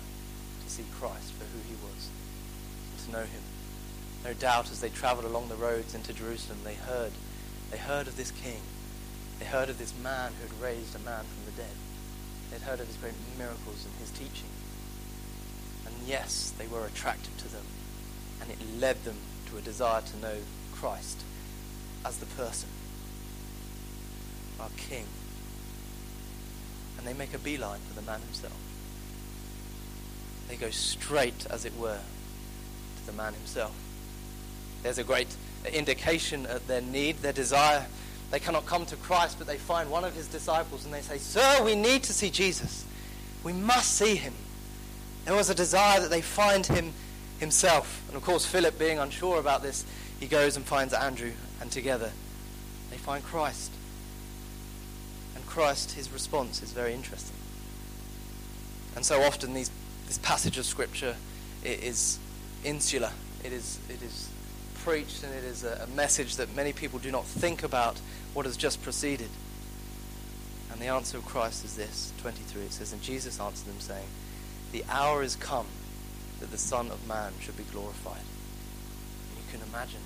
to 0.65 0.69
see 0.69 0.83
Christ 0.99 1.31
for 1.31 1.45
who 1.45 1.63
he 1.65 1.75
was, 1.75 2.09
and 2.91 3.05
to 3.05 3.11
know 3.13 3.23
him. 3.23 3.41
No 4.25 4.33
doubt 4.33 4.69
as 4.69 4.81
they 4.81 4.89
travelled 4.89 5.25
along 5.25 5.47
the 5.47 5.55
roads 5.55 5.95
into 5.95 6.11
Jerusalem, 6.11 6.59
they 6.65 6.73
heard, 6.75 7.13
they 7.71 7.77
heard 7.77 8.07
of 8.07 8.17
this 8.17 8.31
king. 8.31 8.61
They 9.39 9.45
heard 9.45 9.69
of 9.69 9.77
this 9.77 9.93
man 10.01 10.31
who 10.33 10.47
had 10.47 10.61
raised 10.61 10.95
a 10.95 10.99
man 10.99 11.25
from 11.25 11.45
the 11.45 11.61
dead. 11.61 11.75
They'd 12.51 12.61
heard 12.61 12.79
of 12.79 12.87
his 12.87 12.97
great 12.97 13.13
miracles 13.37 13.85
and 13.85 13.93
his 13.99 14.11
teaching. 14.11 14.49
And 15.85 15.95
yes, 16.07 16.53
they 16.57 16.67
were 16.67 16.85
attracted 16.85 17.37
to 17.39 17.47
them 17.47 17.65
and 18.41 18.49
it 18.51 18.79
led 18.79 19.03
them 19.03 19.17
to 19.49 19.57
a 19.57 19.61
desire 19.61 20.01
to 20.01 20.17
know 20.17 20.35
Christ 20.73 21.23
as 22.03 22.17
the 22.17 22.25
person. 22.25 22.69
our 24.59 24.69
King. 24.77 25.05
And 26.97 27.05
they 27.05 27.13
make 27.13 27.33
a 27.33 27.39
beeline 27.39 27.81
for 27.87 27.99
the 27.99 28.05
man 28.05 28.21
himself. 28.21 28.57
They 30.47 30.55
go 30.55 30.69
straight, 30.69 31.45
as 31.49 31.65
it 31.65 31.75
were, 31.77 31.99
to 32.99 33.05
the 33.05 33.11
man 33.11 33.33
himself. 33.33 33.75
There's 34.83 34.97
a 34.97 35.03
great 35.03 35.35
indication 35.73 36.45
of 36.45 36.67
their 36.67 36.81
need, 36.81 37.17
their 37.17 37.33
desire. 37.33 37.85
They 38.31 38.39
cannot 38.39 38.65
come 38.65 38.85
to 38.87 38.95
Christ, 38.95 39.37
but 39.37 39.47
they 39.47 39.57
find 39.57 39.89
one 39.89 40.03
of 40.03 40.15
his 40.15 40.27
disciples 40.27 40.85
and 40.85 40.93
they 40.93 41.01
say, 41.01 41.17
Sir, 41.17 41.63
we 41.63 41.75
need 41.75 42.03
to 42.03 42.13
see 42.13 42.29
Jesus. 42.29 42.85
We 43.43 43.53
must 43.53 43.93
see 43.93 44.15
him. 44.15 44.33
There 45.25 45.35
was 45.35 45.49
a 45.49 45.55
desire 45.55 45.99
that 46.01 46.09
they 46.09 46.21
find 46.21 46.65
him 46.65 46.93
himself. 47.39 48.03
And 48.07 48.17
of 48.17 48.23
course, 48.23 48.45
Philip, 48.45 48.77
being 48.77 48.99
unsure 48.99 49.39
about 49.39 49.61
this, 49.61 49.85
he 50.19 50.27
goes 50.27 50.55
and 50.55 50.65
finds 50.65 50.93
Andrew, 50.93 51.31
and 51.61 51.71
together 51.71 52.11
they 52.91 52.97
find 52.97 53.23
Christ. 53.23 53.71
And 55.35 55.45
Christ, 55.45 55.93
his 55.93 56.11
response 56.11 56.61
is 56.61 56.71
very 56.71 56.93
interesting. 56.93 57.35
And 58.95 59.05
so 59.05 59.21
often 59.21 59.53
these, 59.53 59.69
this 60.07 60.17
passage 60.19 60.57
of 60.57 60.65
Scripture 60.65 61.15
is 61.63 62.19
insular. 62.63 63.11
It 63.43 63.51
is, 63.51 63.79
it 63.89 64.01
is 64.01 64.29
preached 64.85 65.23
and 65.23 65.33
it 65.33 65.43
is 65.43 65.63
a, 65.63 65.81
a 65.83 65.87
message 65.95 66.35
that 66.35 66.55
many 66.55 66.71
people 66.71 66.99
do 66.99 67.09
not 67.09 67.25
think 67.25 67.63
about 67.63 67.99
what 68.35 68.45
has 68.45 68.55
just 68.55 68.83
preceded. 68.83 69.29
And 70.71 70.79
the 70.79 70.85
answer 70.85 71.17
of 71.17 71.25
Christ 71.25 71.65
is 71.65 71.75
this 71.75 72.13
23. 72.19 72.61
It 72.61 72.71
says, 72.71 72.93
And 72.93 73.01
Jesus 73.01 73.39
answered 73.39 73.67
them, 73.67 73.79
saying, 73.79 74.05
The 74.71 74.85
hour 74.87 75.23
is 75.23 75.35
come 75.35 75.65
that 76.39 76.51
the 76.51 76.57
Son 76.59 76.91
of 76.91 77.07
Man 77.07 77.33
should 77.41 77.57
be 77.57 77.63
glorified. 77.63 78.21
And 78.21 79.43
you 79.43 79.51
can 79.51 79.67
imagine 79.67 80.01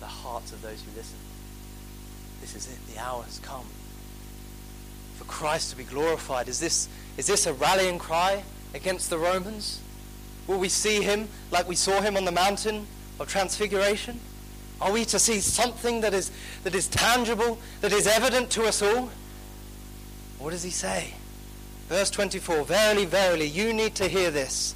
the 0.00 0.06
hearts 0.06 0.50
of 0.50 0.62
those 0.62 0.82
who 0.82 0.90
listen. 0.96 1.18
This 2.40 2.56
is 2.56 2.66
it. 2.66 2.92
The 2.92 3.00
hour 3.00 3.22
has 3.22 3.38
come 3.38 3.66
for 5.16 5.24
Christ 5.26 5.70
to 5.70 5.76
be 5.76 5.84
glorified. 5.84 6.48
Is 6.48 6.58
this, 6.58 6.88
is 7.16 7.28
this 7.28 7.46
a 7.46 7.52
rallying 7.52 8.00
cry 8.00 8.42
against 8.74 9.10
the 9.10 9.18
Romans? 9.18 9.80
Will 10.48 10.58
we 10.58 10.68
see 10.68 11.02
him 11.02 11.28
like 11.52 11.68
we 11.68 11.76
saw 11.76 12.00
him 12.00 12.16
on 12.16 12.24
the 12.24 12.32
mountain 12.32 12.88
of 13.18 13.28
transfiguration? 13.28 14.20
Are 14.80 14.92
we 14.92 15.04
to 15.06 15.18
see 15.18 15.40
something 15.40 16.00
that 16.02 16.14
is, 16.14 16.30
that 16.62 16.74
is 16.74 16.86
tangible, 16.86 17.58
that 17.80 17.92
is 17.92 18.06
evident 18.06 18.50
to 18.50 18.64
us 18.64 18.80
all? 18.80 19.10
What 20.38 20.50
does 20.50 20.62
he 20.62 20.70
say? 20.70 21.14
Verse 21.88 22.10
24 22.10 22.64
Verily, 22.64 23.04
verily, 23.04 23.46
you 23.46 23.72
need 23.72 23.94
to 23.96 24.08
hear 24.08 24.30
this. 24.30 24.74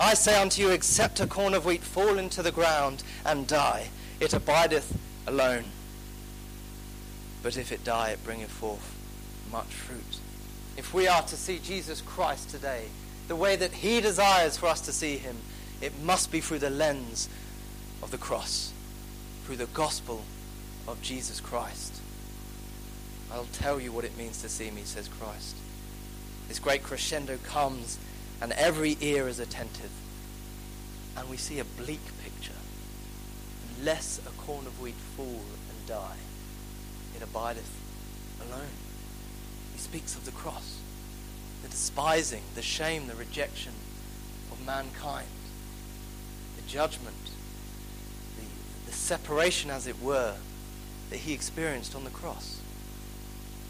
I 0.00 0.14
say 0.14 0.40
unto 0.40 0.60
you, 0.62 0.70
except 0.70 1.20
a 1.20 1.26
corn 1.26 1.54
of 1.54 1.64
wheat 1.64 1.82
fall 1.82 2.18
into 2.18 2.42
the 2.42 2.52
ground 2.52 3.02
and 3.24 3.46
die, 3.46 3.88
it 4.20 4.34
abideth 4.34 4.98
alone. 5.26 5.64
But 7.42 7.56
if 7.56 7.72
it 7.72 7.84
die, 7.84 8.10
it 8.10 8.24
bringeth 8.24 8.50
forth 8.50 8.94
much 9.52 9.66
fruit. 9.66 10.20
If 10.76 10.92
we 10.92 11.08
are 11.08 11.22
to 11.22 11.36
see 11.36 11.60
Jesus 11.62 12.00
Christ 12.02 12.50
today, 12.50 12.86
the 13.28 13.36
way 13.36 13.56
that 13.56 13.72
he 13.72 14.00
desires 14.00 14.56
for 14.56 14.66
us 14.66 14.80
to 14.82 14.92
see 14.92 15.16
him, 15.16 15.36
it 15.80 15.98
must 16.02 16.30
be 16.30 16.40
through 16.40 16.58
the 16.58 16.70
lens 16.70 17.28
of 18.02 18.10
the 18.10 18.18
cross, 18.18 18.72
through 19.44 19.56
the 19.56 19.66
gospel 19.66 20.22
of 20.86 21.02
Jesus 21.02 21.40
Christ. 21.40 22.00
I'll 23.32 23.48
tell 23.52 23.80
you 23.80 23.92
what 23.92 24.04
it 24.04 24.16
means 24.16 24.40
to 24.42 24.48
see 24.48 24.70
me, 24.70 24.82
says 24.84 25.08
Christ. 25.08 25.56
This 26.48 26.58
great 26.58 26.82
crescendo 26.82 27.38
comes 27.38 27.98
and 28.40 28.52
every 28.52 28.96
ear 29.00 29.28
is 29.28 29.40
attentive. 29.40 29.90
And 31.16 31.28
we 31.28 31.36
see 31.36 31.58
a 31.58 31.64
bleak 31.64 32.00
picture. 32.22 32.52
Unless 33.78 34.20
a 34.26 34.30
corn 34.42 34.66
of 34.66 34.80
wheat 34.80 34.94
fall 34.94 35.26
and 35.26 35.88
die, 35.88 36.16
it 37.16 37.22
abideth 37.22 37.70
alone. 38.46 38.76
He 39.72 39.78
speaks 39.78 40.14
of 40.14 40.24
the 40.24 40.30
cross, 40.30 40.78
the 41.62 41.68
despising, 41.68 42.42
the 42.54 42.62
shame, 42.62 43.06
the 43.06 43.14
rejection 43.14 43.72
of 44.52 44.64
mankind, 44.64 45.26
the 46.56 46.70
judgment, 46.70 47.16
separation, 48.96 49.70
as 49.70 49.86
it 49.86 50.00
were, 50.00 50.34
that 51.10 51.18
he 51.18 51.32
experienced 51.32 51.94
on 51.94 52.04
the 52.04 52.10
cross, 52.10 52.60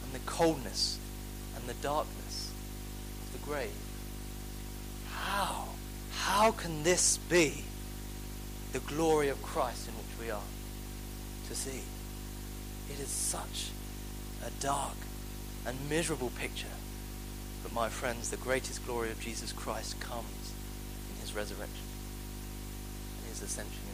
and 0.02 0.12
the 0.12 0.26
coldness 0.30 0.98
and 1.54 1.68
the 1.68 1.74
darkness 1.74 2.50
of 3.22 3.32
the 3.32 3.46
grave. 3.46 3.74
How? 5.10 5.68
How 6.12 6.52
can 6.52 6.82
this 6.82 7.18
be 7.18 7.64
the 8.72 8.78
glory 8.80 9.28
of 9.28 9.42
Christ 9.42 9.88
in 9.88 9.94
which 9.94 10.18
we 10.20 10.30
are 10.30 10.42
to 11.48 11.54
see? 11.54 11.82
It 12.90 13.00
is 13.00 13.08
such 13.08 13.70
a 14.44 14.50
dark 14.62 14.96
and 15.66 15.76
miserable 15.90 16.30
picture. 16.30 16.66
But 17.62 17.72
my 17.72 17.88
friends, 17.88 18.30
the 18.30 18.36
greatest 18.36 18.86
glory 18.86 19.10
of 19.10 19.20
Jesus 19.20 19.52
Christ 19.52 19.98
comes 19.98 20.52
in 21.10 21.20
his 21.20 21.34
resurrection, 21.34 21.84
in 23.22 23.30
his 23.30 23.42
ascension. 23.42 23.85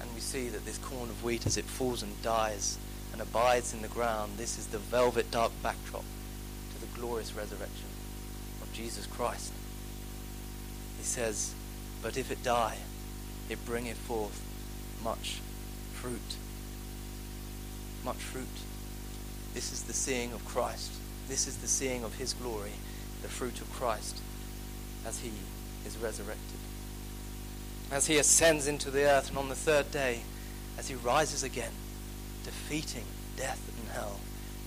And 0.00 0.12
we 0.14 0.20
see 0.20 0.48
that 0.48 0.64
this 0.64 0.78
corn 0.78 1.08
of 1.08 1.24
wheat, 1.24 1.46
as 1.46 1.56
it 1.56 1.64
falls 1.64 2.02
and 2.02 2.22
dies 2.22 2.78
and 3.12 3.20
abides 3.20 3.72
in 3.72 3.82
the 3.82 3.88
ground, 3.88 4.32
this 4.36 4.58
is 4.58 4.66
the 4.66 4.78
velvet 4.78 5.30
dark 5.30 5.52
backdrop 5.62 6.04
to 6.72 6.80
the 6.80 6.98
glorious 6.98 7.32
resurrection 7.34 7.88
of 8.62 8.72
Jesus 8.72 9.06
Christ. 9.06 9.52
He 10.98 11.04
says, 11.04 11.54
But 12.02 12.16
if 12.16 12.30
it 12.30 12.42
die, 12.42 12.78
it 13.48 13.64
bringeth 13.64 13.98
forth 13.98 14.42
much 15.02 15.40
fruit. 15.94 16.36
Much 18.04 18.16
fruit. 18.16 18.46
This 19.54 19.72
is 19.72 19.84
the 19.84 19.92
seeing 19.92 20.32
of 20.32 20.44
Christ. 20.44 20.92
This 21.28 21.46
is 21.46 21.56
the 21.56 21.68
seeing 21.68 22.04
of 22.04 22.16
his 22.16 22.34
glory, 22.34 22.72
the 23.22 23.28
fruit 23.28 23.60
of 23.60 23.72
Christ, 23.72 24.20
as 25.06 25.20
he 25.20 25.32
is 25.86 25.96
resurrected. 25.96 26.58
As 27.90 28.06
he 28.06 28.18
ascends 28.18 28.66
into 28.66 28.90
the 28.90 29.04
earth, 29.04 29.28
and 29.28 29.38
on 29.38 29.48
the 29.48 29.54
third 29.54 29.90
day, 29.90 30.22
as 30.78 30.88
he 30.88 30.94
rises 30.94 31.42
again, 31.42 31.72
defeating 32.44 33.04
death 33.36 33.60
and 33.80 33.90
hell, 33.90 34.18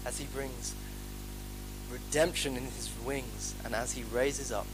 as 0.05 0.17
he 0.19 0.25
brings 0.25 0.73
redemption 1.91 2.55
in 2.55 2.63
his 2.63 2.89
wings, 3.05 3.55
and 3.65 3.75
as 3.75 3.93
he 3.93 4.03
raises 4.03 4.51
up, 4.51 4.67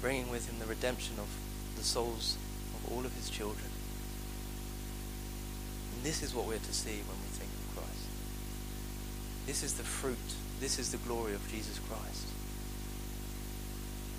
bringing 0.00 0.30
with 0.30 0.50
him 0.50 0.58
the 0.58 0.66
redemption 0.66 1.14
of 1.18 1.28
the 1.76 1.84
souls 1.84 2.36
of 2.74 2.92
all 2.92 3.04
of 3.04 3.14
his 3.14 3.30
children. 3.30 3.70
And 5.94 6.04
this 6.04 6.22
is 6.22 6.34
what 6.34 6.46
we're 6.46 6.58
to 6.58 6.72
see 6.72 7.00
when 7.06 7.18
we 7.20 7.28
think 7.30 7.50
of 7.50 7.76
Christ. 7.76 8.06
This 9.46 9.62
is 9.62 9.74
the 9.74 9.84
fruit, 9.84 10.18
this 10.60 10.78
is 10.78 10.90
the 10.90 10.98
glory 10.98 11.34
of 11.34 11.48
Jesus 11.50 11.78
Christ. 11.88 12.26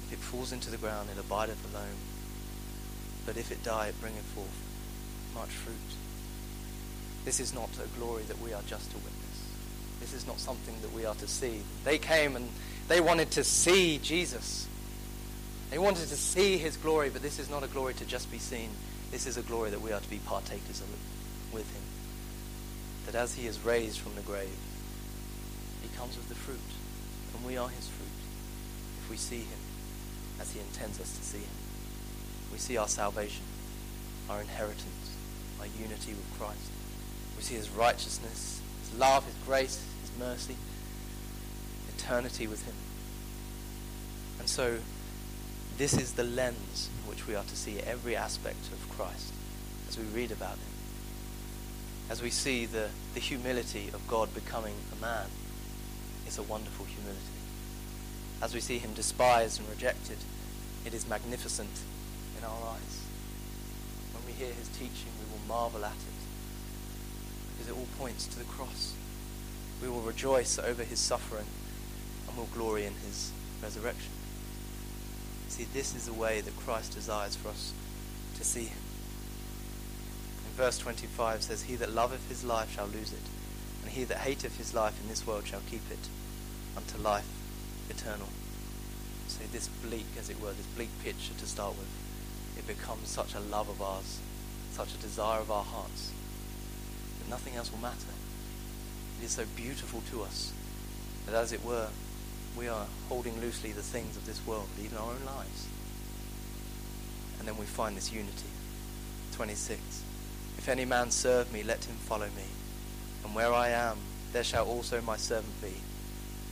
If 0.08 0.14
it 0.14 0.20
falls 0.20 0.52
into 0.52 0.70
the 0.70 0.78
ground, 0.78 1.10
it 1.12 1.20
abideth 1.20 1.74
alone. 1.74 2.13
But 3.26 3.38
if 3.38 3.52
it 3.52 3.64
die, 3.64 3.88
it 3.88 4.02
bringeth 4.02 4.26
forth 4.36 4.48
much 5.34 5.50
fruit. 5.50 5.76
This 7.26 7.40
is 7.40 7.54
not 7.54 7.70
a 7.84 7.88
glory 8.00 8.24
that 8.24 8.40
we 8.42 8.54
are 8.54 8.62
just 8.64 8.92
to 8.92 8.98
witness. 8.98 9.24
This 10.00 10.14
is 10.14 10.28
not 10.28 10.40
something 10.40 10.76
that 10.82 10.92
we 10.92 11.06
are 11.06 11.16
to 11.16 11.28
see. 11.28 11.62
They 11.86 11.98
came 11.98 12.36
and 12.36 12.50
they 12.88 13.00
wanted 13.00 13.32
to 13.32 13.44
see 13.44 13.98
Jesus. 14.00 14.68
They 15.72 15.78
wanted 15.78 16.10
to 16.10 16.18
see 16.18 16.58
his 16.58 16.76
glory, 16.78 17.10
but 17.10 17.22
this 17.22 17.40
is 17.40 17.50
not 17.50 17.64
a 17.64 17.68
glory 17.68 17.94
to 17.96 18.06
just 18.06 18.30
be 18.32 18.38
seen. 18.38 18.70
This 19.12 19.26
is 19.26 19.38
a 19.38 19.42
glory 19.42 19.70
that 19.70 19.82
we 19.82 19.92
are 19.92 20.02
to 20.02 20.10
be 20.10 20.20
partakers 20.20 20.82
of 20.82 20.90
it 20.92 21.54
with 21.56 21.72
him. 21.74 21.82
That 23.06 23.16
as 23.16 23.36
he 23.36 23.48
is 23.48 23.64
raised 23.64 24.00
from 24.00 24.16
the 24.16 24.22
grave, 24.22 24.58
he 25.82 25.98
comes 25.98 26.18
with 26.18 26.28
the 26.30 26.36
fruit, 26.36 26.60
and 27.36 27.46
we 27.46 27.58
are 27.58 27.70
his 27.70 27.88
fruit 27.88 28.08
if 29.04 29.10
we 29.10 29.18
see 29.18 29.40
him 29.40 29.60
as 30.40 30.52
he 30.52 30.60
intends 30.60 31.00
us 31.00 31.18
to 31.18 31.24
see 31.24 31.40
him. 31.40 31.63
We 32.54 32.60
see 32.60 32.78
our 32.78 32.88
salvation, 32.88 33.44
our 34.30 34.40
inheritance, 34.40 35.12
our 35.60 35.66
unity 35.66 36.12
with 36.12 36.38
Christ. 36.38 36.70
We 37.36 37.42
see 37.42 37.56
his 37.56 37.72
righteousness, 37.72 38.62
his 38.82 39.00
love, 39.00 39.26
his 39.26 39.34
grace, 39.44 39.84
his 40.02 40.12
mercy, 40.20 40.56
eternity 41.98 42.46
with 42.46 42.64
him. 42.68 42.76
And 44.38 44.48
so, 44.48 44.78
this 45.80 45.98
is 45.98 46.14
the 46.14 46.24
lens 46.24 46.90
in 47.02 47.10
which 47.10 47.26
we 47.26 47.34
are 47.34 47.44
to 47.44 47.56
see 47.56 47.80
every 47.80 48.16
aspect 48.16 48.68
of 48.72 48.88
Christ 48.96 49.34
as 49.90 49.98
we 49.98 50.04
read 50.06 50.32
about 50.32 50.58
him. 50.58 50.74
As 52.12 52.22
we 52.22 52.30
see 52.30 52.68
the, 52.68 52.90
the 53.16 53.20
humility 53.20 53.90
of 53.96 54.08
God 54.08 54.32
becoming 54.36 54.76
a 54.96 55.02
man, 55.02 55.26
it's 56.28 56.38
a 56.38 56.44
wonderful 56.44 56.86
humility. 56.86 57.20
As 58.44 58.54
we 58.54 58.60
see 58.60 58.78
him 58.78 58.94
despised 58.94 59.60
and 59.60 59.68
rejected, 59.70 60.18
it 60.86 60.94
is 60.94 61.10
magnificent 61.10 61.80
in 62.44 62.50
our 62.50 62.76
eyes. 62.76 62.96
When 64.14 64.26
we 64.26 64.34
hear 64.34 64.54
his 64.54 64.68
teaching, 64.70 65.12
we 65.20 65.32
will 65.32 65.48
marvel 65.48 65.86
at 65.86 65.92
it 65.92 66.22
because 67.52 67.70
it 67.70 67.78
all 67.78 67.88
points 67.98 68.28
to 68.28 68.40
the 68.40 68.46
cross. 68.46 68.94
We 69.82 69.88
will 69.88 70.02
rejoice 70.02 70.60
over 70.60 70.84
his 70.84 71.00
suffering 71.00 71.46
and 72.28 72.38
will 72.38 72.50
glory 72.54 72.86
in 72.86 72.94
his 72.94 73.32
resurrection. 73.62 74.12
See, 75.48 75.66
this 75.66 75.96
is 75.96 76.06
the 76.06 76.14
way 76.14 76.42
that 76.42 76.58
Christ 76.58 76.94
desires 76.94 77.36
for 77.36 77.50
us 77.50 77.74
to 78.38 78.44
see 78.44 78.66
him. 78.66 78.84
In 80.48 80.54
verse 80.58 80.78
25 80.80 81.44
says, 81.44 81.64
He 81.64 81.76
that 81.76 81.94
loveth 81.94 82.28
his 82.28 82.44
life 82.44 82.76
shall 82.76 82.88
lose 82.88 83.14
it, 83.14 83.28
And 83.84 83.92
he 83.92 84.04
that 84.06 84.18
hateth 84.18 84.58
his 84.58 84.74
life 84.74 85.00
in 85.02 85.10
this 85.10 85.26
world 85.26 85.46
shall 85.48 85.62
keep 85.70 85.90
it 85.92 86.10
unto 86.76 86.98
life 86.98 87.28
eternal. 87.90 88.30
So 89.28 89.42
this 89.52 89.68
bleak, 89.68 90.08
as 90.20 90.30
it 90.30 90.42
were, 90.42 90.52
this 90.52 90.66
bleak 90.76 90.90
picture 91.04 91.34
to 91.38 91.46
start 91.46 91.78
with, 91.78 92.03
it 92.64 92.78
becomes 92.78 93.10
such 93.10 93.36
a 93.36 93.40
love 93.40 93.70
of 93.70 93.82
ours, 93.82 94.20
such 94.72 94.94
a 94.94 94.98
desire 94.98 95.40
of 95.40 95.52
our 95.52 95.64
hearts, 95.64 96.12
that 97.20 97.30
nothing 97.30 97.56
else 97.56 97.72
will 97.72 97.80
matter. 97.80 98.14
It 99.20 99.26
is 99.26 99.32
so 99.32 99.46
beautiful 99.56 100.02
to 100.12 100.24
us 100.24 100.54
that, 101.26 101.36
as 101.36 101.52
it 101.52 101.64
were, 101.64 101.90
we 102.58 102.68
are 102.68 102.86
holding 103.10 103.40
loosely 103.42 103.72
the 103.72 103.82
things 103.82 104.16
of 104.16 104.26
this 104.26 104.46
world, 104.46 104.68
even 104.82 104.98
our 104.98 105.12
own 105.12 105.26
lives. 105.26 105.68
And 107.40 107.48
then 107.48 107.58
we 107.58 107.66
find 107.66 107.98
this 107.98 108.12
unity. 108.12 108.50
26. 109.34 109.80
If 110.58 110.70
any 110.70 110.86
man 110.86 111.12
serve 111.12 111.52
me, 111.52 111.64
let 111.64 111.84
him 111.84 111.96
follow 111.96 112.28
me. 112.28 112.46
And 113.26 113.36
where 113.36 113.54
I 113.54 113.70
am, 113.70 113.98
there 114.32 114.44
shall 114.44 114.68
also 114.68 115.02
my 115.02 115.18
servant 115.18 115.62
be. 115.62 115.74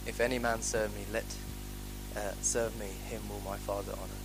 If 0.05 0.19
any 0.19 0.39
man 0.39 0.61
serve 0.61 0.93
me, 0.95 1.05
let 1.13 1.25
uh, 2.15 2.31
serve 2.41 2.77
me, 2.79 2.87
him 3.07 3.21
will 3.29 3.41
my 3.45 3.57
Father 3.57 3.93
honor. 3.93 4.20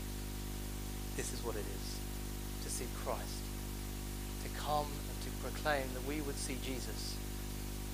This 1.17 1.33
is 1.33 1.43
what 1.43 1.57
it 1.57 1.64
is 1.64 1.99
to 2.64 2.71
see 2.71 2.85
Christ, 3.03 3.41
to 4.45 4.51
come 4.61 4.87
and 4.87 5.21
to 5.25 5.31
proclaim 5.43 5.85
that 5.95 6.07
we 6.07 6.21
would 6.21 6.37
see 6.37 6.59
Jesus. 6.62 7.17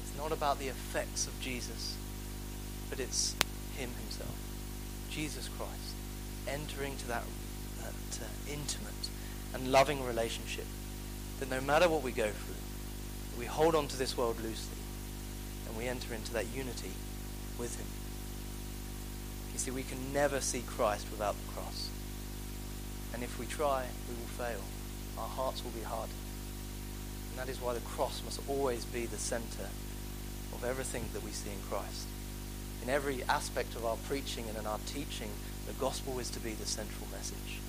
It's 0.02 0.18
not 0.18 0.32
about 0.32 0.58
the 0.58 0.68
effects 0.68 1.26
of 1.26 1.40
Jesus, 1.40 1.96
but 2.90 2.98
it's 2.98 3.34
him 3.76 3.90
himself, 4.02 4.34
Jesus 5.08 5.48
Christ, 5.56 5.94
entering 6.48 6.96
to 6.96 7.08
that, 7.08 7.24
that 7.80 8.20
uh, 8.20 8.52
intimate 8.52 9.08
and 9.54 9.70
loving 9.70 10.04
relationship 10.04 10.66
that 11.38 11.50
no 11.50 11.60
matter 11.60 11.88
what 11.88 12.02
we 12.02 12.12
go 12.12 12.28
through, 12.28 13.38
we 13.38 13.46
hold 13.46 13.74
on 13.74 13.88
to 13.88 13.96
this 13.96 14.16
world 14.16 14.36
loosely 14.42 14.78
and 15.66 15.76
we 15.76 15.86
enter 15.86 16.14
into 16.14 16.32
that 16.32 16.46
unity 16.54 16.92
with 17.58 17.78
him. 17.78 17.86
You 19.52 19.58
see, 19.58 19.70
we 19.70 19.82
can 19.82 20.12
never 20.12 20.40
see 20.40 20.62
Christ 20.66 21.06
without 21.10 21.34
the 21.34 21.52
cross. 21.52 21.88
And 23.14 23.22
if 23.22 23.38
we 23.38 23.46
try, 23.46 23.86
we 24.08 24.14
will 24.14 24.46
fail. 24.46 24.62
Our 25.18 25.28
hearts 25.28 25.62
will 25.62 25.70
be 25.72 25.82
hardened. 25.82 26.18
And 27.30 27.38
that 27.38 27.48
is 27.48 27.60
why 27.60 27.74
the 27.74 27.80
cross 27.80 28.22
must 28.24 28.40
always 28.48 28.84
be 28.84 29.06
the 29.06 29.18
center 29.18 29.68
of 30.54 30.64
everything 30.64 31.04
that 31.12 31.22
we 31.22 31.30
see 31.30 31.50
in 31.50 31.62
Christ. 31.70 32.06
In 32.82 32.90
every 32.90 33.22
aspect 33.24 33.74
of 33.76 33.84
our 33.84 33.96
preaching 34.08 34.46
and 34.48 34.58
in 34.58 34.66
our 34.66 34.80
teaching, 34.86 35.30
the 35.66 35.72
gospel 35.74 36.18
is 36.18 36.30
to 36.30 36.40
be 36.40 36.52
the 36.52 36.66
central 36.66 37.06
message. 37.12 37.60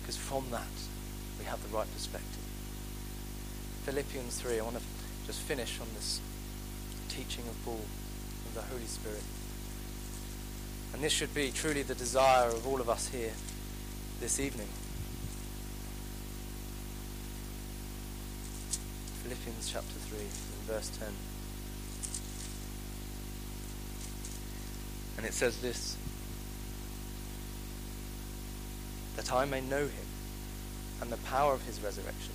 Because 0.00 0.16
from 0.16 0.50
that, 0.50 0.76
we 1.38 1.44
have 1.46 1.62
the 1.62 1.74
right 1.74 1.90
perspective. 1.94 2.42
Philippians 3.84 4.40
3, 4.40 4.58
I 4.58 4.62
want 4.62 4.76
to 4.76 4.82
just 5.26 5.40
finish 5.40 5.80
on 5.80 5.86
this 5.94 6.20
teaching 7.08 7.44
of 7.48 7.64
Paul, 7.64 7.80
of 8.46 8.54
the 8.54 8.62
Holy 8.62 8.86
Spirit. 8.86 9.22
And 10.92 11.02
this 11.02 11.12
should 11.12 11.34
be 11.34 11.50
truly 11.50 11.82
the 11.82 11.94
desire 11.94 12.48
of 12.48 12.66
all 12.66 12.80
of 12.80 12.88
us 12.88 13.08
here 13.08 13.32
this 14.20 14.40
evening. 14.40 14.68
Philippians 19.22 19.70
chapter 19.70 19.92
3, 19.92 20.18
verse 20.66 20.90
10. 20.98 21.08
And 25.18 25.26
it 25.26 25.34
says 25.34 25.60
this 25.60 25.96
that 29.16 29.32
I 29.32 29.44
may 29.44 29.60
know 29.62 29.84
him 29.84 30.06
and 31.00 31.10
the 31.10 31.16
power 31.18 31.52
of 31.54 31.62
his 31.66 31.80
resurrection 31.80 32.34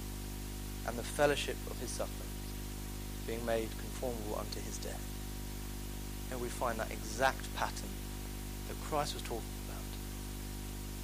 and 0.87 0.97
the 0.97 1.03
fellowship 1.03 1.57
of 1.69 1.79
his 1.79 1.89
sufferings, 1.89 2.31
being 3.27 3.45
made 3.45 3.69
conformable 3.69 4.37
unto 4.39 4.59
his 4.59 4.77
death. 4.77 5.05
And 6.31 6.41
we 6.41 6.47
find 6.47 6.79
that 6.79 6.91
exact 6.91 7.53
pattern 7.55 7.89
that 8.67 8.75
Christ 8.89 9.13
was 9.13 9.23
talking. 9.23 9.60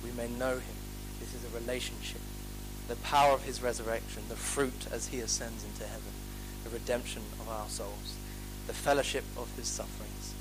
We 0.04 0.12
may 0.12 0.28
know 0.28 0.54
him. 0.54 0.78
This 1.20 1.34
is 1.34 1.44
a 1.46 1.60
relationship. 1.60 2.22
The 2.88 2.96
power 2.98 3.34
of 3.34 3.44
his 3.44 3.62
resurrection, 3.62 4.24
the 4.30 4.36
fruit 4.36 4.88
as 4.92 5.08
he 5.08 5.20
ascends 5.20 5.64
into 5.66 5.84
heaven, 5.84 6.14
the 6.64 6.70
redemption 6.70 7.22
of 7.40 7.50
our 7.50 7.68
souls, 7.68 8.16
the 8.68 8.74
fellowship 8.74 9.26
of 9.36 9.54
his 9.56 9.68
sufferings. 9.68 10.34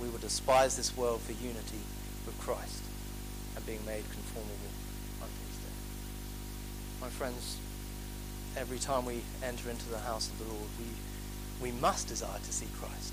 We 0.00 0.08
will 0.08 0.18
despise 0.18 0.76
this 0.76 0.96
world 0.96 1.20
for 1.22 1.32
unity 1.32 1.82
with 2.26 2.38
Christ 2.38 2.82
and 3.56 3.66
being 3.66 3.84
made 3.86 4.04
conformable 4.10 4.72
unto 5.20 5.40
his 5.48 5.56
death. 5.62 7.00
My 7.00 7.08
friends, 7.08 7.58
every 8.56 8.78
time 8.78 9.04
we 9.04 9.22
enter 9.42 9.70
into 9.70 9.88
the 9.88 9.98
house 9.98 10.28
of 10.28 10.38
the 10.38 10.52
Lord, 10.52 10.68
we, 10.78 11.70
we 11.70 11.80
must 11.80 12.08
desire 12.08 12.38
to 12.38 12.52
see 12.52 12.66
Christ. 12.78 13.12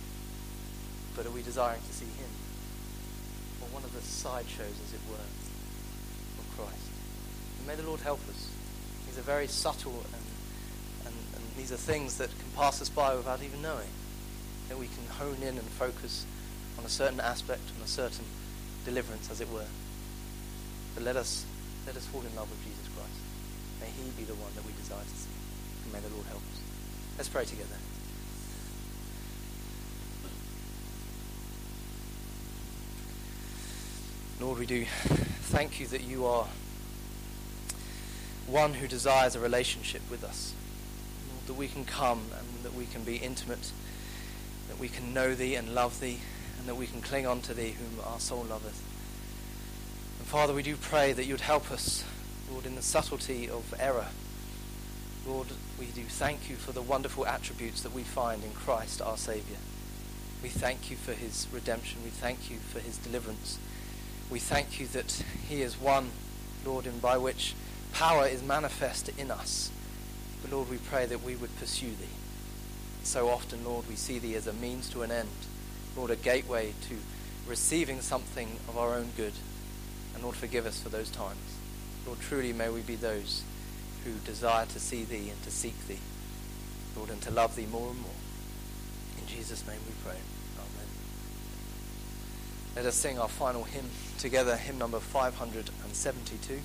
But 1.16 1.26
are 1.26 1.32
we 1.32 1.42
desiring 1.42 1.82
to 1.82 1.94
see 1.94 2.06
him? 2.06 2.30
Or 3.62 3.68
one 3.74 3.84
of 3.84 3.94
the 3.94 4.02
sideshows, 4.02 4.78
as 4.86 4.94
it 4.94 5.02
were. 5.10 5.26
May 7.68 7.76
the 7.76 7.84
Lord 7.84 8.02
help 8.02 8.20
us. 8.30 8.50
These 9.06 9.18
are 9.18 9.22
very 9.22 9.48
subtle 9.48 10.04
and, 10.14 10.24
and, 11.06 11.16
and 11.36 11.44
these 11.58 11.72
are 11.72 11.78
things 11.78 12.18
that 12.18 12.30
can 12.30 12.50
pass 12.56 12.82
us 12.82 12.90
by 12.90 13.16
without 13.16 13.42
even 13.44 13.62
knowing. 13.62 13.90
That 14.70 14.78
we 14.78 14.88
can 14.88 15.06
hone 15.18 15.42
in 15.42 15.58
and 15.58 15.62
focus 15.62 16.26
on 16.78 16.86
a 16.86 16.90
certain 16.90 17.20
aspect, 17.20 17.62
on 17.78 17.84
a 17.84 17.88
certain 17.88 18.26
deliverance, 18.86 19.30
as 19.30 19.42
it 19.42 19.50
were. 19.50 19.68
But 20.96 21.04
let 21.04 21.16
us 21.16 21.46
let 21.86 21.96
us 21.98 22.06
fall 22.06 22.22
in 22.22 22.36
love 22.36 22.50
with 22.50 22.64
Jesus 22.64 22.88
Christ. 22.96 23.20
May 23.80 23.88
He 23.88 24.10
be 24.12 24.24
the 24.24 24.36
one 24.36 24.52
that 24.56 24.66
we 24.66 24.72
desire 24.74 25.04
to 25.04 25.10
see. 25.10 25.30
And 25.84 25.94
may 25.94 26.00
the 26.00 26.14
Lord 26.14 26.26
help 26.28 26.42
us. 26.42 26.62
Let's 27.18 27.30
pray 27.30 27.46
together. 27.46 27.76
Lord, 34.40 34.58
we 34.58 34.66
do 34.66 34.86
thank 35.54 35.80
you 35.80 35.86
that 35.88 36.02
you 36.02 36.26
are 36.26 36.48
one 38.52 38.74
who 38.74 38.88
desires 38.88 39.36
a 39.36 39.40
relationship 39.40 40.02
with 40.12 40.24
us. 40.24 40.54
Lord, 41.30 41.48
that 41.48 41.54
we 41.54 41.70
can 41.70 41.86
come 41.86 42.22
and 42.38 42.64
that 42.64 42.74
we 42.74 42.86
can 42.86 43.04
be 43.04 43.16
intimate, 43.16 43.72
that 44.68 44.78
we 44.78 44.90
can 44.90 45.14
know 45.14 45.34
thee 45.34 45.56
and 45.56 45.74
love 45.74 46.02
thee, 46.02 46.20
and 46.60 46.68
that 46.68 46.76
we 46.76 46.86
can 46.86 47.02
cling 47.02 47.26
on 47.26 47.42
to 47.42 47.54
thee 47.54 47.76
whom 47.80 48.04
our 48.06 48.20
soul 48.20 48.44
loveth. 48.44 48.84
And 50.20 50.28
Father, 50.28 50.54
we 50.54 50.64
do 50.64 50.76
pray 50.76 51.14
that 51.14 51.26
you'd 51.26 51.42
help 51.42 51.72
us, 51.72 52.04
Lord, 52.52 52.66
in 52.66 52.76
the 52.76 52.82
subtlety 52.82 53.50
of 53.50 53.74
error. 53.80 54.08
Lord, 55.26 55.48
we 55.80 55.86
do 55.86 56.04
thank 56.04 56.50
you 56.50 56.58
for 56.58 56.74
the 56.74 56.82
wonderful 56.82 57.26
attributes 57.26 57.82
that 57.84 57.94
we 57.94 58.04
find 58.04 58.44
in 58.44 58.52
Christ 58.52 59.02
our 59.02 59.18
Saviour. 59.18 59.60
We 60.44 60.50
thank 60.50 60.92
you 60.92 60.98
for 60.98 61.14
his 61.14 61.48
redemption. 61.54 62.00
We 62.04 62.10
thank 62.10 62.50
you 62.50 62.58
for 62.58 62.80
his 62.80 62.98
deliverance. 62.98 63.60
We 64.30 64.40
thank 64.40 64.80
you 64.80 64.88
that 64.88 65.24
he 65.48 65.62
is 65.62 65.80
one, 65.80 66.10
Lord, 66.66 66.86
and 66.86 67.02
by 67.02 67.18
which 67.18 67.54
power 67.94 68.28
is 68.28 68.44
manifest 68.44 69.10
in 69.18 69.32
us. 69.32 69.72
But 70.42 70.52
Lord, 70.52 70.70
we 70.70 70.78
pray 70.78 71.06
that 71.06 71.24
we 71.24 71.36
would 71.36 71.56
pursue 71.58 71.90
thee. 71.90 72.16
So 73.04 73.30
often, 73.30 73.64
Lord, 73.64 73.88
we 73.88 73.96
see 73.96 74.20
thee 74.20 74.36
as 74.36 74.48
a 74.48 74.54
means 74.54 74.90
to 74.92 75.02
an 75.02 75.12
end. 75.12 75.30
Lord, 75.96 76.12
a 76.12 76.16
gateway 76.16 76.74
to 76.90 76.96
receiving 77.48 78.02
something 78.02 78.48
of 78.68 78.78
our 78.78 78.94
own 78.94 79.10
good. 79.18 79.34
And 80.14 80.24
Lord, 80.24 80.36
forgive 80.36 80.66
us 80.66 80.80
for 80.80 80.90
those 80.90 81.10
times. 81.10 81.58
Lord, 82.06 82.20
truly 82.20 82.54
may 82.54 82.70
we 82.70 82.82
be 82.82 82.96
those 82.96 83.44
who 84.04 84.14
desire 84.26 84.66
to 84.66 84.80
see 84.80 85.04
thee 85.04 85.30
and 85.30 85.42
to 85.44 85.52
seek 85.52 85.88
thee. 85.88 86.00
Lord, 86.96 87.10
and 87.10 87.22
to 87.22 87.32
love 87.32 87.56
thee 87.56 87.68
more 87.72 87.90
and 87.90 88.00
more. 88.02 88.12
In 89.20 89.28
Jesus' 89.28 89.66
name 89.68 89.80
we 89.88 89.94
pray. 90.04 90.18
Amen. 90.58 90.88
Let 92.76 92.86
us 92.86 92.96
sing 92.96 93.20
our 93.20 93.30
final 93.30 93.64
hymn 93.64 93.90
together, 94.18 94.56
hymn 94.56 94.78
number 94.78 95.00
572. 95.00 96.60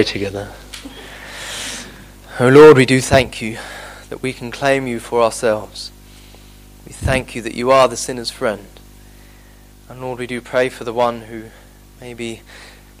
Pray 0.00 0.12
together. 0.12 0.50
Oh 2.38 2.48
Lord, 2.48 2.78
we 2.78 2.86
do 2.86 3.02
thank 3.02 3.42
you 3.42 3.58
that 4.08 4.22
we 4.22 4.32
can 4.32 4.50
claim 4.50 4.86
you 4.86 4.98
for 4.98 5.20
ourselves. 5.20 5.92
We 6.86 6.92
thank 6.92 7.34
you 7.34 7.42
that 7.42 7.54
you 7.54 7.70
are 7.70 7.86
the 7.86 7.98
sinner's 7.98 8.30
friend. 8.30 8.66
And 9.90 10.00
Lord, 10.00 10.18
we 10.18 10.26
do 10.26 10.40
pray 10.40 10.70
for 10.70 10.84
the 10.84 10.94
one 10.94 11.22
who 11.22 11.50
may 12.00 12.14
be 12.14 12.40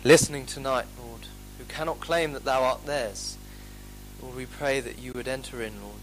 listening 0.04 0.44
tonight, 0.44 0.84
Lord, 1.02 1.22
who 1.56 1.64
cannot 1.64 2.00
claim 2.00 2.34
that 2.34 2.44
thou 2.44 2.64
art 2.64 2.84
theirs. 2.84 3.38
Lord, 4.20 4.36
we 4.36 4.44
pray 4.44 4.80
that 4.80 4.98
you 4.98 5.14
would 5.14 5.26
enter 5.26 5.62
in, 5.62 5.80
Lord, 5.80 6.02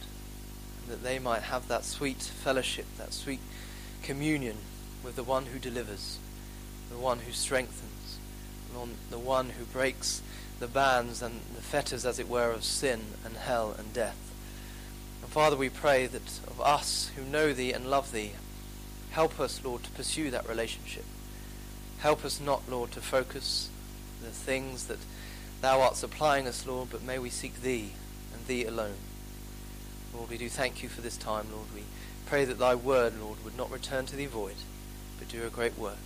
and 0.81 0.91
that 0.91 1.03
they 1.03 1.19
might 1.19 1.43
have 1.43 1.67
that 1.67 1.85
sweet 1.85 2.23
fellowship, 2.23 2.87
that 2.97 3.13
sweet 3.13 3.41
communion 4.01 4.57
with 5.03 5.15
the 5.15 5.21
one 5.21 5.45
who 5.45 5.59
delivers, 5.59 6.17
the 6.89 6.97
one 6.97 7.19
who 7.19 7.33
strengthens, 7.33 8.17
the 9.11 9.19
one 9.19 9.51
who 9.59 9.65
breaks 9.65 10.23
the 10.59 10.67
bands 10.67 11.21
and 11.21 11.41
the 11.55 11.61
fetters, 11.61 12.05
as 12.05 12.19
it 12.19 12.27
were, 12.27 12.51
of 12.51 12.63
sin 12.63 13.01
and 13.23 13.37
hell 13.37 13.75
and 13.77 13.93
death. 13.93 14.17
And 15.21 15.31
Father, 15.31 15.55
we 15.55 15.69
pray 15.69 16.07
that 16.07 16.39
of 16.47 16.59
us 16.61 17.11
who 17.15 17.23
know 17.23 17.53
Thee 17.53 17.73
and 17.73 17.89
love 17.89 18.11
Thee, 18.11 18.33
help 19.11 19.39
us, 19.39 19.63
Lord, 19.63 19.83
to 19.83 19.91
pursue 19.91 20.31
that 20.31 20.47
relationship. 20.47 21.05
Help 21.99 22.23
us 22.23 22.39
not, 22.39 22.69
Lord, 22.69 22.91
to 22.91 23.01
focus 23.01 23.69
the 24.23 24.29
things 24.29 24.87
that 24.87 24.99
Thou 25.61 25.81
art 25.81 25.95
supplying 25.95 26.47
us, 26.47 26.65
Lord, 26.65 26.89
but 26.91 27.03
may 27.03 27.17
we 27.17 27.29
seek 27.29 27.61
Thee 27.61 27.91
and 28.33 28.45
Thee 28.45 28.65
alone. 28.65 28.97
Lord, 30.13 30.29
we 30.29 30.37
do 30.37 30.49
thank 30.49 30.83
You 30.83 30.89
for 30.89 31.01
this 31.01 31.17
time, 31.17 31.47
Lord. 31.51 31.67
We 31.73 31.83
pray 32.25 32.45
that 32.45 32.59
Thy 32.59 32.75
word, 32.75 33.19
Lord, 33.19 33.43
would 33.43 33.57
not 33.57 33.71
return 33.71 34.05
to 34.07 34.15
Thee 34.15 34.25
void, 34.25 34.55
but 35.19 35.29
do 35.29 35.45
a 35.45 35.49
great 35.49 35.77
work. 35.77 35.97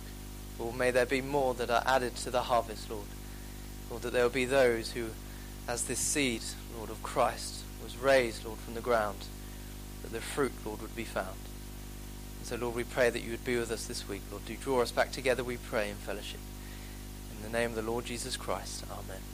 Lord, 0.58 0.76
may 0.76 0.90
there 0.90 1.06
be 1.06 1.20
more 1.20 1.54
that 1.54 1.70
are 1.70 1.82
added 1.86 2.16
to 2.16 2.30
the 2.30 2.42
harvest, 2.42 2.90
Lord. 2.90 3.06
Lord, 3.92 4.04
that 4.04 4.14
there 4.14 4.22
will 4.22 4.30
be 4.30 4.46
those 4.46 4.92
who, 4.92 5.08
as 5.68 5.84
this 5.84 5.98
seed, 5.98 6.40
Lord, 6.78 6.88
of 6.88 7.02
Christ 7.02 7.62
was 7.82 7.98
raised, 7.98 8.42
Lord, 8.42 8.58
from 8.58 8.72
the 8.72 8.80
ground, 8.80 9.26
that 10.00 10.12
the 10.12 10.20
fruit, 10.22 10.52
Lord, 10.64 10.80
would 10.80 10.96
be 10.96 11.04
found. 11.04 11.36
And 12.38 12.46
so, 12.46 12.56
Lord, 12.56 12.74
we 12.74 12.84
pray 12.84 13.10
that 13.10 13.22
you 13.22 13.32
would 13.32 13.44
be 13.44 13.58
with 13.58 13.70
us 13.70 13.84
this 13.84 14.08
week. 14.08 14.22
Lord, 14.30 14.46
do 14.46 14.56
draw 14.56 14.80
us 14.80 14.92
back 14.92 15.12
together, 15.12 15.44
we 15.44 15.58
pray, 15.58 15.90
in 15.90 15.96
fellowship. 15.96 16.40
In 17.36 17.42
the 17.42 17.58
name 17.58 17.68
of 17.68 17.76
the 17.76 17.82
Lord 17.82 18.06
Jesus 18.06 18.34
Christ. 18.34 18.82
Amen. 18.90 19.31